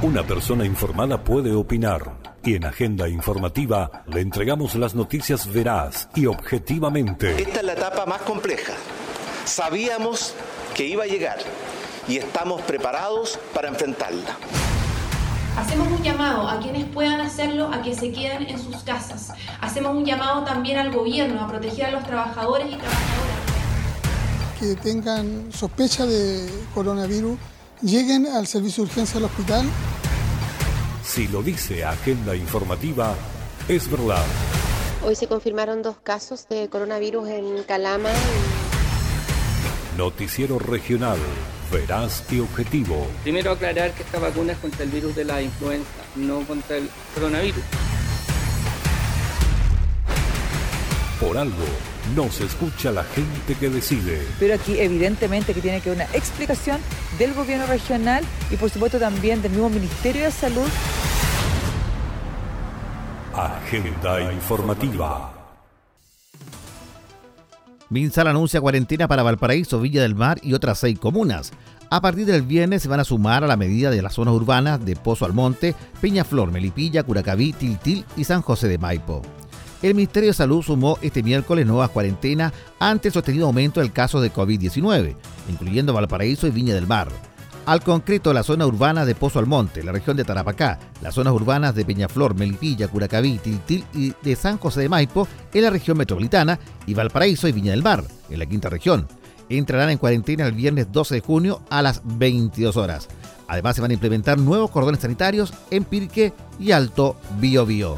Una 0.02 0.24
persona 0.24 0.66
informada 0.66 1.24
puede 1.24 1.54
opinar 1.56 2.18
y 2.44 2.56
en 2.56 2.66
Agenda 2.66 3.08
Informativa 3.08 4.04
le 4.08 4.20
entregamos 4.20 4.76
las 4.76 4.94
noticias 4.94 5.48
veraz 5.52 6.10
y 6.14 6.26
objetivamente. 6.26 7.42
Esta 7.42 7.60
es 7.60 7.66
la 7.66 7.74
etapa 7.74 8.06
más 8.06 8.22
compleja. 8.24 8.74
Sabíamos 9.46 10.36
que 10.76 10.86
iba 10.86 11.06
a 11.06 11.08
llegar 11.08 11.38
y 12.08 12.18
estamos 12.18 12.62
preparados 12.62 13.40
para 13.54 13.68
enfrentarla. 13.70 14.38
Hacemos 15.58 15.88
un 15.88 16.04
llamado 16.04 16.48
a 16.48 16.60
quienes 16.60 16.86
puedan 16.86 17.20
hacerlo 17.20 17.70
a 17.74 17.82
que 17.82 17.96
se 17.96 18.12
queden 18.12 18.48
en 18.48 18.60
sus 18.60 18.78
casas. 18.84 19.34
Hacemos 19.60 19.96
un 19.96 20.06
llamado 20.06 20.44
también 20.44 20.78
al 20.78 20.92
gobierno 20.92 21.42
a 21.44 21.48
proteger 21.48 21.88
a 21.88 21.92
los 21.92 22.04
trabajadores 22.04 22.68
y 22.68 22.76
trabajadoras. 22.76 23.38
Que 24.60 24.76
tengan 24.76 25.52
sospecha 25.52 26.06
de 26.06 26.48
coronavirus 26.74 27.38
lleguen 27.82 28.28
al 28.28 28.48
servicio 28.48 28.84
de 28.84 28.90
urgencia 28.90 29.16
del 29.16 29.26
hospital. 29.26 29.66
Si 31.04 31.28
lo 31.28 31.42
dice 31.42 31.86
Agenda 31.86 32.36
Informativa, 32.36 33.16
es 33.68 33.90
verdad. 33.90 34.24
Hoy 35.04 35.16
se 35.16 35.28
confirmaron 35.28 35.82
dos 35.82 35.98
casos 36.04 36.48
de 36.50 36.70
coronavirus 36.70 37.30
en 37.30 37.64
Calama. 37.64 38.10
Noticiero 39.98 40.60
Regional, 40.60 41.18
veraz 41.72 42.24
y 42.32 42.40
objetivo. 42.40 43.08
Primero 43.24 43.52
aclarar 43.52 43.92
que 43.94 44.04
esta 44.04 44.20
vacuna 44.20 44.54
es 44.54 44.60
contra 44.60 44.84
el 44.84 44.90
virus 44.90 45.16
de 45.16 45.26
la 45.26 45.42
influenza, 45.42 45.88
no 46.16 46.42
contra 46.42 46.78
el 46.78 46.90
coronavirus. 47.14 47.64
Por 51.20 51.38
algo, 51.38 51.66
no 52.16 52.32
se 52.32 52.46
escucha 52.46 52.92
la 52.92 53.04
gente 53.04 53.56
que 53.60 53.70
decide. 53.70 54.22
Pero 54.40 54.54
aquí 54.54 54.80
evidentemente 54.80 55.54
que 55.54 55.62
tiene 55.62 55.82
que 55.82 55.90
haber 55.90 56.06
una 56.06 56.18
explicación 56.18 56.80
del 57.18 57.34
gobierno 57.34 57.66
regional 57.66 58.24
y 58.52 58.56
por 58.56 58.70
supuesto 58.70 59.00
también 59.00 59.42
del 59.42 59.52
mismo 59.52 59.70
Ministerio 59.70 60.26
de 60.26 60.32
Salud. 60.32 60.68
Agenda 63.34 64.32
informativa. 64.32 65.37
Minsal 67.90 68.28
anuncia 68.28 68.60
cuarentena 68.60 69.08
para 69.08 69.24
Valparaíso, 69.24 69.80
Villa 69.80 70.02
del 70.02 70.16
Mar 70.16 70.40
y 70.44 70.54
otras 70.54 70.80
seis 70.80 71.00
comunas. 71.00 71.52
A 71.90 72.02
partir 72.02 72.26
del 72.26 72.42
viernes 72.42 72.82
se 72.82 72.90
van 72.90 73.00
a 73.00 73.06
sumar 73.06 73.46
a 73.46 73.48
la 73.48 73.56
medida 73.56 73.90
de 73.90 74.02
las 74.02 74.16
zonas 74.16 74.34
urbanas 74.34 74.84
de 74.84 74.98
Pozo 74.98 75.24
Almonte, 75.24 75.74
Peñaflor, 76.02 76.52
Melipilla, 76.52 77.04
Curacaví, 77.04 77.54
Tiltil 77.54 78.04
y 78.18 78.26
San 78.26 78.42
José 78.42 78.68
de 78.68 78.78
Maipo. 78.78 79.22
El 79.82 79.96
Ministerio 79.96 80.30
de 80.30 80.34
Salud 80.34 80.64
sumó 80.64 80.98
este 81.02 81.24
miércoles 81.24 81.66
nuevas 81.66 81.92
cuarentenas 81.92 82.52
ante 82.80 83.08
el 83.08 83.14
sostenido 83.14 83.46
aumento 83.46 83.80
del 83.80 83.94
caso 83.94 84.20
de 84.20 84.34
COVID-19, 84.34 85.16
incluyendo 85.50 85.94
Valparaíso 85.94 86.48
y 86.48 86.52
Viña 86.52 86.74
del 86.74 86.88
Mar. 86.88 87.08
Al 87.68 87.84
concreto, 87.84 88.32
la 88.32 88.44
zona 88.44 88.66
urbana 88.66 89.04
de 89.04 89.14
Pozo 89.14 89.40
Almonte, 89.40 89.84
la 89.84 89.92
región 89.92 90.16
de 90.16 90.24
Tarapacá, 90.24 90.80
las 91.02 91.16
zonas 91.16 91.34
urbanas 91.34 91.76
de 91.76 91.84
Peñaflor, 91.84 92.34
Melipilla, 92.34 92.88
Curacaví, 92.88 93.40
Tiltil 93.40 93.84
y 93.94 94.14
de 94.24 94.38
San 94.38 94.58
José 94.58 94.80
de 94.80 94.88
Maipo 94.88 95.28
en 95.54 95.64
la 95.64 95.70
región 95.70 95.98
metropolitana 95.98 96.58
y 96.86 96.94
Valparaíso 96.94 97.46
y 97.46 97.52
Viña 97.52 97.72
del 97.72 97.84
Mar 97.84 98.06
en 98.30 98.40
la 98.40 98.46
quinta 98.46 98.70
región. 98.70 99.06
Entrarán 99.50 99.90
en 99.90 99.98
cuarentena 99.98 100.46
el 100.46 100.54
viernes 100.54 100.94
12 100.94 101.16
de 101.16 101.20
junio 101.20 101.62
a 101.70 101.82
las 101.82 102.02
22 102.06 102.78
horas. 102.78 103.10
Además, 103.50 103.76
se 103.76 103.82
van 103.82 103.92
a 103.92 103.96
implementar 103.96 104.38
nuevos 104.38 104.72
cordones 104.72 105.02
sanitarios 105.02 105.54
en 105.70 105.84
Pirque 105.84 106.32
y 106.62 106.72
Alto 106.72 107.18
Biobío. 107.38 107.98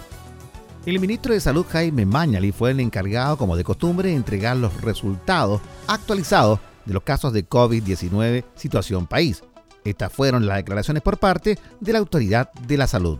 El 0.87 0.99
ministro 0.99 1.35
de 1.35 1.41
Salud 1.41 1.67
Jaime 1.69 2.07
Mañali 2.07 2.51
fue 2.51 2.71
el 2.71 2.79
encargado, 2.79 3.37
como 3.37 3.55
de 3.55 3.63
costumbre, 3.63 4.09
de 4.09 4.15
entregar 4.15 4.57
los 4.57 4.81
resultados 4.81 5.61
actualizados 5.85 6.59
de 6.85 6.93
los 6.95 7.03
casos 7.03 7.33
de 7.33 7.47
COVID-19 7.47 8.45
situación 8.55 9.05
país. 9.05 9.43
Estas 9.83 10.11
fueron 10.11 10.45
las 10.45 10.57
declaraciones 10.57 11.03
por 11.03 11.17
parte 11.17 11.57
de 11.79 11.93
la 11.93 11.99
Autoridad 11.99 12.51
de 12.53 12.77
la 12.77 12.87
Salud. 12.87 13.19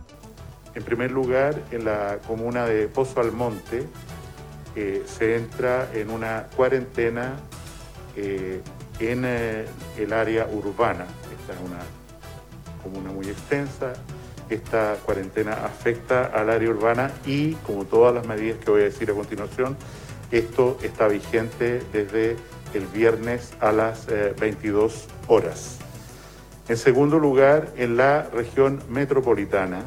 En 0.74 0.84
primer 0.84 1.10
lugar, 1.10 1.60
en 1.72 1.84
la 1.84 2.18
comuna 2.26 2.64
de 2.64 2.86
Pozo 2.86 3.20
Almonte 3.20 3.86
eh, 4.76 5.02
se 5.04 5.36
entra 5.36 5.88
en 5.92 6.10
una 6.10 6.46
cuarentena 6.56 7.34
eh, 8.16 8.60
en 9.00 9.24
eh, 9.24 9.64
el 9.98 10.12
área 10.12 10.46
urbana. 10.46 11.06
Esta 11.40 11.54
es 11.54 11.60
una 11.60 11.80
comuna 12.82 13.10
muy 13.10 13.28
extensa. 13.28 13.94
Esta 14.48 14.96
cuarentena 15.04 15.52
afecta 15.64 16.26
al 16.26 16.50
área 16.50 16.70
urbana 16.70 17.10
y, 17.26 17.54
como 17.66 17.84
todas 17.84 18.14
las 18.14 18.26
medidas 18.26 18.58
que 18.58 18.70
voy 18.70 18.82
a 18.82 18.84
decir 18.84 19.10
a 19.10 19.14
continuación, 19.14 19.76
esto 20.30 20.78
está 20.82 21.08
vigente 21.08 21.82
desde 21.92 22.36
el 22.74 22.86
viernes 22.86 23.52
a 23.60 23.72
las 23.72 24.06
22 24.38 25.06
horas. 25.28 25.78
En 26.70 26.76
segundo 26.76 27.18
lugar, 27.18 27.72
en 27.78 27.96
la 27.96 28.28
región 28.32 28.80
metropolitana 28.88 29.82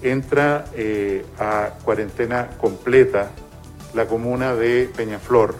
entra 0.00 0.64
eh, 0.74 1.26
a 1.38 1.72
cuarentena 1.84 2.48
completa 2.56 3.30
la 3.92 4.06
comuna 4.06 4.54
de 4.54 4.90
Peñaflor. 4.96 5.54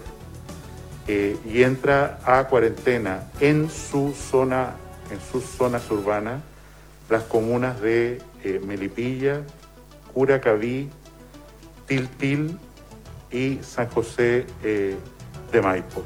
eh, 1.08 1.36
y 1.44 1.62
entra 1.62 2.20
a 2.24 2.44
cuarentena 2.48 3.30
en 3.38 3.68
su 3.68 4.14
zona, 4.14 4.76
en 5.10 5.20
sus 5.20 5.44
zonas 5.44 5.90
urbanas, 5.90 6.40
las 7.10 7.24
comunas 7.24 7.78
de 7.82 8.22
eh, 8.42 8.62
Melipilla, 8.64 9.42
Curacaví, 10.14 10.88
Tiltil 11.86 12.58
y 13.30 13.58
San 13.62 13.90
José 13.90 14.46
de 14.62 15.60
Maipo. 15.60 16.02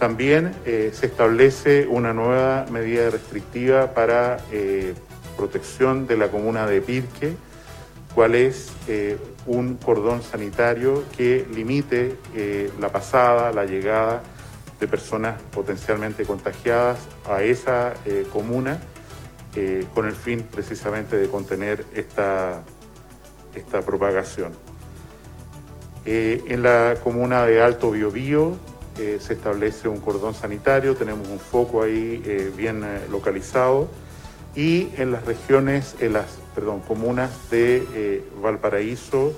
También 0.00 0.54
eh, 0.64 0.92
se 0.94 1.04
establece 1.04 1.86
una 1.86 2.14
nueva 2.14 2.64
medida 2.70 3.10
restrictiva 3.10 3.92
para 3.92 4.38
eh, 4.50 4.94
protección 5.36 6.06
de 6.06 6.16
la 6.16 6.28
comuna 6.28 6.66
de 6.66 6.80
Pirque, 6.80 7.36
cual 8.14 8.34
es 8.34 8.72
eh, 8.88 9.18
un 9.44 9.76
cordón 9.76 10.22
sanitario 10.22 11.04
que 11.18 11.46
limite 11.52 12.16
la 12.80 12.88
pasada, 12.88 13.52
la 13.52 13.66
llegada 13.66 14.22
de 14.80 14.88
personas 14.88 15.38
potencialmente 15.52 16.24
contagiadas 16.24 16.98
a 17.28 17.42
esa 17.42 17.92
comuna, 18.32 18.80
con 19.94 20.06
el 20.06 20.14
fin 20.14 20.42
precisamente 20.50 21.16
de 21.16 21.28
contener 21.28 21.84
esta, 21.94 22.62
esta 23.54 23.82
propagación. 23.82 24.52
En 26.06 26.62
la 26.62 26.96
comuna 27.02 27.44
de 27.44 27.60
Alto 27.60 27.90
Biobío 27.90 28.56
se 29.18 29.32
establece 29.32 29.88
un 29.88 29.98
cordón 29.98 30.34
sanitario, 30.34 30.94
tenemos 30.94 31.26
un 31.28 31.38
foco 31.38 31.82
ahí 31.82 32.22
eh, 32.26 32.52
bien 32.54 32.84
eh, 32.84 33.00
localizado 33.10 33.88
y 34.54 34.90
en 34.96 35.12
las 35.12 35.24
regiones, 35.24 35.96
en 36.00 36.12
las 36.12 36.26
perdón, 36.54 36.80
comunas 36.80 37.50
de 37.50 37.86
eh, 37.94 38.24
Valparaíso 38.42 39.32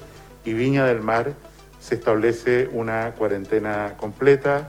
y 0.44 0.52
Viña 0.52 0.84
del 0.84 1.00
Mar 1.00 1.34
se 1.80 1.94
establece 1.94 2.68
una 2.72 3.12
cuarentena 3.12 3.94
completa 3.98 4.68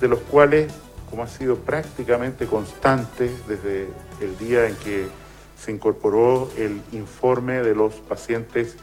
de 0.02 0.08
los 0.08 0.18
cuales, 0.22 0.74
como 1.12 1.22
ha 1.22 1.28
sido 1.28 1.58
prácticamente 1.58 2.48
constante 2.48 3.30
desde 3.48 3.88
el 4.20 4.36
día 4.40 4.68
en 4.68 4.76
que 4.78 5.06
se 5.58 5.72
incorporó 5.72 6.50
el 6.58 6.82
informe 6.92 7.62
de 7.62 7.76
los 7.76 7.96
pacientes 7.96 8.76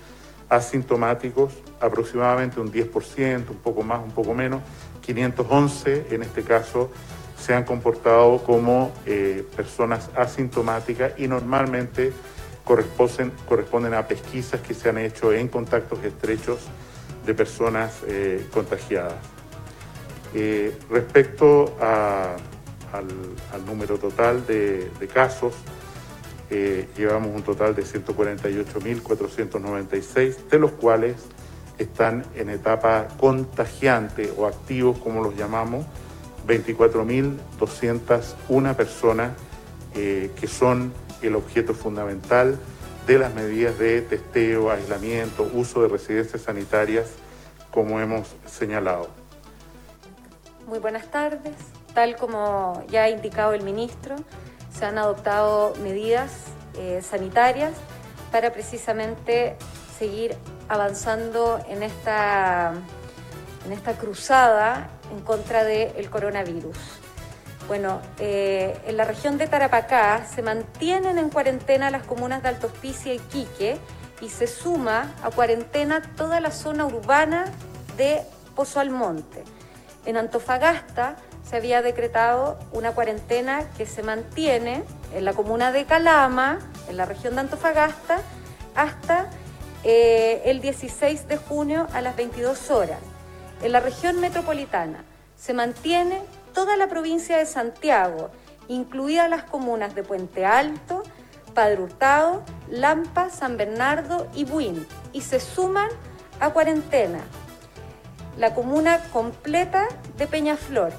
asintomáticos, 0.48 1.52
aproximadamente 1.80 2.60
un 2.60 2.70
10%, 2.70 3.48
un 3.48 3.56
poco 3.56 3.82
más, 3.82 4.02
un 4.02 4.10
poco 4.10 4.34
menos, 4.34 4.62
511 5.00 6.06
en 6.10 6.22
este 6.22 6.42
caso 6.42 6.90
se 7.38 7.54
han 7.54 7.64
comportado 7.64 8.38
como 8.44 8.92
eh, 9.04 9.44
personas 9.56 10.10
asintomáticas 10.14 11.12
y 11.18 11.26
normalmente 11.26 12.12
corresponden, 12.64 13.94
a 13.94 14.06
pesquisas 14.06 14.60
que 14.60 14.74
se 14.74 14.88
han 14.88 14.98
hecho 14.98 15.32
en 15.32 15.48
contactos 15.48 16.04
estrechos 16.04 16.60
de 17.26 17.34
personas 17.34 17.94
eh, 18.06 18.46
contagiadas. 18.52 19.16
Eh, 20.34 20.76
respecto 20.88 21.76
al, 21.80 22.36
número 23.66 23.98
total 23.98 24.46
de 24.46 25.08
casos, 25.12 25.54
eh, 26.54 26.86
llevamos 26.98 27.34
un 27.34 27.42
total 27.42 27.74
de 27.74 27.82
148.496, 27.82 30.36
de 30.50 30.58
los 30.58 30.72
cuales 30.72 31.16
están 31.78 32.26
en 32.34 32.50
etapa 32.50 33.08
contagiante 33.18 34.30
o 34.36 34.46
activos, 34.46 34.98
como 34.98 35.22
los 35.22 35.34
llamamos, 35.34 35.86
24.201 36.46 38.76
personas 38.76 39.32
eh, 39.94 40.30
que 40.38 40.46
son 40.46 40.92
el 41.22 41.36
objeto 41.36 41.72
fundamental 41.72 42.58
de 43.06 43.18
las 43.18 43.32
medidas 43.32 43.78
de 43.78 44.02
testeo, 44.02 44.70
aislamiento, 44.70 45.48
uso 45.54 45.80
de 45.80 45.88
residencias 45.88 46.42
sanitarias, 46.42 47.12
como 47.70 47.98
hemos 47.98 48.28
señalado. 48.44 49.08
Muy 50.66 50.80
buenas 50.80 51.10
tardes. 51.10 51.56
Tal 51.94 52.16
como 52.16 52.84
ya 52.90 53.04
ha 53.04 53.08
indicado 53.08 53.54
el 53.54 53.62
ministro, 53.62 54.16
se 54.76 54.84
han 54.84 54.98
adoptado 54.98 55.74
medidas 55.82 56.30
eh, 56.78 57.02
sanitarias 57.02 57.72
para 58.30 58.52
precisamente 58.52 59.56
seguir 59.98 60.36
avanzando 60.68 61.60
en 61.68 61.82
esta, 61.82 62.72
en 63.66 63.72
esta 63.72 63.92
cruzada 63.98 64.88
en 65.12 65.20
contra 65.20 65.64
del 65.64 66.08
coronavirus. 66.10 66.76
Bueno, 67.68 68.00
eh, 68.18 68.76
en 68.86 68.96
la 68.96 69.04
región 69.04 69.38
de 69.38 69.46
Tarapacá 69.46 70.24
se 70.26 70.42
mantienen 70.42 71.18
en 71.18 71.30
cuarentena 71.30 71.90
las 71.90 72.04
comunas 72.04 72.42
de 72.42 72.48
Alto 72.48 72.66
Hospicio 72.66 73.14
y 73.14 73.18
Quique 73.18 73.78
y 74.20 74.28
se 74.30 74.46
suma 74.46 75.12
a 75.22 75.30
cuarentena 75.30 76.02
toda 76.16 76.40
la 76.40 76.50
zona 76.50 76.86
urbana 76.86 77.44
de 77.96 78.22
Pozo 78.56 78.80
Almonte. 78.80 79.44
En 80.06 80.16
Antofagasta 80.16 81.16
se 81.52 81.58
había 81.58 81.82
decretado 81.82 82.58
una 82.72 82.92
cuarentena 82.92 83.68
que 83.76 83.84
se 83.84 84.02
mantiene 84.02 84.84
en 85.14 85.26
la 85.26 85.34
comuna 85.34 85.70
de 85.70 85.84
Calama, 85.84 86.58
en 86.88 86.96
la 86.96 87.04
región 87.04 87.34
de 87.34 87.42
Antofagasta, 87.42 88.22
hasta 88.74 89.28
eh, 89.84 90.40
el 90.46 90.62
16 90.62 91.28
de 91.28 91.36
junio 91.36 91.88
a 91.92 92.00
las 92.00 92.16
22 92.16 92.70
horas. 92.70 93.00
En 93.62 93.72
la 93.72 93.80
región 93.80 94.18
metropolitana 94.18 95.04
se 95.36 95.52
mantiene 95.52 96.22
toda 96.54 96.78
la 96.78 96.88
provincia 96.88 97.36
de 97.36 97.44
Santiago, 97.44 98.30
incluidas 98.68 99.28
las 99.28 99.42
comunas 99.42 99.94
de 99.94 100.04
Puente 100.04 100.46
Alto, 100.46 101.02
Padre 101.52 101.82
Hurtado, 101.82 102.44
Lampa, 102.70 103.28
San 103.28 103.58
Bernardo 103.58 104.26
y 104.34 104.44
Buin, 104.44 104.86
y 105.12 105.20
se 105.20 105.38
suman 105.38 105.90
a 106.40 106.48
cuarentena 106.48 107.20
la 108.38 108.54
comuna 108.54 109.00
completa 109.12 109.86
de 110.16 110.26
Peñaflor, 110.26 110.94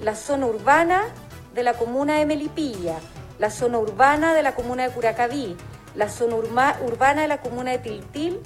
la 0.00 0.14
zona 0.14 0.46
urbana 0.46 1.02
de 1.54 1.62
la 1.62 1.74
comuna 1.74 2.18
de 2.18 2.26
Melipilla, 2.26 2.96
la 3.38 3.50
zona 3.50 3.78
urbana 3.78 4.34
de 4.34 4.42
la 4.42 4.54
comuna 4.54 4.86
de 4.86 4.94
Curacaví, 4.94 5.56
la 5.94 6.08
zona 6.08 6.36
urbana 6.36 7.22
de 7.22 7.28
la 7.28 7.40
comuna 7.40 7.72
de 7.72 7.78
Tiltil 7.78 8.40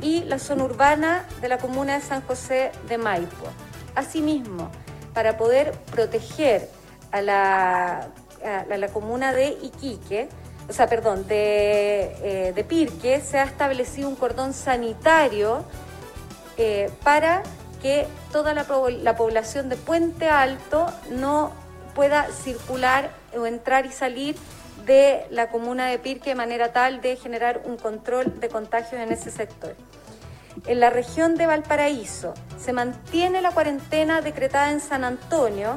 y 0.00 0.24
la 0.24 0.38
zona 0.38 0.64
urbana 0.64 1.24
de 1.40 1.48
la 1.48 1.58
comuna 1.58 1.94
de 1.94 2.00
San 2.00 2.22
José 2.22 2.72
de 2.88 2.98
Maipo. 2.98 3.46
Asimismo, 3.94 4.70
para 5.14 5.36
poder 5.36 5.72
proteger 5.90 6.68
a 7.12 7.20
la, 7.20 8.08
a 8.44 8.76
la 8.76 8.88
comuna 8.88 9.32
de 9.32 9.48
Iquique, 9.62 10.28
o 10.68 10.72
sea, 10.72 10.86
perdón, 10.86 11.26
de, 11.26 12.16
eh, 12.22 12.52
de 12.52 12.64
Pirque, 12.64 13.20
se 13.20 13.38
ha 13.38 13.44
establecido 13.44 14.08
un 14.08 14.16
cordón 14.16 14.52
sanitario 14.52 15.64
eh, 16.58 16.90
para 17.02 17.42
que 17.82 18.06
toda 18.32 18.54
la, 18.54 18.64
po- 18.64 18.88
la 18.90 19.16
población 19.16 19.68
de 19.68 19.76
Puente 19.76 20.28
Alto 20.28 20.86
no 21.10 21.52
pueda 21.94 22.26
circular 22.32 23.10
o 23.36 23.46
entrar 23.46 23.86
y 23.86 23.92
salir 23.92 24.36
de 24.86 25.26
la 25.30 25.48
comuna 25.50 25.86
de 25.86 25.98
Pirque 25.98 26.30
de 26.30 26.34
manera 26.36 26.72
tal 26.72 27.00
de 27.00 27.16
generar 27.16 27.62
un 27.64 27.76
control 27.76 28.40
de 28.40 28.48
contagios 28.48 29.00
en 29.00 29.12
ese 29.12 29.30
sector. 29.30 29.74
En 30.66 30.80
la 30.80 30.90
región 30.90 31.36
de 31.36 31.46
Valparaíso 31.46 32.34
se 32.58 32.72
mantiene 32.72 33.40
la 33.42 33.50
cuarentena 33.52 34.20
decretada 34.22 34.70
en 34.70 34.80
San 34.80 35.04
Antonio 35.04 35.76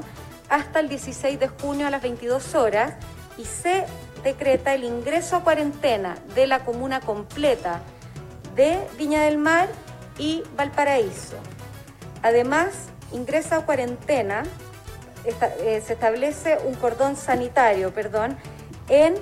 hasta 0.49 0.79
el 0.79 0.89
16 0.89 1.39
de 1.39 1.47
junio 1.47 1.87
a 1.87 1.89
las 1.89 2.01
22 2.01 2.55
horas 2.55 2.93
y 3.37 3.45
se 3.45 3.85
decreta 4.23 4.73
el 4.73 4.83
ingreso 4.83 5.35
a 5.35 5.43
cuarentena 5.43 6.15
de 6.35 6.47
la 6.47 6.59
comuna 6.65 6.99
completa 6.99 7.81
de 8.55 8.79
Viña 8.97 9.23
del 9.23 9.37
Mar 9.37 9.69
y 10.17 10.43
Valparaíso. 10.55 11.35
Además, 12.23 12.69
ingresa 13.11 13.57
a 13.57 13.65
cuarentena, 13.65 14.43
eh, 15.25 15.83
se 15.85 15.93
establece 15.93 16.57
un 16.65 16.75
cordón 16.75 17.15
sanitario, 17.15 17.93
perdón, 17.93 18.37
en 18.89 19.15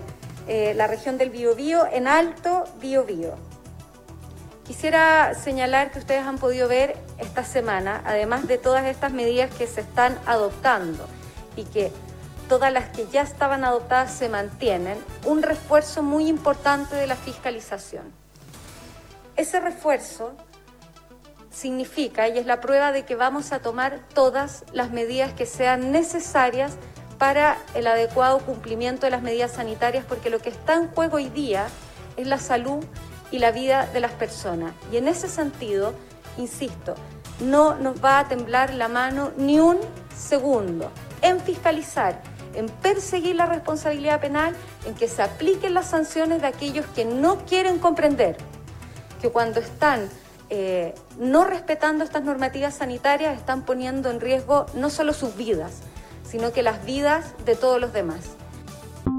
eh, 0.47 0.73
la 0.75 0.87
región 0.87 1.17
del 1.17 1.29
Biobío, 1.29 1.87
en 1.91 2.07
Alto 2.07 2.65
Biobío. 2.81 3.35
Quisiera 4.65 5.33
señalar 5.33 5.91
que 5.91 5.99
ustedes 5.99 6.25
han 6.25 6.37
podido 6.37 6.67
ver 6.67 6.95
esta 7.17 7.43
semana, 7.43 8.01
además 8.05 8.47
de 8.47 8.57
todas 8.57 8.85
estas 8.85 9.11
medidas 9.11 9.53
que 9.55 9.65
se 9.65 9.81
están 9.81 10.17
adoptando 10.25 11.07
y 11.55 11.63
que 11.63 11.91
todas 12.47 12.71
las 12.71 12.89
que 12.89 13.07
ya 13.07 13.21
estaban 13.21 13.63
adoptadas 13.63 14.11
se 14.11 14.29
mantienen, 14.29 14.97
un 15.25 15.41
refuerzo 15.41 16.03
muy 16.03 16.27
importante 16.27 16.95
de 16.95 17.07
la 17.07 17.15
fiscalización. 17.15 18.11
Ese 19.35 19.59
refuerzo 19.59 20.33
significa 21.51 22.27
y 22.27 22.37
es 22.37 22.45
la 22.45 22.61
prueba 22.61 22.91
de 22.91 23.05
que 23.05 23.15
vamos 23.15 23.51
a 23.51 23.59
tomar 23.59 23.99
todas 24.13 24.63
las 24.73 24.91
medidas 24.91 25.33
que 25.33 25.45
sean 25.45 25.91
necesarias 25.91 26.73
para 27.17 27.57
el 27.75 27.85
adecuado 27.87 28.39
cumplimiento 28.39 29.05
de 29.05 29.11
las 29.11 29.21
medidas 29.21 29.51
sanitarias, 29.51 30.05
porque 30.07 30.29
lo 30.29 30.39
que 30.39 30.49
está 30.49 30.75
en 30.75 30.87
juego 30.87 31.17
hoy 31.17 31.29
día 31.29 31.67
es 32.17 32.27
la 32.27 32.39
salud 32.39 32.83
y 33.31 33.39
la 33.39 33.51
vida 33.51 33.87
de 33.87 33.99
las 33.99 34.11
personas. 34.13 34.73
Y 34.91 34.97
en 34.97 35.07
ese 35.07 35.27
sentido, 35.27 35.93
insisto, 36.37 36.95
no 37.41 37.75
nos 37.75 38.03
va 38.03 38.19
a 38.19 38.27
temblar 38.27 38.73
la 38.73 38.87
mano 38.87 39.31
ni 39.37 39.59
un 39.59 39.77
segundo 40.17 40.91
en 41.21 41.39
fiscalizar, 41.39 42.21
en 42.55 42.67
perseguir 42.67 43.35
la 43.35 43.45
responsabilidad 43.45 44.21
penal, 44.21 44.55
en 44.85 44.95
que 44.95 45.07
se 45.07 45.21
apliquen 45.21 45.73
las 45.73 45.89
sanciones 45.89 46.41
de 46.41 46.47
aquellos 46.47 46.85
que 46.87 47.05
no 47.05 47.45
quieren 47.45 47.79
comprender 47.79 48.37
que 49.21 49.29
cuando 49.29 49.59
están 49.59 50.09
eh, 50.49 50.95
no 51.19 51.43
respetando 51.43 52.03
estas 52.03 52.23
normativas 52.23 52.75
sanitarias 52.75 53.37
están 53.37 53.63
poniendo 53.63 54.09
en 54.09 54.19
riesgo 54.19 54.65
no 54.73 54.89
solo 54.89 55.13
sus 55.13 55.35
vidas, 55.35 55.81
sino 56.23 56.51
que 56.51 56.63
las 56.63 56.85
vidas 56.85 57.35
de 57.45 57.55
todos 57.55 57.79
los 57.79 57.93
demás. 57.93 58.31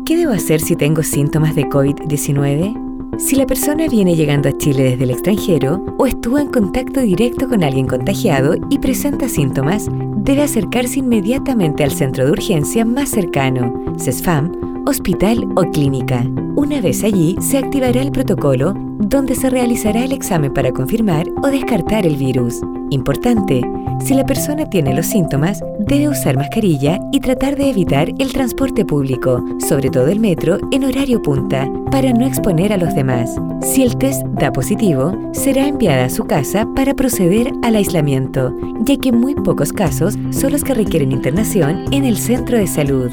¿Qué 0.06 0.16
debo 0.16 0.32
hacer 0.32 0.60
si 0.60 0.74
tengo 0.74 1.02
síntomas 1.02 1.54
de 1.54 1.66
COVID-19? 1.66 3.18
Si 3.18 3.36
la 3.36 3.46
persona 3.46 3.86
viene 3.86 4.16
llegando 4.16 4.48
a 4.48 4.58
Chile 4.58 4.82
desde 4.82 5.04
el 5.04 5.10
extranjero 5.10 5.84
o 5.98 6.06
estuvo 6.06 6.38
en 6.38 6.48
contacto 6.48 7.00
directo 7.00 7.48
con 7.48 7.62
alguien 7.62 7.86
contagiado 7.86 8.54
y 8.70 8.78
presenta 8.78 9.28
síntomas, 9.28 9.86
debe 10.16 10.42
acercarse 10.42 11.00
inmediatamente 11.00 11.84
al 11.84 11.92
centro 11.92 12.24
de 12.24 12.32
urgencia 12.32 12.84
más 12.84 13.10
cercano, 13.10 13.94
CESFAM, 13.98 14.84
hospital 14.86 15.46
o 15.54 15.62
clínica. 15.70 16.24
Una 16.56 16.80
vez 16.80 17.04
allí, 17.04 17.36
se 17.40 17.58
activará 17.58 18.00
el 18.00 18.10
protocolo 18.10 18.74
donde 19.00 19.34
se 19.34 19.50
realizará 19.50 20.04
el 20.04 20.12
examen 20.12 20.52
para 20.52 20.70
confirmar 20.70 21.26
o 21.42 21.48
descartar 21.48 22.06
el 22.06 22.16
virus. 22.16 22.60
Importante, 22.90 23.62
si 24.04 24.14
la 24.14 24.24
persona 24.24 24.68
tiene 24.68 24.94
los 24.94 25.06
síntomas, 25.06 25.62
debe 25.78 26.08
usar 26.08 26.36
mascarilla 26.36 26.98
y 27.12 27.20
tratar 27.20 27.56
de 27.56 27.70
evitar 27.70 28.08
el 28.18 28.32
transporte 28.32 28.84
público, 28.84 29.44
sobre 29.58 29.90
todo 29.90 30.08
el 30.08 30.20
metro, 30.20 30.58
en 30.70 30.84
horario 30.84 31.22
punta, 31.22 31.68
para 31.90 32.12
no 32.12 32.26
exponer 32.26 32.72
a 32.72 32.76
los 32.76 32.94
demás. 32.94 33.34
Si 33.62 33.82
el 33.82 33.96
test 33.96 34.22
da 34.26 34.52
positivo, 34.52 35.12
será 35.32 35.66
enviada 35.66 36.06
a 36.06 36.10
su 36.10 36.24
casa 36.24 36.66
para 36.74 36.94
proceder 36.94 37.52
al 37.62 37.76
aislamiento, 37.76 38.54
ya 38.80 38.96
que 38.96 39.12
muy 39.12 39.34
pocos 39.34 39.72
casos 39.72 40.14
son 40.30 40.52
los 40.52 40.64
que 40.64 40.74
requieren 40.74 41.12
internación 41.12 41.84
en 41.92 42.04
el 42.04 42.16
centro 42.16 42.58
de 42.58 42.66
salud. 42.66 43.10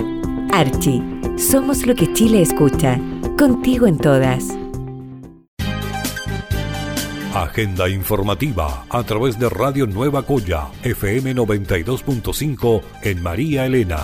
Archie, 0.51 1.03
somos 1.37 1.85
lo 1.85 1.93
que 1.95 2.11
Chile 2.13 2.41
escucha. 2.41 2.99
Contigo 3.37 3.85
en 3.85 3.97
todas. 3.97 4.57
Agenda 7.41 7.87
informativa 7.87 8.87
a 8.89 9.03
través 9.03 9.37
de 9.37 9.47
Radio 9.47 9.85
Nueva 9.85 10.23
Coya, 10.23 10.69
FM 10.81 11.35
92.5 11.35 12.81
en 13.03 13.21
María 13.21 13.67
Elena. 13.67 13.99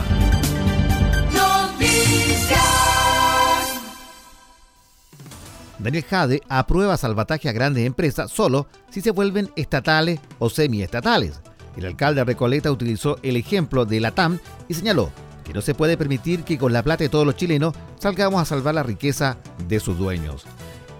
Daniel 5.79 6.03
Jade 6.03 6.43
aprueba 6.47 6.95
salvataje 6.95 7.49
a 7.49 7.53
grandes 7.53 7.87
empresas 7.87 8.29
solo 8.29 8.67
si 8.91 9.01
se 9.01 9.09
vuelven 9.09 9.49
estatales 9.55 10.19
o 10.37 10.51
semiestatales. 10.51 11.41
El 11.75 11.87
alcalde 11.87 12.23
Recoleta 12.23 12.71
utilizó 12.71 13.17
el 13.23 13.35
ejemplo 13.35 13.85
de 13.85 13.99
la 13.99 14.11
TAM 14.11 14.37
y 14.67 14.75
señaló 14.75 15.09
que 15.43 15.53
no 15.53 15.61
se 15.61 15.73
puede 15.73 15.97
permitir 15.97 16.43
que 16.43 16.59
con 16.59 16.71
la 16.71 16.83
plata 16.83 17.03
de 17.03 17.09
todos 17.09 17.25
los 17.25 17.35
chilenos 17.35 17.73
salgamos 17.97 18.39
a 18.39 18.45
salvar 18.45 18.75
la 18.75 18.83
riqueza 18.83 19.37
de 19.67 19.79
sus 19.79 19.97
dueños. 19.97 20.45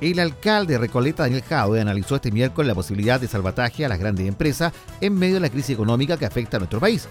El 0.04 0.20
alcalde 0.20 0.74
de 0.74 0.80
Recoleta, 0.80 1.24
Daniel 1.24 1.44
Jaude, 1.44 1.80
analizó 1.80 2.18
este 2.18 2.30
miércoles 2.30 2.68
la 2.68 2.76
posibilidad 2.76 3.22
de 3.22 3.30
salvataje 3.30 3.86
a 3.86 3.88
las 3.88 4.00
grandes 4.00 4.28
empresas 4.28 4.74
en 5.00 5.18
medio 5.18 5.36
de 5.36 5.40
la 5.40 5.50
crisis 5.50 5.70
económica 5.70 6.18
que 6.18 6.26
afecta 6.26 6.58
a 6.58 6.60
nuestro 6.60 6.82
país, 6.82 7.08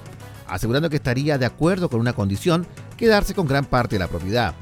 asegurando 0.47 0.91
que 0.91 0.97
estaría 0.97 1.39
de 1.39 1.47
acuerdo 1.47 1.89
con 1.89 2.01
una 2.01 2.13
condición, 2.13 2.67
quedarse 2.99 3.33
con 3.33 3.47
gran 3.47 3.65
parte 3.65 3.95
de 3.95 4.01
la 4.01 4.09
propiedad. 4.09 4.55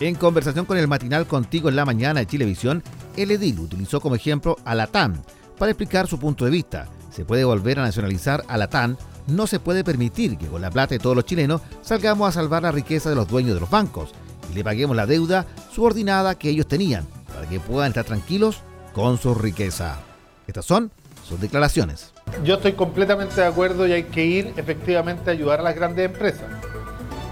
En 0.00 0.16
conversación 0.16 0.66
con 0.66 0.76
el 0.76 0.86
matinal 0.86 1.26
Contigo 1.26 1.70
en 1.70 1.76
la 1.76 1.86
Mañana 1.86 2.20
de 2.20 2.26
Chilevisión, 2.26 2.82
el 3.16 3.30
edil 3.30 3.60
utilizó 3.60 4.02
como 4.02 4.16
ejemplo 4.16 4.58
a 4.66 4.74
la 4.74 4.86
TAM 4.86 5.22
para 5.56 5.70
explicar 5.70 6.06
su 6.06 6.18
punto 6.18 6.44
de 6.44 6.50
vista. 6.50 6.88
Se 7.10 7.24
puede 7.24 7.44
volver 7.44 7.78
a 7.78 7.84
nacionalizar 7.84 8.44
a 8.48 8.58
la 8.58 8.68
TAM, 8.68 8.98
no 9.28 9.46
se 9.46 9.60
puede 9.60 9.82
permitir 9.82 10.36
que 10.36 10.48
con 10.48 10.60
la 10.60 10.70
plata 10.70 10.94
de 10.94 10.98
todos 10.98 11.16
los 11.16 11.24
chilenos 11.24 11.62
salgamos 11.80 12.28
a 12.28 12.32
salvar 12.32 12.64
la 12.64 12.70
riqueza 12.70 13.08
de 13.08 13.16
los 13.16 13.28
dueños 13.28 13.54
de 13.54 13.60
los 13.60 13.70
bancos 13.70 14.10
y 14.50 14.56
le 14.56 14.62
paguemos 14.62 14.94
la 14.94 15.06
deuda 15.06 15.46
subordinada 15.72 16.34
que 16.34 16.50
ellos 16.50 16.66
tenían 16.66 17.06
que 17.46 17.60
puedan 17.60 17.88
estar 17.88 18.04
tranquilos 18.04 18.62
con 18.92 19.18
su 19.18 19.34
riqueza. 19.34 19.98
Estas 20.46 20.64
son 20.64 20.90
sus 21.26 21.40
declaraciones. 21.40 22.12
Yo 22.44 22.56
estoy 22.56 22.72
completamente 22.72 23.40
de 23.40 23.46
acuerdo 23.46 23.86
y 23.86 23.92
hay 23.92 24.04
que 24.04 24.24
ir 24.24 24.52
efectivamente 24.56 25.30
a 25.30 25.32
ayudar 25.32 25.60
a 25.60 25.62
las 25.62 25.74
grandes 25.74 26.06
empresas, 26.06 26.46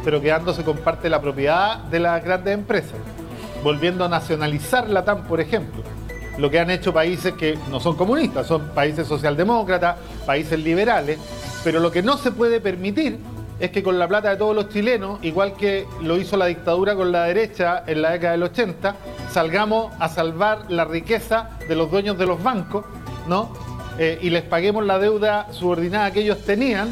pero 0.04 0.20
quedándose 0.20 0.64
con 0.64 0.78
parte 0.78 1.04
de 1.04 1.10
la 1.10 1.20
propiedad 1.20 1.78
de 1.84 2.00
las 2.00 2.22
grandes 2.24 2.54
empresas, 2.54 2.98
volviendo 3.62 4.04
a 4.04 4.08
nacionalizar 4.08 4.88
la 4.88 5.04
TAM, 5.04 5.24
por 5.24 5.40
ejemplo. 5.40 5.82
Lo 6.38 6.50
que 6.50 6.58
han 6.58 6.70
hecho 6.70 6.94
países 6.94 7.34
que 7.34 7.58
no 7.70 7.80
son 7.80 7.96
comunistas, 7.96 8.46
son 8.46 8.68
países 8.70 9.06
socialdemócratas, 9.06 9.96
países 10.24 10.58
liberales, 10.58 11.18
pero 11.62 11.80
lo 11.80 11.90
que 11.90 12.02
no 12.02 12.16
se 12.16 12.30
puede 12.30 12.60
permitir 12.60 13.18
es 13.60 13.70
que 13.70 13.82
con 13.82 13.98
la 13.98 14.08
plata 14.08 14.30
de 14.30 14.36
todos 14.36 14.56
los 14.56 14.70
chilenos, 14.70 15.18
igual 15.22 15.52
que 15.54 15.86
lo 16.02 16.16
hizo 16.16 16.36
la 16.36 16.46
dictadura 16.46 16.96
con 16.96 17.12
la 17.12 17.24
derecha 17.24 17.84
en 17.86 18.02
la 18.02 18.12
década 18.12 18.32
del 18.32 18.42
80, 18.44 18.96
salgamos 19.30 19.92
a 19.98 20.08
salvar 20.08 20.70
la 20.70 20.86
riqueza 20.86 21.50
de 21.68 21.76
los 21.76 21.90
dueños 21.90 22.16
de 22.18 22.26
los 22.26 22.42
bancos, 22.42 22.84
¿no? 23.28 23.52
Eh, 23.98 24.18
y 24.22 24.30
les 24.30 24.42
paguemos 24.42 24.84
la 24.86 24.98
deuda 24.98 25.52
subordinada 25.52 26.10
que 26.10 26.20
ellos 26.20 26.38
tenían, 26.38 26.88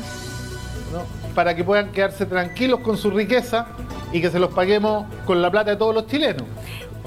¿no? 0.93 1.19
para 1.35 1.55
que 1.55 1.65
puedan 1.65 1.91
quedarse 1.93 2.27
tranquilos 2.27 2.81
con 2.81 2.97
su 2.97 3.11
riqueza 3.11 3.69
y 4.13 4.21
que 4.21 4.31
se 4.31 4.39
los 4.39 4.53
paguemos 4.53 5.07
con 5.25 5.41
la 5.41 5.51
plata 5.51 5.71
de 5.71 5.77
todos 5.77 5.95
los 5.95 6.07
chilenos. 6.07 6.43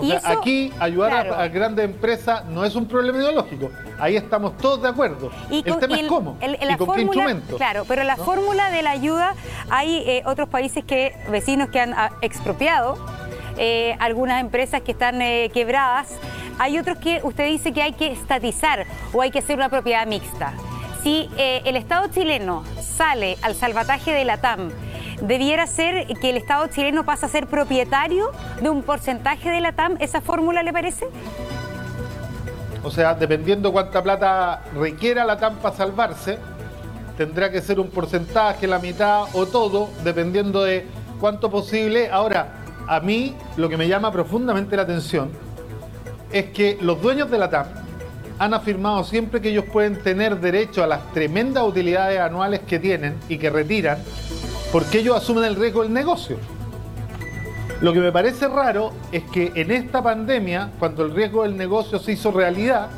O 0.01 0.19
sea, 0.19 0.31
aquí 0.31 0.71
ayudar 0.79 1.27
a, 1.27 1.47
grandes 1.47 1.85
empresas 1.85 2.45
no 2.45 2.65
es 2.65 2.75
un 2.75 2.87
problema 2.87 3.19
ideológico. 3.19 3.71
Ahí 3.99 4.15
estamos 4.15 4.57
todos 4.57 4.81
de 4.81 4.89
acuerdo. 4.89 5.31
el 5.49 5.63
tema 5.63 5.99
es 5.99 6.07
cómo 6.07 6.37
y 6.41 6.75
con 6.77 6.95
qué 6.95 7.01
instrumento. 7.01 7.57
Claro, 7.57 7.85
pero 7.87 8.03
la 8.03 8.17
fórmula 8.17 8.71
de 8.71 8.81
la 8.81 8.91
ayuda, 8.91 9.35
hay 9.69 9.97
eh, 10.07 10.23
otros 10.25 10.49
países 10.49 10.83
que, 10.83 11.15
vecinos 11.29 11.69
que 11.69 11.79
han 11.79 11.93
ah, 11.93 12.11
expropiado, 12.21 12.97
eh, 13.57 13.95
algunas 13.99 14.41
empresas 14.41 14.81
que 14.81 14.91
están 14.91 15.21
eh, 15.21 15.49
quebradas. 15.53 16.09
Hay 16.59 16.77
otros 16.77 16.97
que 16.97 17.21
usted 17.23 17.47
dice 17.47 17.73
que 17.73 17.81
hay 17.81 17.93
que 17.93 18.11
estatizar 18.11 18.85
o 19.13 19.21
hay 19.21 19.31
que 19.31 19.39
hacer 19.39 19.57
una 19.57 19.69
propiedad 19.69 20.05
mixta. 20.05 20.53
Si 21.03 21.27
el 21.37 21.75
Estado 21.75 22.09
chileno 22.13 22.63
sale 22.79 23.35
al 23.41 23.55
salvataje 23.55 24.11
de 24.11 24.23
la 24.23 24.37
TAM, 24.37 24.69
debiera 25.21 25.67
ser 25.67 26.07
que 26.19 26.29
el 26.29 26.37
Estado 26.37 26.67
chileno 26.67 27.05
pasa 27.05 27.27
a 27.27 27.29
ser 27.29 27.47
propietario 27.47 28.31
de 28.61 28.69
un 28.69 28.83
porcentaje 28.83 29.49
de 29.49 29.61
la 29.61 29.73
TAM. 29.73 29.97
¿Esa 29.99 30.21
fórmula 30.21 30.63
le 30.63 30.73
parece? 30.73 31.07
O 32.83 32.89
sea, 32.89 33.13
dependiendo 33.13 33.71
cuánta 33.71 34.01
plata 34.01 34.63
requiera 34.75 35.23
la 35.23 35.37
TAM 35.37 35.57
para 35.57 35.75
salvarse, 35.75 36.37
tendrá 37.17 37.51
que 37.51 37.61
ser 37.61 37.79
un 37.79 37.89
porcentaje, 37.89 38.65
la 38.67 38.79
mitad 38.79 39.23
o 39.33 39.45
todo, 39.45 39.89
dependiendo 40.03 40.63
de 40.63 40.87
cuánto 41.19 41.51
posible. 41.51 42.09
Ahora, 42.09 42.55
a 42.87 42.99
mí 42.99 43.35
lo 43.57 43.69
que 43.69 43.77
me 43.77 43.87
llama 43.87 44.11
profundamente 44.11 44.75
la 44.75 44.81
atención 44.83 45.29
es 46.31 46.45
que 46.47 46.77
los 46.81 47.01
dueños 47.01 47.29
de 47.29 47.37
la 47.37 47.49
TAM 47.49 47.67
han 48.39 48.55
afirmado 48.55 49.03
siempre 49.03 49.39
que 49.39 49.49
ellos 49.49 49.65
pueden 49.71 50.01
tener 50.01 50.39
derecho 50.39 50.83
a 50.83 50.87
las 50.87 51.11
tremendas 51.13 51.63
utilidades 51.63 52.19
anuales 52.19 52.61
que 52.61 52.79
tienen 52.79 53.15
y 53.29 53.37
que 53.37 53.51
retiran 53.51 53.99
porque 54.71 54.99
ellos 54.99 55.17
asumen 55.17 55.43
el 55.43 55.55
riesgo 55.55 55.83
del 55.83 55.93
negocio. 55.93 56.37
Lo 57.81 57.93
que 57.93 57.99
me 57.99 58.11
parece 58.11 58.47
raro 58.47 58.93
es 59.11 59.23
que 59.23 59.51
en 59.55 59.71
esta 59.71 60.03
pandemia, 60.03 60.71
cuando 60.77 61.03
el 61.03 61.13
riesgo 61.13 61.43
del 61.43 61.57
negocio 61.57 61.99
se 61.99 62.11
hizo 62.11 62.31
realidad, 62.31 62.89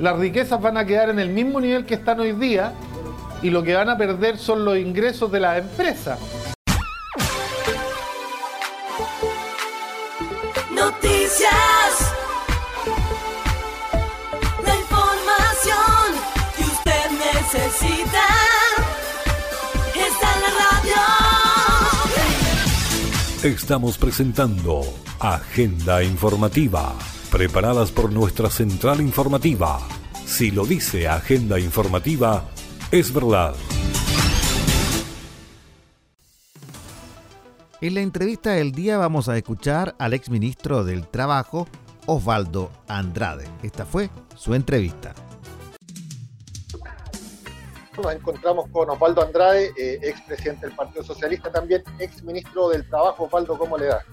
las 0.00 0.18
riquezas 0.18 0.60
van 0.60 0.76
a 0.76 0.84
quedar 0.84 1.08
en 1.08 1.18
el 1.18 1.30
mismo 1.30 1.60
nivel 1.60 1.86
que 1.86 1.94
están 1.94 2.20
hoy 2.20 2.32
día 2.32 2.72
y 3.42 3.50
lo 3.50 3.62
que 3.62 3.74
van 3.74 3.88
a 3.88 3.96
perder 3.96 4.36
son 4.38 4.64
los 4.64 4.76
ingresos 4.76 5.32
de 5.32 5.40
las 5.40 5.58
empresas. 5.58 6.18
Noticias. 10.74 11.75
Estamos 23.46 23.96
presentando 23.96 24.80
Agenda 25.20 26.02
Informativa, 26.02 26.96
preparadas 27.30 27.92
por 27.92 28.12
nuestra 28.12 28.50
central 28.50 29.00
informativa. 29.00 29.78
Si 30.24 30.50
lo 30.50 30.66
dice 30.66 31.06
Agenda 31.06 31.60
Informativa, 31.60 32.42
es 32.90 33.14
verdad. 33.14 33.54
En 37.80 37.94
la 37.94 38.00
entrevista 38.00 38.50
del 38.50 38.72
día 38.72 38.98
vamos 38.98 39.28
a 39.28 39.36
escuchar 39.36 39.94
al 40.00 40.12
exministro 40.12 40.82
del 40.82 41.06
Trabajo, 41.06 41.68
Osvaldo 42.06 42.72
Andrade. 42.88 43.46
Esta 43.62 43.86
fue 43.86 44.10
su 44.34 44.54
entrevista. 44.54 45.14
Nos 47.96 48.14
encontramos 48.14 48.68
con 48.70 48.90
Osvaldo 48.90 49.22
Andrade, 49.22 49.72
eh, 49.78 49.98
expresidente 50.02 50.66
del 50.66 50.76
Partido 50.76 51.02
Socialista, 51.02 51.50
también 51.50 51.82
exministro 51.98 52.68
del 52.68 52.86
Trabajo. 52.88 53.24
Osvaldo, 53.24 53.56
¿cómo 53.56 53.78
le 53.78 53.86
da? 53.86 54.04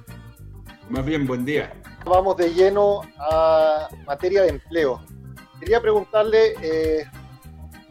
Más 0.90 1.04
bien, 1.04 1.28
buen 1.28 1.44
día. 1.44 1.74
Vamos 2.06 2.38
de 2.38 2.54
lleno 2.54 3.02
a 3.18 3.90
materia 4.06 4.44
de 4.44 4.50
empleo. 4.50 5.02
Quería 5.60 5.82
preguntarle 5.82 6.54
eh, 6.62 7.06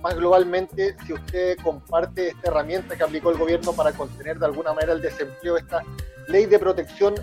más 0.00 0.14
globalmente 0.14 0.96
si 1.06 1.12
usted 1.12 1.56
comparte 1.58 2.28
esta 2.28 2.50
herramienta 2.50 2.96
que 2.96 3.02
aplicó 3.02 3.30
el 3.30 3.38
gobierno 3.38 3.72
para 3.72 3.92
contener 3.92 4.38
de 4.38 4.46
alguna 4.46 4.72
manera 4.72 4.94
el 4.94 5.02
desempleo, 5.02 5.56
esta 5.56 5.82
ley 6.28 6.46
de 6.46 6.58
protección 6.58 7.14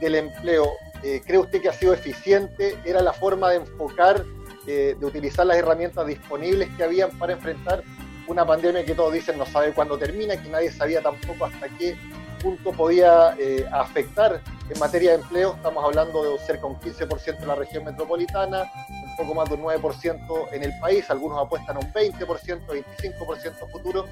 del 0.00 0.14
empleo. 0.14 0.66
Eh, 1.02 1.22
¿Cree 1.26 1.38
usted 1.38 1.60
que 1.60 1.68
ha 1.68 1.72
sido 1.72 1.92
eficiente? 1.92 2.78
¿Era 2.84 3.02
la 3.02 3.12
forma 3.12 3.50
de 3.50 3.56
enfocar, 3.56 4.24
eh, 4.66 4.96
de 4.98 5.06
utilizar 5.06 5.44
las 5.44 5.56
herramientas 5.56 6.06
disponibles 6.06 6.68
que 6.76 6.84
habían 6.84 7.10
para 7.18 7.32
enfrentar 7.32 7.82
una 8.26 8.46
pandemia 8.46 8.84
que 8.84 8.94
todos 8.94 9.12
dicen 9.12 9.38
no 9.38 9.46
sabe 9.46 9.72
cuándo 9.72 9.98
termina, 9.98 10.36
que 10.36 10.48
nadie 10.48 10.70
sabía 10.70 11.02
tampoco 11.02 11.46
hasta 11.46 11.68
qué 11.70 11.96
punto 12.42 12.72
podía 12.72 13.34
eh, 13.38 13.64
afectar 13.72 14.40
en 14.68 14.78
materia 14.78 15.10
de 15.10 15.22
empleo? 15.22 15.54
Estamos 15.54 15.84
hablando 15.84 16.22
de 16.24 16.38
cerca 16.40 16.62
de 16.62 16.66
un 16.66 16.80
15% 16.80 17.40
en 17.40 17.48
la 17.48 17.54
región 17.54 17.84
metropolitana, 17.84 18.70
un 18.88 19.16
poco 19.16 19.34
más 19.34 19.48
de 19.48 19.56
un 19.56 19.62
9% 19.62 20.48
en 20.52 20.64
el 20.64 20.78
país, 20.80 21.08
algunos 21.10 21.44
apuestan 21.44 21.76
a 21.76 21.80
un 21.80 21.92
20%, 21.92 22.66
25% 22.66 23.70
futuro. 23.70 24.06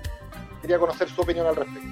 Quería 0.61 0.78
conocer 0.78 1.08
su 1.08 1.20
opinión 1.20 1.46
al 1.46 1.56
respecto. 1.56 1.88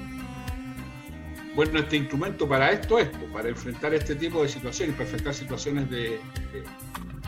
Bueno, 1.54 1.80
este 1.80 1.96
instrumento 1.96 2.48
para 2.48 2.70
esto, 2.70 2.98
esto, 3.00 3.18
para 3.32 3.48
enfrentar 3.48 3.92
este 3.92 4.14
tipo 4.14 4.42
de 4.42 4.48
situaciones, 4.48 4.94
para 4.94 5.08
enfrentar 5.08 5.34
situaciones 5.34 5.90
de 5.90 6.20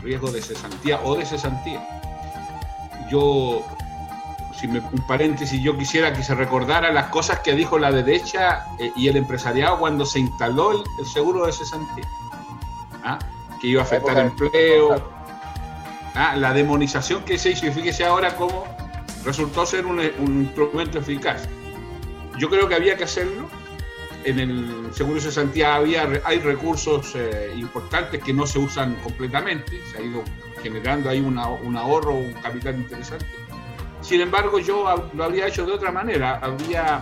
riesgo 0.01 0.31
de 0.31 0.41
cesantía 0.41 1.01
o 1.03 1.15
de 1.15 1.25
cesantía. 1.25 1.85
Yo, 3.09 3.65
si 4.53 4.67
me, 4.67 4.79
un 4.79 5.05
paréntesis, 5.07 5.61
yo 5.61 5.77
quisiera 5.77 6.13
que 6.13 6.23
se 6.23 6.35
recordara 6.35 6.91
las 6.91 7.07
cosas 7.07 7.39
que 7.39 7.53
dijo 7.53 7.77
la 7.79 7.91
derecha 7.91 8.65
eh, 8.79 8.91
y 8.95 9.07
el 9.07 9.17
empresariado 9.17 9.79
cuando 9.79 10.05
se 10.05 10.19
instaló 10.19 10.71
el, 10.71 10.83
el 10.99 11.05
seguro 11.05 11.45
de 11.45 11.51
cesantía. 11.51 12.05
¿Ah? 13.03 13.19
Que 13.59 13.67
iba 13.67 13.81
a 13.81 13.85
afectar 13.85 14.17
empleo, 14.17 15.03
¿Ah? 16.15 16.35
la 16.35 16.53
demonización 16.53 17.23
que 17.23 17.37
se 17.37 17.51
hizo, 17.51 17.67
y 17.67 17.71
fíjese 17.71 18.05
ahora 18.05 18.35
cómo 18.35 18.65
resultó 19.23 19.65
ser 19.65 19.85
un, 19.85 19.99
un 19.99 20.43
instrumento 20.43 20.99
eficaz. 20.99 21.47
Yo 22.37 22.49
creo 22.49 22.67
que 22.67 22.75
había 22.75 22.97
que 22.97 23.03
hacerlo, 23.03 23.49
en 24.23 24.39
el 24.39 24.89
seguro 24.93 25.15
de 25.15 25.21
cesantía 25.21 25.75
había, 25.75 26.07
hay 26.23 26.39
recursos 26.39 27.13
eh, 27.15 27.53
importantes 27.55 28.23
que 28.23 28.33
no 28.33 28.45
se 28.45 28.59
usan 28.59 28.95
completamente, 28.95 29.81
se 29.91 29.97
ha 29.97 30.01
ido 30.01 30.23
generando 30.61 31.09
ahí 31.09 31.19
una, 31.19 31.47
un 31.49 31.75
ahorro, 31.75 32.15
un 32.15 32.33
capital 32.33 32.75
interesante. 32.75 33.25
Sin 34.01 34.21
embargo, 34.21 34.59
yo 34.59 35.09
lo 35.13 35.23
habría 35.23 35.47
hecho 35.47 35.65
de 35.65 35.73
otra 35.73 35.91
manera, 35.91 36.39
habría 36.39 37.01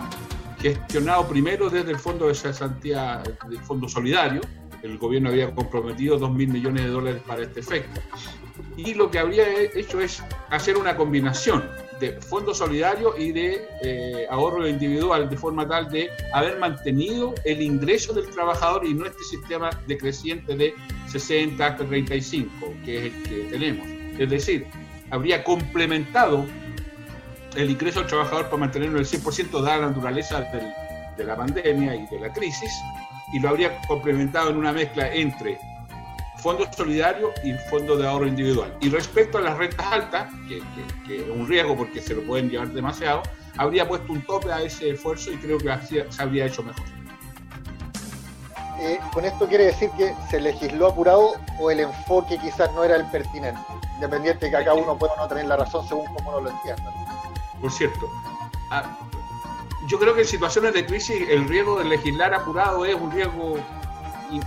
gestionado 0.60 1.26
primero 1.26 1.70
desde 1.70 1.90
el 1.92 1.98
fondo 1.98 2.28
de 2.28 2.34
cesantía, 2.34 3.22
el 3.50 3.58
fondo 3.58 3.88
solidario, 3.88 4.42
el 4.82 4.98
gobierno 4.98 5.30
había 5.30 5.54
comprometido 5.54 6.18
2 6.18 6.32
mil 6.32 6.48
millones 6.48 6.84
de 6.84 6.90
dólares 6.90 7.22
para 7.26 7.42
este 7.42 7.60
efecto. 7.60 8.00
Y 8.76 8.94
lo 8.94 9.10
que 9.10 9.18
habría 9.18 9.44
hecho 9.74 10.00
es 10.00 10.22
hacer 10.50 10.76
una 10.76 10.96
combinación 10.96 11.64
de 12.00 12.12
fondo 12.20 12.54
solidario 12.54 13.14
y 13.16 13.32
de 13.32 13.68
eh, 13.82 14.26
ahorro 14.30 14.66
individual, 14.66 15.28
de 15.28 15.36
forma 15.36 15.68
tal 15.68 15.90
de 15.90 16.08
haber 16.32 16.58
mantenido 16.58 17.34
el 17.44 17.60
ingreso 17.60 18.12
del 18.14 18.28
trabajador 18.30 18.86
y 18.86 18.94
no 18.94 19.06
este 19.06 19.22
sistema 19.24 19.70
decreciente 19.86 20.56
de 20.56 20.74
60 21.08 21.66
hasta 21.66 21.84
35, 21.84 22.74
que 22.84 23.06
es 23.06 23.14
el 23.14 23.22
que 23.22 23.36
tenemos. 23.50 23.86
Es 24.18 24.30
decir, 24.30 24.66
habría 25.10 25.44
complementado 25.44 26.46
el 27.56 27.70
ingreso 27.70 28.00
del 28.00 28.08
trabajador 28.08 28.46
para 28.46 28.58
mantenerlo 28.58 28.98
el 28.98 29.06
100% 29.06 29.62
dada 29.62 29.78
la 29.78 29.86
naturaleza 29.88 30.40
del, 30.42 30.72
de 31.16 31.24
la 31.24 31.36
pandemia 31.36 31.94
y 31.94 32.06
de 32.06 32.20
la 32.20 32.32
crisis, 32.32 32.72
y 33.32 33.38
lo 33.38 33.50
habría 33.50 33.80
complementado 33.82 34.50
en 34.50 34.56
una 34.56 34.72
mezcla 34.72 35.12
entre 35.12 35.58
fondo 36.40 36.66
solidario 36.72 37.32
y 37.44 37.52
fondo 37.68 37.96
de 37.96 38.06
ahorro 38.06 38.26
individual. 38.26 38.74
Y 38.80 38.88
respecto 38.88 39.38
a 39.38 39.42
las 39.42 39.58
rentas 39.58 39.86
altas, 39.86 40.32
que, 40.48 40.58
es 41.14 41.28
un 41.28 41.46
riesgo 41.46 41.76
porque 41.76 42.00
se 42.00 42.14
lo 42.14 42.22
pueden 42.22 42.50
llevar 42.50 42.68
demasiado, 42.68 43.22
habría 43.56 43.86
puesto 43.86 44.12
un 44.12 44.22
tope 44.22 44.50
a 44.52 44.62
ese 44.62 44.90
esfuerzo 44.90 45.30
y 45.30 45.36
creo 45.36 45.58
que 45.58 45.70
así 45.70 45.98
se 46.08 46.22
habría 46.22 46.46
hecho 46.46 46.62
mejor. 46.62 46.84
Eh, 48.80 48.98
¿Con 49.12 49.26
esto 49.26 49.46
quiere 49.46 49.64
decir 49.64 49.90
que 49.98 50.14
se 50.30 50.40
legisló 50.40 50.86
apurado 50.86 51.34
o 51.58 51.70
el 51.70 51.80
enfoque 51.80 52.38
quizás 52.38 52.72
no 52.72 52.82
era 52.82 52.96
el 52.96 53.04
pertinente? 53.10 53.60
Independiente 53.96 54.46
de 54.46 54.50
que 54.52 54.56
acá 54.56 54.72
uno 54.72 54.96
pueda 54.98 55.14
no 55.18 55.28
tener 55.28 55.44
la 55.44 55.56
razón 55.56 55.86
según 55.86 56.06
cómo 56.14 56.30
uno 56.30 56.40
lo 56.40 56.50
entienda. 56.50 57.09
Por 57.60 57.70
cierto, 57.72 58.10
ah, 58.70 58.98
yo 59.86 59.98
creo 59.98 60.14
que 60.14 60.22
en 60.22 60.26
situaciones 60.26 60.72
de 60.74 60.86
crisis 60.86 61.28
el 61.28 61.48
riesgo 61.48 61.78
de 61.78 61.84
legislar 61.84 62.32
apurado 62.34 62.84
es 62.84 62.94
un 62.94 63.10
riesgo 63.10 63.58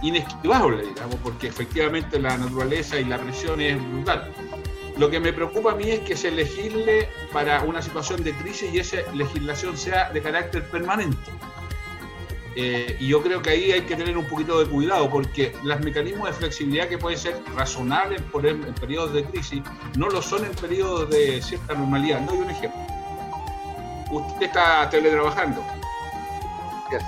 inesquivable, 0.01 0.84
digamos, 0.88 1.16
porque 1.22 1.47
efectivamente 1.47 2.20
la 2.20 2.38
naturaleza 2.38 2.99
y 2.99 3.05
la 3.05 3.18
presión 3.18 3.59
es 3.61 3.78
brutal. 3.91 4.32
Lo 4.97 5.09
que 5.09 5.20
me 5.20 5.34
preocupa 5.34 5.72
a 5.72 5.76
mí 5.76 5.89
es 5.89 5.99
que 6.01 6.16
se 6.16 6.32
legisle 6.32 7.09
para 7.32 7.61
una 7.64 7.82
situación 7.82 8.24
de 8.24 8.34
crisis 8.34 8.72
y 8.74 8.80
esa 8.80 8.97
legislación 9.14 9.76
sea 9.76 10.11
de 10.11 10.22
carácter 10.22 10.70
permanente. 10.70 11.32
Eh, 12.55 12.97
y 12.99 13.07
yo 13.07 13.24
creo 13.24 13.41
que 13.41 13.49
ahí 13.49 13.72
hay 13.72 13.82
que 13.82 13.95
tener 13.95 14.16
un 14.16 14.28
poquito 14.28 14.59
de 14.59 14.70
cuidado 14.70 15.09
porque 15.09 15.55
los 15.64 15.80
mecanismos 15.80 16.28
de 16.28 16.34
flexibilidad 16.34 16.88
que 16.88 16.99
pueden 16.99 17.18
ser 17.18 17.41
razonables 17.55 18.22
en, 18.43 18.64
en 18.64 18.74
periodos 18.76 19.11
de 19.14 19.24
crisis 19.24 19.64
no 19.97 20.07
lo 20.09 20.22
son 20.22 20.45
en 20.45 20.51
periodos 20.51 21.09
de 21.09 21.41
cierta 21.41 21.74
normalidad. 21.74 22.22
No 22.22 22.32
hay 22.32 22.38
un 22.38 22.49
ejemplo. 22.51 22.92
Usted 24.14 24.43
está 24.43 24.88
teletrabajando. 24.89 25.64
Yes. 26.91 27.03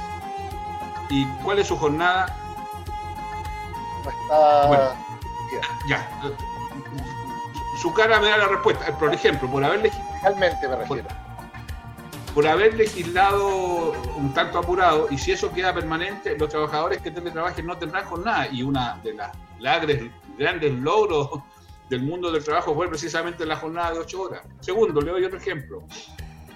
¿Y 1.10 1.26
cuál 1.44 1.60
es 1.60 1.68
su 1.68 1.78
jornada? 1.78 2.36
No 4.04 4.10
está. 4.10 4.68
Bueno, 4.68 4.96
ya. 5.88 6.10
Su 7.80 7.94
cara 7.94 8.20
me 8.20 8.30
da 8.30 8.38
la 8.38 8.48
respuesta. 8.48 8.98
Por 8.98 9.14
ejemplo, 9.14 9.48
por 9.50 9.64
haber 9.64 9.84
Legalmente 9.84 10.68
me 10.68 10.76
refiero. 10.78 11.08
Por, 11.08 12.34
por, 12.34 12.48
haber 12.48 12.74
legislado 12.74 13.92
un 14.18 14.34
tanto 14.34 14.58
apurado, 14.58 15.08
y 15.12 15.20
si 15.20 15.32
eso 15.32 15.54
queda 15.54 15.74
permanente, 15.76 16.36
los 16.40 16.50
trabajadores 16.50 17.04
que 17.04 17.12
teletrabajen 17.12 17.68
no 17.68 17.78
tendrán 17.78 18.06
jornada. 18.06 18.48
Y 18.48 18.64
una 18.64 19.00
de 19.04 19.14
las 19.14 19.32
grandes, 19.60 20.12
grandes 20.40 20.74
logros 20.74 21.30
del 21.90 22.02
mundo 22.02 22.32
del 22.32 22.44
trabajo 22.44 22.74
fue 22.74 22.88
precisamente 22.88 23.46
la 23.46 23.58
jornada 23.58 23.94
de 23.94 24.00
8 24.00 24.22
horas. 24.22 24.42
Segundo, 24.60 25.00
le 25.02 25.12
doy 25.12 25.26
otro 25.26 25.38
ejemplo. 25.38 25.84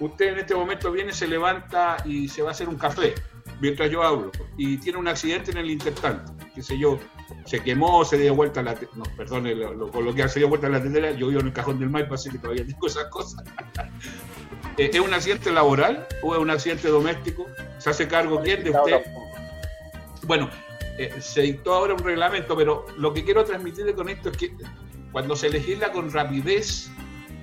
Usted 0.00 0.32
en 0.32 0.38
este 0.38 0.54
momento 0.54 0.90
viene, 0.90 1.12
se 1.12 1.28
levanta 1.28 1.98
y 2.04 2.28
se 2.28 2.42
va 2.42 2.48
a 2.48 2.52
hacer 2.52 2.68
un 2.68 2.76
café 2.76 3.14
mientras 3.60 3.90
yo 3.90 4.02
hablo 4.02 4.30
y 4.56 4.78
tiene 4.78 4.98
un 4.98 5.08
accidente 5.08 5.50
en 5.50 5.58
el 5.58 5.70
intertanto, 5.70 6.32
qué 6.54 6.62
sé 6.62 6.78
yo, 6.78 6.98
se 7.44 7.60
quemó, 7.60 8.04
se 8.04 8.18
dio 8.18 8.34
vuelta 8.34 8.62
la 8.62 8.74
no, 8.94 9.04
perdone 9.16 9.54
lo, 9.54 9.74
lo 9.74 9.90
coloquial, 9.90 10.28
se 10.28 10.40
dio 10.40 10.48
vuelta 10.48 10.68
la 10.68 10.82
tendera, 10.82 11.10
yo 11.12 11.28
vivo 11.28 11.40
en 11.40 11.48
el 11.48 11.52
cajón 11.52 11.78
del 11.78 11.90
Maipa, 11.90 12.14
así 12.14 12.30
que 12.30 12.38
todavía 12.38 12.66
tengo 12.66 12.86
esas 12.86 13.04
cosas. 13.06 13.44
¿Es 14.76 14.98
un 14.98 15.12
accidente 15.12 15.50
laboral 15.50 16.06
o 16.22 16.34
es 16.34 16.40
un 16.40 16.50
accidente 16.50 16.88
doméstico? 16.88 17.46
¿Se 17.78 17.90
hace 17.90 18.08
cargo 18.08 18.40
quién 18.42 18.64
de 18.64 18.70
usted? 18.70 19.04
Bueno, 20.26 20.48
eh, 20.96 21.14
se 21.20 21.42
dictó 21.42 21.74
ahora 21.74 21.94
un 21.94 22.02
reglamento, 22.02 22.56
pero 22.56 22.86
lo 22.96 23.12
que 23.12 23.24
quiero 23.24 23.44
transmitirle 23.44 23.94
con 23.94 24.08
esto 24.08 24.30
es 24.30 24.36
que 24.36 24.54
cuando 25.12 25.36
se 25.36 25.50
legisla 25.50 25.92
con 25.92 26.10
rapidez, 26.10 26.90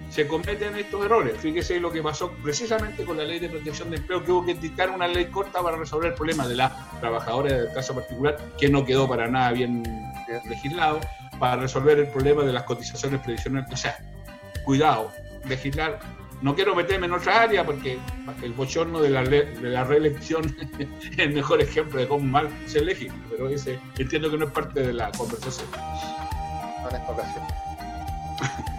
se 0.10 0.28
cometen 0.28 0.76
estos 0.78 1.06
errores. 1.06 1.38
Fíjese 1.40 1.80
lo 1.80 1.92
que 1.92 2.02
pasó 2.02 2.32
precisamente 2.44 3.04
con 3.04 3.18
la 3.18 3.24
ley 3.24 3.40
de 3.40 3.50
protección 3.50 3.90
de 3.90 3.98
empleo, 3.98 4.24
que 4.24 4.32
hubo 4.32 4.46
que 4.46 4.54
dictar 4.56 4.90
una 4.90 5.08
ley 5.08 5.26
corta 5.26 5.62
para 5.62 5.78
resolver 5.78 6.10
el 6.10 6.16
problema 6.16 6.48
de 6.48 6.56
las 6.56 6.72
trabajadoras 7.00 7.54
del 7.54 7.74
caso 7.74 7.94
particular, 7.94 8.38
que 8.58 8.70
no 8.70 8.86
quedó 8.86 9.08
para 9.08 9.28
nada 9.28 9.52
bien 9.52 9.84
legislado, 10.46 11.00
para 11.40 11.58
resolver 11.58 12.00
el 12.00 12.08
problema 12.08 12.44
de 12.44 12.54
las 12.54 12.64
cotizaciones 12.64 13.22
previsionales. 13.22 13.72
O 13.72 13.78
sea, 13.78 13.98
cuidado, 14.64 15.12
legislar. 15.48 16.00
No 16.42 16.54
quiero 16.54 16.76
meterme 16.76 17.08
en 17.08 17.14
otra 17.14 17.42
área 17.42 17.66
porque 17.66 17.98
el 18.44 18.54
bochorno 18.54 19.02
de 19.02 19.10
la, 19.10 19.24
de 19.24 19.56
la 19.62 19.84
reelección 19.84 20.56
es 20.80 21.18
el 21.18 21.34
mejor 21.34 21.62
ejemplo 21.62 22.00
de 22.00 22.08
cómo 22.08 22.24
mal 22.24 22.48
se 22.68 22.82
legisla, 22.82 23.18
pero 23.30 23.50
ese 23.50 23.80
entiendo 23.98 24.30
que 24.30 24.38
no 24.38 24.46
es 24.46 24.52
parte 24.52 24.82
de 24.82 24.94
la 24.94 25.12
conversación. 25.12 25.68
No 25.72 26.90
en 26.90 26.96
esta 26.96 27.12
ocasión. 27.12 27.44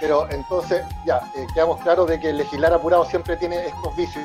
Pero 0.00 0.28
entonces, 0.30 0.84
ya, 1.04 1.20
eh, 1.34 1.46
quedamos 1.54 1.80
claros 1.80 2.08
de 2.08 2.20
que 2.20 2.32
legislar 2.32 2.72
apurado 2.72 3.04
siempre 3.06 3.36
tiene 3.36 3.66
estos 3.66 3.96
vicios. 3.96 4.24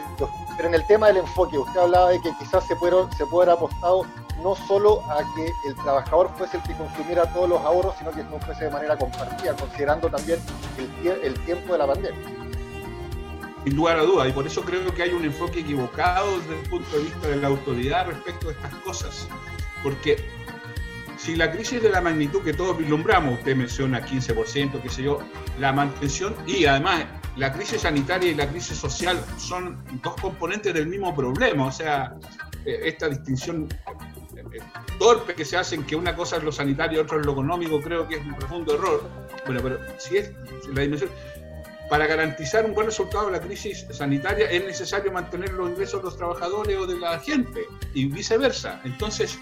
Pero 0.57 0.69
en 0.69 0.75
el 0.75 0.85
tema 0.87 1.07
del 1.07 1.17
enfoque, 1.17 1.57
usted 1.57 1.79
hablaba 1.79 2.09
de 2.09 2.21
que 2.21 2.31
quizás 2.37 2.65
se 2.65 2.75
puede, 2.75 2.95
se 3.15 3.25
puede 3.25 3.49
haber 3.49 3.63
apostado 3.63 4.05
no 4.43 4.55
solo 4.55 5.01
a 5.09 5.19
que 5.35 5.51
el 5.67 5.75
trabajador 5.75 6.31
fuese 6.37 6.57
el 6.57 6.63
que 6.63 6.73
consumiera 6.73 7.25
todos 7.33 7.49
los 7.49 7.61
ahorros, 7.61 7.95
sino 7.97 8.11
que 8.11 8.23
no 8.23 8.39
fuese 8.39 8.65
de 8.65 8.71
manera 8.71 8.97
compartida, 8.97 9.53
considerando 9.55 10.09
también 10.09 10.39
el, 11.03 11.11
el 11.23 11.39
tiempo 11.45 11.73
de 11.73 11.79
la 11.79 11.87
pandemia. 11.87 12.19
sin 13.63 13.75
lugar 13.75 13.99
a 13.99 14.03
dudas, 14.03 14.29
y 14.29 14.31
por 14.31 14.47
eso 14.47 14.61
creo 14.61 14.93
que 14.93 15.03
hay 15.03 15.11
un 15.11 15.25
enfoque 15.25 15.59
equivocado 15.59 16.39
desde 16.39 16.59
el 16.61 16.69
punto 16.69 16.97
de 16.97 17.03
vista 17.03 17.27
de 17.27 17.35
la 17.35 17.47
autoridad 17.47 18.07
respecto 18.07 18.47
de 18.47 18.53
estas 18.53 18.73
cosas. 18.75 19.27
Porque 19.83 20.29
si 21.19 21.35
la 21.35 21.51
crisis 21.51 21.83
de 21.83 21.89
la 21.89 21.99
magnitud 21.99 22.41
que 22.41 22.53
todos 22.53 22.77
vislumbramos, 22.77 23.39
usted 23.39 23.55
menciona 23.55 24.05
15%, 24.05 24.81
qué 24.81 24.89
sé 24.89 25.03
yo, 25.03 25.19
la 25.59 25.73
mantención 25.73 26.33
y 26.47 26.65
además 26.65 27.05
la 27.35 27.51
crisis 27.51 27.81
sanitaria 27.81 28.31
y 28.31 28.35
la 28.35 28.47
crisis 28.49 28.77
social 28.77 29.21
son 29.37 29.83
dos 30.01 30.15
componentes 30.15 30.73
del 30.73 30.87
mismo 30.87 31.13
problema, 31.13 31.65
o 31.67 31.71
sea, 31.71 32.15
eh, 32.65 32.79
esta 32.85 33.09
distinción 33.09 33.67
eh, 34.35 34.43
eh, 34.53 34.59
torpe 34.97 35.35
que 35.35 35.43
se 35.43 35.57
hace 35.57 35.75
en 35.75 35.83
que 35.83 35.95
una 35.95 36.15
cosa 36.15 36.37
es 36.37 36.43
lo 36.43 36.53
sanitario 36.53 36.99
y 36.99 37.01
otra 37.01 37.19
es 37.19 37.25
lo 37.25 37.33
económico, 37.33 37.81
creo 37.81 38.07
que 38.07 38.15
es 38.15 38.21
un 38.21 38.35
profundo 38.35 38.75
error. 38.75 39.03
Bueno, 39.45 39.61
pero 39.61 39.79
si 39.97 40.17
es 40.17 40.31
la 40.73 40.81
dimensión, 40.81 41.09
para 41.89 42.05
garantizar 42.05 42.65
un 42.65 42.73
buen 42.73 42.85
resultado 42.85 43.25
de 43.25 43.31
la 43.33 43.41
crisis 43.41 43.85
sanitaria 43.91 44.49
es 44.51 44.63
necesario 44.63 45.11
mantener 45.11 45.53
los 45.53 45.71
ingresos 45.71 46.01
de 46.01 46.05
los 46.05 46.17
trabajadores 46.17 46.77
o 46.77 46.85
de 46.85 46.99
la 46.99 47.19
gente 47.19 47.65
y 47.93 48.05
viceversa. 48.05 48.79
Entonces, 48.85 49.39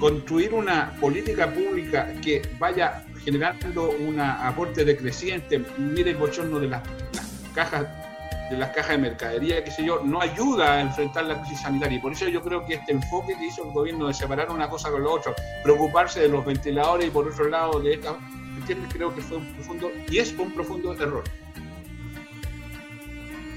construir 0.00 0.54
una 0.54 0.96
política 0.98 1.52
pública 1.52 2.08
que 2.24 2.42
vaya 2.58 3.04
generando 3.22 3.90
un 3.90 4.18
aporte 4.18 4.84
decreciente, 4.84 5.62
mire 5.76 6.12
el 6.12 6.16
bochorno 6.16 6.58
de 6.58 6.68
las, 6.68 6.82
cajas 7.54 7.86
de 8.50 8.56
las 8.56 8.70
cajas 8.70 8.92
de 8.92 8.98
mercadería, 8.98 9.62
qué 9.62 9.70
sé 9.70 9.84
yo, 9.84 10.00
no 10.02 10.20
ayuda 10.20 10.72
a 10.72 10.80
enfrentar 10.80 11.24
la 11.26 11.40
crisis 11.40 11.60
sanitaria. 11.60 11.98
Y 11.98 12.00
por 12.00 12.12
eso 12.12 12.26
yo 12.28 12.42
creo 12.42 12.64
que 12.66 12.74
este 12.74 12.92
enfoque 12.92 13.36
que 13.38 13.46
hizo 13.46 13.62
el 13.62 13.72
gobierno 13.72 14.08
de 14.08 14.14
separar 14.14 14.50
una 14.50 14.68
cosa 14.68 14.90
con 14.90 15.04
la 15.04 15.10
otra, 15.10 15.34
preocuparse 15.62 16.20
de 16.20 16.28
los 16.28 16.44
ventiladores 16.44 17.06
y 17.06 17.10
por 17.10 17.28
otro 17.28 17.48
lado 17.48 17.78
de 17.78 17.94
esta. 17.94 18.16
Creo 18.92 19.14
que 19.14 19.20
fue 19.20 19.38
un 19.38 19.54
profundo, 19.54 19.90
y 20.08 20.18
es 20.18 20.32
un 20.36 20.52
profundo 20.52 20.92
error. 20.92 21.24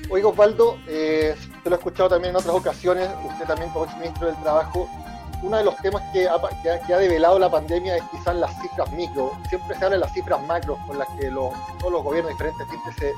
Oiga, 0.10 0.28
Osvaldo, 0.28 0.80
eh, 0.88 1.36
te 1.64 1.70
lo 1.70 1.76
he 1.76 1.80
escuchado 1.80 2.10
también 2.10 2.32
en 2.32 2.38
otras 2.38 2.56
ocasiones, 2.56 3.10
usted 3.26 3.46
también 3.46 3.72
como 3.72 3.86
ministro 3.98 4.28
del 4.28 4.36
Trabajo, 4.42 4.90
uno 5.44 5.58
de 5.58 5.64
los 5.66 5.76
temas 5.78 6.02
que 6.14 6.28
ha, 6.28 6.98
develado 6.98 7.38
la 7.38 7.52
pandemia 7.52 7.98
es 7.98 8.04
quizás 8.12 8.36
las 8.36 8.52
cifras 8.62 8.90
micro. 8.94 9.34
Siempre 9.50 9.78
se 9.78 9.86
habla 9.86 9.98
de 9.98 10.02
las 10.02 10.14
cifras 10.14 10.42
macro 10.44 10.78
con 10.88 10.98
las 10.98 11.08
que 11.20 11.30
todos 11.30 11.92
los 11.92 12.04
gobiernos 12.04 12.32
diferentes 12.32 12.66
siempre 12.68 12.94
se, 12.94 13.14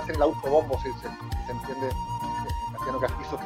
hacen 0.00 0.14
el 0.14 0.22
autobombo, 0.22 0.78
si 0.78 0.92
se, 0.92 1.00
se, 1.00 1.52
entiende 1.52 1.88
en 1.88 2.72
castellano 2.72 3.00
castizo. 3.00 3.38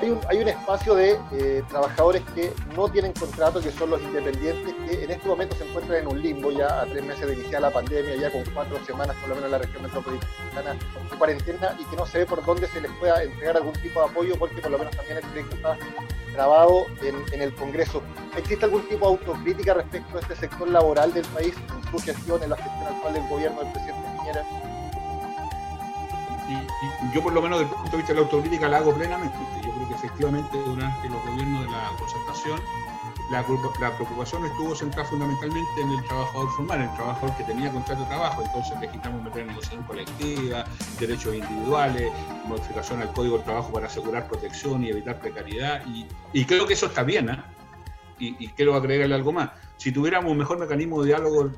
Hay 0.00 0.10
un, 0.10 0.20
hay 0.28 0.38
un 0.38 0.48
espacio 0.48 0.94
de 0.96 1.20
eh, 1.32 1.62
trabajadores 1.68 2.22
que 2.34 2.52
no 2.74 2.88
tienen 2.88 3.12
contrato, 3.12 3.60
que 3.60 3.70
son 3.70 3.90
los 3.90 4.02
independientes, 4.02 4.74
que 4.74 5.04
en 5.04 5.10
este 5.10 5.28
momento 5.28 5.54
se 5.54 5.64
encuentran 5.68 6.00
en 6.00 6.08
un 6.08 6.20
limbo 6.20 6.50
ya 6.50 6.80
a 6.80 6.86
tres 6.86 7.04
meses 7.04 7.24
de 7.24 7.34
iniciar 7.34 7.62
la 7.62 7.70
pandemia, 7.70 8.16
ya 8.16 8.32
con 8.32 8.42
cuatro 8.52 8.84
semanas 8.84 9.16
por 9.20 9.28
lo 9.28 9.34
menos 9.36 9.46
en 9.46 9.52
la 9.52 9.58
región 9.58 9.82
metropolitana 9.84 10.72
de 10.72 11.16
cuarentena 11.16 11.76
y 11.78 11.84
que 11.84 11.96
no 11.96 12.04
se 12.04 12.18
ve 12.18 12.26
por 12.26 12.44
dónde 12.44 12.66
se 12.66 12.80
les 12.80 12.90
pueda 12.92 13.22
entregar 13.22 13.56
algún 13.58 13.74
tipo 13.74 14.00
de 14.00 14.06
apoyo 14.06 14.34
porque 14.36 14.60
por 14.60 14.72
lo 14.72 14.78
menos 14.78 14.96
también 14.96 15.18
el 15.18 15.24
proyecto 15.24 15.54
está 15.54 15.76
grabado 16.38 16.86
en, 17.02 17.42
el 17.42 17.52
Congreso. 17.52 18.00
¿Existe 18.36 18.64
algún 18.64 18.82
tipo 18.82 19.10
de 19.10 19.18
autocrítica 19.18 19.74
respecto 19.74 20.18
a 20.18 20.20
este 20.20 20.36
sector 20.36 20.68
laboral 20.68 21.12
del 21.12 21.26
país 21.26 21.52
en 21.56 21.90
su 21.90 21.98
gestión, 21.98 22.40
en 22.44 22.50
la 22.50 22.56
gestión 22.56 22.86
actual 22.86 23.14
del 23.14 23.28
gobierno 23.28 23.58
del 23.60 23.72
presidente 23.72 24.08
Piñera? 24.16 24.44
Y, 26.48 27.14
yo 27.14 27.22
por 27.24 27.32
lo 27.32 27.42
menos 27.42 27.58
desde 27.58 27.72
el 27.72 27.76
punto 27.80 27.90
de 27.90 27.96
vista 27.96 28.12
de 28.12 28.20
la 28.20 28.24
autocrítica 28.24 28.68
la 28.68 28.76
hago 28.78 28.94
plenamente. 28.94 29.36
Yo 29.64 29.72
creo 29.72 29.88
que 29.88 29.94
efectivamente 29.94 30.58
durante 30.58 31.08
los 31.08 31.20
gobiernos 31.26 31.64
de 31.64 31.70
la 31.72 31.90
concertación 31.98 32.60
la, 33.30 33.44
preocupación 33.44 34.46
estuvo 34.46 34.74
centrada 34.74 35.08
fundamentalmente 35.08 35.80
en 35.80 35.90
el 35.90 36.04
trabajador 36.04 36.48
formal, 36.50 36.82
el 36.82 36.94
trabajador 36.94 37.36
que 37.36 37.44
tenía 37.44 37.70
contrato 37.70 38.02
de 38.02 38.08
trabajo, 38.08 38.42
entonces 38.42 38.78
necesitamos 38.80 39.22
meter 39.22 39.46
negociación 39.46 39.82
colectiva, 39.84 40.64
derechos 40.98 41.34
individuales, 41.34 42.10
modificación 42.46 43.02
al 43.02 43.12
código 43.12 43.36
del 43.36 43.44
trabajo 43.44 43.72
para 43.72 43.86
asegurar 43.86 44.26
protección 44.28 44.82
y 44.84 44.90
evitar 44.90 45.20
precariedad, 45.20 45.82
y, 46.32 46.44
creo 46.44 46.66
que 46.66 46.74
eso 46.74 46.86
está 46.86 47.02
bien, 47.02 47.28
¿eh? 47.28 47.42
y, 48.18 48.44
y, 48.44 48.48
quiero 48.48 48.74
agregarle 48.74 49.14
algo 49.14 49.32
más. 49.32 49.50
Si 49.78 49.92
tuviéramos 49.92 50.30
un 50.32 50.38
mejor 50.38 50.58
mecanismo 50.58 51.00
de 51.02 51.08
diálogo 51.08 51.52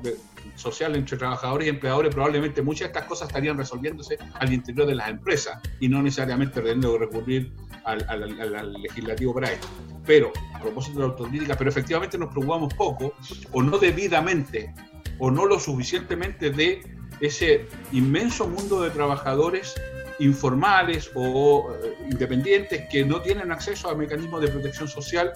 social 0.55 0.95
entre 0.95 1.17
trabajadores 1.17 1.65
y 1.65 1.69
empleadores, 1.69 2.13
probablemente 2.13 2.61
muchas 2.61 2.81
de 2.81 2.85
estas 2.87 3.05
cosas 3.05 3.27
estarían 3.27 3.57
resolviéndose 3.57 4.17
al 4.35 4.53
interior 4.53 4.87
de 4.87 4.95
las 4.95 5.09
empresas 5.09 5.59
y 5.79 5.89
no 5.89 6.01
necesariamente 6.03 6.61
teniendo 6.61 6.93
que 6.93 6.99
recurrir 6.99 7.51
al, 7.83 8.73
legislativo 8.81 9.33
para 9.33 9.51
esto. 9.51 9.67
Pero 10.05 10.31
a 10.53 10.59
propósito 10.59 10.99
de 10.99 11.05
la 11.05 11.11
autocrítica, 11.11 11.57
pero 11.57 11.71
efectivamente 11.71 12.17
nos 12.17 12.29
preocupamos 12.29 12.73
poco 12.75 13.13
o 13.51 13.63
no 13.63 13.77
debidamente 13.79 14.73
o 15.17 15.31
no 15.31 15.45
lo 15.45 15.59
suficientemente 15.59 16.51
de 16.51 16.81
ese 17.21 17.67
inmenso 17.91 18.47
mundo 18.47 18.81
de 18.81 18.91
trabajadores 18.91 19.75
informales 20.19 21.09
o 21.15 21.73
eh, 21.83 21.95
independientes 22.09 22.87
que 22.91 23.03
no 23.03 23.21
tienen 23.21 23.51
acceso 23.51 23.89
a 23.89 23.95
mecanismos 23.95 24.41
de 24.41 24.47
protección 24.49 24.87
social, 24.87 25.33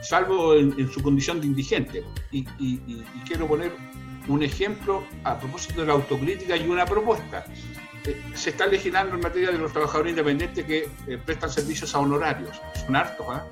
salvo 0.00 0.54
en, 0.54 0.90
su 0.90 1.02
condición 1.02 1.40
de 1.40 1.46
indigente. 1.46 2.04
Y, 2.30 2.44
quiero 3.26 3.46
poner 3.46 3.72
un 4.26 4.42
ejemplo 4.42 5.04
a 5.24 5.38
propósito 5.38 5.80
de 5.80 5.86
la 5.86 5.94
autocrítica 5.94 6.56
y 6.56 6.68
una 6.68 6.84
propuesta. 6.84 7.44
Eh, 8.04 8.22
se 8.34 8.50
está 8.50 8.66
legislando 8.66 9.16
en 9.16 9.22
materia 9.22 9.50
de 9.50 9.58
los 9.58 9.72
trabajadores 9.72 10.10
independientes 10.10 10.64
que 10.64 10.88
eh, 11.06 11.18
prestan 11.24 11.50
servicios 11.50 11.94
a 11.94 11.98
honorarios. 11.98 12.60
Son 12.86 12.94
hartos, 12.94 13.26
¿ah? 13.28 13.44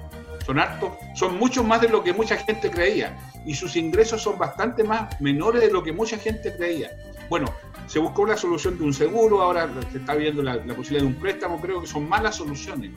son 0.46 0.60
hartos, 0.60 0.92
son 1.16 1.36
mucho 1.36 1.64
más 1.64 1.80
de 1.80 1.88
lo 1.88 2.04
que 2.04 2.12
mucha 2.12 2.36
gente 2.36 2.70
creía 2.70 3.18
y 3.44 3.54
sus 3.54 3.74
ingresos 3.74 4.22
son 4.22 4.38
bastante 4.38 4.84
más 4.84 5.20
menores 5.20 5.62
de 5.62 5.72
lo 5.72 5.82
que 5.82 5.92
mucha 5.92 6.16
gente 6.18 6.54
creía. 6.56 6.90
Bueno, 7.28 7.46
se 7.86 7.98
buscó 7.98 8.24
la 8.26 8.36
solución 8.36 8.78
de 8.78 8.84
un 8.84 8.94
seguro, 8.94 9.42
ahora 9.42 9.68
se 9.90 9.98
está 9.98 10.14
viendo 10.14 10.42
la, 10.42 10.62
posibilidad 10.62 11.00
de 11.00 11.06
un 11.06 11.14
préstamo, 11.14 11.60
creo 11.60 11.80
que 11.80 11.88
son 11.88 12.08
malas 12.08 12.36
soluciones. 12.36 12.92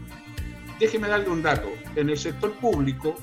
Déjeme 0.79 1.07
darle 1.07 1.29
un 1.29 1.43
dato, 1.43 1.69
en 1.95 2.09
el 2.09 2.17
sector 2.17 2.53
público 2.53 3.15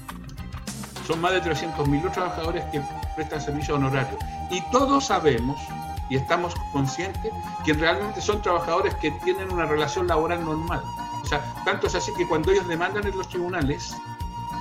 son 1.07 1.21
más 1.21 1.33
de 1.33 1.43
300.000 1.43 2.03
los 2.03 2.13
trabajadores 2.13 2.65
que 2.73 2.83
prestan 3.15 3.41
servicios 3.41 3.79
honorarios 3.79 4.19
y 4.51 4.61
todos 4.71 5.07
sabemos 5.07 5.59
y 6.11 6.17
estamos 6.17 6.55
conscientes 6.73 7.33
que 7.65 7.73
realmente 7.73 8.21
son 8.21 8.43
trabajadores 8.43 8.95
que 8.97 9.11
tienen 9.25 9.53
una 9.53 9.67
relación 9.67 10.07
laboral 10.07 10.45
normal. 10.45 10.83
O 11.23 11.27
sea, 11.27 11.43
tanto 11.65 11.87
es 11.87 11.95
así 11.95 12.13
que 12.17 12.27
cuando 12.29 12.53
ellos 12.53 12.69
demandan 12.69 13.07
en 13.07 13.17
los 13.17 13.29
tribunales, 13.29 13.97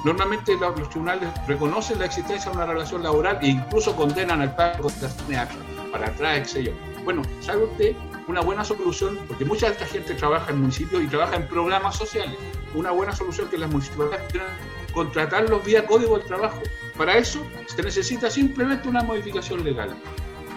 Normalmente 0.06 0.56
los, 0.56 0.88
tribunales 0.92 1.30
reconocen 1.48 1.98
la 1.98 2.06
existencia 2.06 2.52
de 2.52 2.58
una 2.58 2.68
relación 2.68 3.02
laboral 3.02 3.40
e 3.42 3.48
incluso 3.48 3.96
condenan 3.96 4.40
al 4.40 4.56
pago 4.56 4.88
de 4.88 5.48
para 5.92 6.06
atrás, 6.06 6.54
yo. 6.54 6.72
Bueno, 7.04 7.24
¿sabe 7.42 7.64
usted? 7.64 7.96
Una 8.28 8.42
buena 8.42 8.66
solución, 8.66 9.20
porque 9.28 9.46
mucha 9.46 9.68
de 9.68 9.74
esta 9.74 9.86
gente 9.86 10.16
trabaja 10.16 10.52
en 10.52 10.62
municipios 10.62 11.04
y 11.04 11.08
trabaja 11.08 11.36
en 11.36 11.48
programas 11.48 11.96
sociales. 11.96 12.36
Una 12.74 12.92
buena 12.92 13.16
solución 13.16 13.48
que 13.50 13.58
las 13.58 13.70
municipalidades 13.70 14.32
quieran 14.32 14.50
contratarlos 14.94 15.64
vía 15.64 15.86
código 15.86 16.18
del 16.18 16.26
trabajo. 16.26 16.60
Para 16.98 17.18
eso 17.18 17.46
se 17.68 17.84
necesita 17.84 18.30
simplemente 18.30 18.88
una 18.88 19.04
modificación 19.04 19.64
legal. 19.64 19.96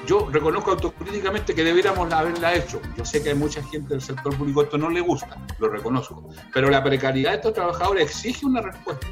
Yo 0.06 0.26
reconozco 0.32 0.70
autocríticamente 0.70 1.54
que 1.54 1.62
debiéramos 1.62 2.10
haberla 2.10 2.54
hecho. 2.54 2.80
Yo 2.96 3.04
sé 3.04 3.22
que 3.22 3.30
hay 3.30 3.34
mucha 3.34 3.62
gente 3.64 3.90
del 3.90 4.00
sector 4.00 4.34
público 4.34 4.62
esto 4.62 4.78
no 4.78 4.88
le 4.88 5.02
gusta, 5.02 5.36
lo 5.58 5.68
reconozco. 5.68 6.30
Pero 6.54 6.70
la 6.70 6.82
precariedad 6.82 7.32
de 7.32 7.36
estos 7.36 7.52
trabajadores 7.52 8.04
exige 8.04 8.46
una 8.46 8.62
respuesta. 8.62 9.06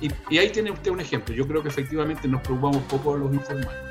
Y, 0.00 0.38
ahí 0.38 0.50
tiene 0.50 0.70
usted 0.70 0.92
un 0.92 1.00
ejemplo. 1.00 1.34
Yo 1.34 1.48
creo 1.48 1.62
que 1.62 1.68
efectivamente 1.70 2.28
nos 2.28 2.42
preocupamos 2.42 2.82
poco 2.82 3.14
de 3.14 3.20
los 3.24 3.34
informales. 3.34 3.82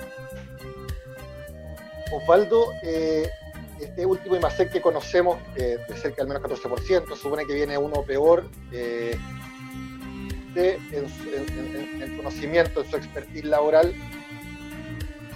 Osvaldo, 2.14 2.68
eh, 2.84 3.30
este 3.80 4.06
último 4.06 4.36
IMASEC 4.36 4.72
que 4.72 4.82
conocemos, 4.82 5.38
de 5.56 5.80
cerca 6.02 6.24
del 6.24 6.28
menos 6.28 6.44
14%, 6.44 7.16
supone 7.16 7.46
que 7.46 7.54
viene 7.54 7.78
uno 7.78 8.02
peor. 8.04 8.46
Eh, 8.72 9.18
en, 10.60 12.02
el 12.02 12.18
conocimiento, 12.18 12.82
en 12.82 12.90
su 12.90 12.98
expertise 12.98 13.46
laboral, 13.46 13.94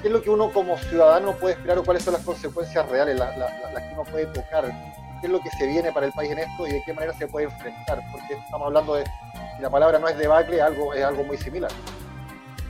¿qué 0.02 0.08
es 0.08 0.12
lo 0.12 0.22
que 0.22 0.30
uno 0.30 0.52
como 0.52 0.78
ciudadano 0.78 1.36
puede 1.38 1.54
esperar 1.54 1.78
o 1.78 1.84
cuáles 1.84 2.04
son 2.04 2.14
las 2.14 2.24
consecuencias 2.24 2.89
reales, 2.89 3.18
las 3.18 3.84
que 3.84 3.94
uno 3.94 4.04
puede 4.04 4.26
tocar? 4.28 4.66
¿Qué 5.22 5.28
es 5.28 5.32
lo 5.32 5.39
que 5.42 5.52
se 5.52 5.68
viene 5.68 5.92
para 5.92 6.08
el 6.08 6.14
país 6.14 6.32
en 6.32 6.39
esto 6.39 6.68
y 6.68 6.72
de 6.72 6.82
qué 6.84 6.94
manera 6.94 7.14
se 7.14 7.28
puede 7.28 7.46
enfrentar? 7.46 8.02
Porque 8.12 8.34
estamos 8.34 8.66
hablando 8.66 8.96
de 8.96 9.04
la 9.60 9.70
palabra 9.70 10.00
no 10.00 10.08
es 10.08 10.18
debacle, 10.18 10.60
algo, 10.60 10.94
es 10.94 11.04
algo 11.04 11.24
muy 11.24 11.38
similar. 11.38 11.72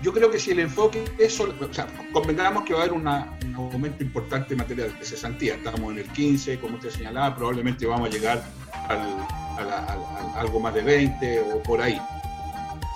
Yo 0.01 0.11
creo 0.11 0.31
que 0.31 0.39
si 0.39 0.51
el 0.51 0.59
enfoque 0.59 1.03
es, 1.19 1.39
o 1.39 1.73
sea, 1.73 1.87
convengamos 2.11 2.63
que 2.63 2.73
va 2.73 2.79
a 2.79 2.83
haber 2.83 2.93
un 2.93 3.07
aumento 3.07 4.03
importante 4.03 4.53
en 4.53 4.57
materia 4.57 4.85
de 4.85 5.05
cesantía. 5.05 5.55
Estamos 5.55 5.91
en 5.91 5.99
el 5.99 6.09
15, 6.09 6.59
como 6.59 6.75
usted 6.75 6.89
señalaba, 6.89 7.35
probablemente 7.35 7.85
vamos 7.85 8.09
a 8.09 8.11
llegar 8.11 8.43
al, 8.87 9.27
algo 10.35 10.59
más 10.59 10.73
de 10.73 10.81
20 10.81 11.41
o 11.41 11.63
por 11.63 11.81
ahí. 11.81 12.01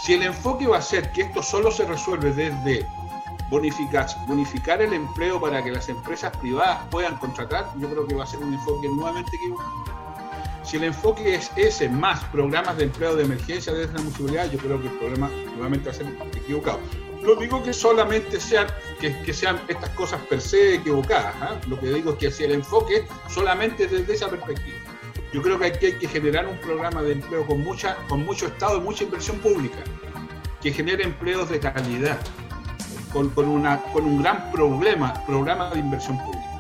Si 0.04 0.14
el 0.14 0.24
enfoque 0.24 0.66
va 0.66 0.78
a 0.78 0.82
ser 0.82 1.12
que 1.12 1.22
esto 1.22 1.44
solo 1.44 1.72
se 1.72 1.86
resuelve 1.86 2.32
desde 2.34 2.88
bonificar, 3.50 4.08
bonificar 4.28 4.82
el 4.82 4.94
empleo 4.94 5.40
para 5.40 5.64
que 5.64 5.72
las 5.72 5.88
empresas 5.90 6.36
privadas 6.38 6.80
puedan 6.90 7.18
contratar, 7.18 7.72
yo 7.78 7.90
creo 7.90 8.08
que 8.08 8.16
va 8.16 8.24
a 8.24 8.28
ser 8.28 8.40
un 8.40 8.54
enfoque 8.54 8.88
nuevamente 8.90 9.36
equivocado. 9.36 9.95
Si 10.66 10.78
el 10.78 10.86
enfoque 10.86 11.36
es 11.36 11.52
ese, 11.56 11.88
más 11.90 12.24
programas 12.26 12.78
de 12.78 12.86
empleo 12.86 13.16
de 13.16 13.24
emergencia 13.24 13.72
desde 13.72 13.94
la 13.94 14.00
municipalidad, 14.02 14.52
yo 14.52 14.58
creo 14.58 14.82
que 14.82 14.88
el 14.88 14.94
problema 14.94 15.30
nuevamente 15.54 15.90
va 15.90 15.92
a 15.92 15.96
ser 15.96 16.08
equivocado. 16.36 16.80
no 17.22 17.36
digo 17.36 17.62
que 17.62 17.72
solamente 17.72 18.40
sean, 18.40 18.68
que 19.00 19.34
sean 19.34 19.62
estas 19.68 19.92
cosas 19.92 20.20
per 20.22 20.42
se 20.42 20.76
equivocadas. 20.76 21.36
¿ah? 21.40 21.60
Lo 21.68 21.80
que 21.80 21.90
digo 21.90 22.14
es 22.14 22.18
que 22.18 22.32
si 22.32 22.46
el 22.46 22.54
enfoque 22.54 23.06
solamente 23.30 23.88
desde 23.88 24.12
esa 24.12 24.28
perspectiva. 24.28 24.78
Yo 25.32 25.42
creo 25.42 25.60
que 25.60 25.66
aquí 25.66 25.86
hay 25.88 25.98
que 26.00 26.08
generar 26.08 26.48
un 26.48 26.58
programa 26.58 27.04
de 27.04 27.12
empleo 27.12 27.46
con, 27.46 27.64
mucha, 27.64 27.98
con 28.08 28.26
mucho 28.26 28.48
Estado 28.48 28.78
y 28.78 28.82
mucha 28.82 29.04
inversión 29.04 29.38
pública, 29.40 29.80
que 30.62 30.72
genere 30.72 31.04
empleos 31.04 31.50
de 31.50 31.60
calidad, 31.60 32.20
con, 33.12 33.30
con, 33.30 33.48
una, 33.50 33.82
con 33.92 34.06
un 34.06 34.24
gran 34.24 34.50
problema, 34.52 35.14
programa 35.26 35.70
de 35.72 35.80
inversión 35.80 36.18
pública. 36.20 36.56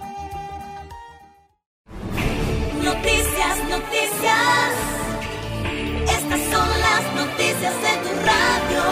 Noticias 7.25 7.73
de 7.81 7.93
tu 8.03 8.15
radio. 8.25 8.83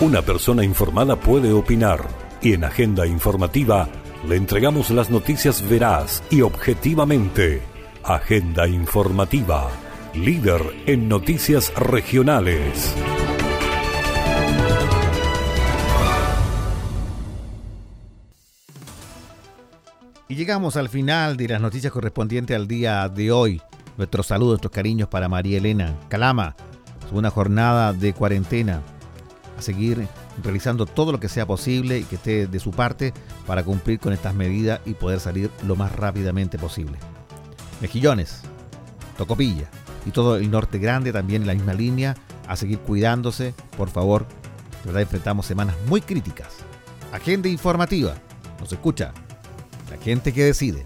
Una 0.00 0.22
persona 0.22 0.64
informada 0.64 1.16
puede 1.16 1.52
opinar 1.52 2.00
y 2.40 2.54
en 2.54 2.64
Agenda 2.64 3.06
Informativa 3.06 3.88
le 4.28 4.36
entregamos 4.36 4.90
las 4.90 5.10
noticias 5.10 5.66
veraz 5.68 6.22
y 6.30 6.42
objetivamente. 6.42 7.62
Agenda 8.04 8.66
Informativa, 8.66 9.70
líder 10.14 10.62
en 10.86 11.08
noticias 11.08 11.72
regionales. 11.74 12.94
Y 20.28 20.34
llegamos 20.34 20.76
al 20.76 20.88
final 20.88 21.36
de 21.36 21.48
las 21.48 21.60
noticias 21.60 21.92
correspondientes 21.92 22.56
al 22.56 22.66
día 22.66 23.08
de 23.08 23.30
hoy. 23.30 23.60
Nuestros 23.96 24.26
saludos, 24.26 24.52
nuestros 24.52 24.72
cariños 24.72 25.08
para 25.08 25.28
María 25.28 25.58
Elena 25.58 25.94
Calama. 26.08 26.56
Una 27.12 27.30
jornada 27.30 27.92
de 27.92 28.14
cuarentena. 28.14 28.80
A 29.58 29.62
seguir 29.62 30.08
realizando 30.42 30.86
todo 30.86 31.12
lo 31.12 31.20
que 31.20 31.28
sea 31.28 31.46
posible 31.46 31.98
y 31.98 32.04
que 32.04 32.16
esté 32.16 32.46
de 32.46 32.58
su 32.58 32.70
parte 32.70 33.12
para 33.46 33.62
cumplir 33.62 34.00
con 34.00 34.14
estas 34.14 34.34
medidas 34.34 34.80
y 34.86 34.94
poder 34.94 35.20
salir 35.20 35.50
lo 35.66 35.76
más 35.76 35.94
rápidamente 35.94 36.58
posible. 36.58 36.98
Mejillones, 37.82 38.40
Tocopilla 39.18 39.68
y 40.06 40.10
todo 40.10 40.36
el 40.36 40.50
norte 40.50 40.78
grande 40.78 41.12
también 41.12 41.42
en 41.42 41.48
la 41.48 41.54
misma 41.54 41.74
línea. 41.74 42.16
A 42.48 42.56
seguir 42.56 42.78
cuidándose, 42.78 43.54
por 43.76 43.88
favor. 43.88 44.26
De 44.80 44.86
verdad 44.86 45.02
enfrentamos 45.02 45.46
semanas 45.46 45.76
muy 45.86 46.00
críticas. 46.00 46.48
Agenda 47.12 47.48
informativa. 47.48 48.14
Nos 48.58 48.72
escucha 48.72 49.12
la 49.90 49.98
gente 49.98 50.32
que 50.32 50.44
decide. 50.44 50.84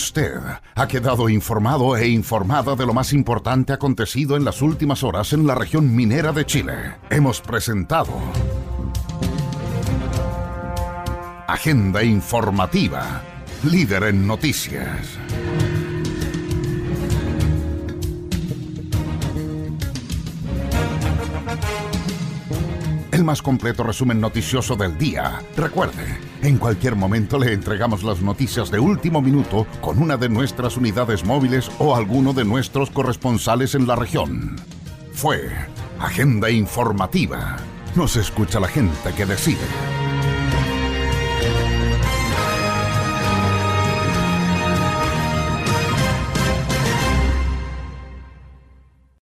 Usted 0.00 0.38
ha 0.76 0.86
quedado 0.86 1.28
informado 1.28 1.96
e 1.96 2.06
informada 2.06 2.76
de 2.76 2.86
lo 2.86 2.94
más 2.94 3.12
importante 3.12 3.72
acontecido 3.72 4.36
en 4.36 4.44
las 4.44 4.62
últimas 4.62 5.02
horas 5.02 5.32
en 5.32 5.44
la 5.44 5.56
región 5.56 5.92
minera 5.92 6.30
de 6.30 6.46
Chile. 6.46 6.94
Hemos 7.10 7.40
presentado 7.40 8.12
Agenda 11.48 12.04
informativa, 12.04 13.22
líder 13.64 14.04
en 14.04 14.24
noticias. 14.24 15.18
El 23.10 23.24
más 23.24 23.42
completo 23.42 23.82
resumen 23.82 24.20
noticioso 24.20 24.76
del 24.76 24.96
día. 24.96 25.40
Recuerde, 25.56 26.27
en 26.42 26.58
cualquier 26.58 26.96
momento 26.96 27.38
le 27.38 27.52
entregamos 27.52 28.02
las 28.02 28.20
noticias 28.20 28.70
de 28.70 28.78
último 28.78 29.20
minuto 29.20 29.66
con 29.80 30.00
una 30.00 30.16
de 30.16 30.28
nuestras 30.28 30.76
unidades 30.76 31.24
móviles 31.24 31.70
o 31.78 31.96
alguno 31.96 32.32
de 32.32 32.44
nuestros 32.44 32.90
corresponsales 32.90 33.74
en 33.74 33.86
la 33.86 33.96
región. 33.96 34.56
Fue 35.12 35.50
Agenda 35.98 36.50
Informativa. 36.50 37.56
Nos 37.96 38.16
escucha 38.16 38.60
la 38.60 38.68
gente 38.68 39.12
que 39.16 39.26
decide. 39.26 40.07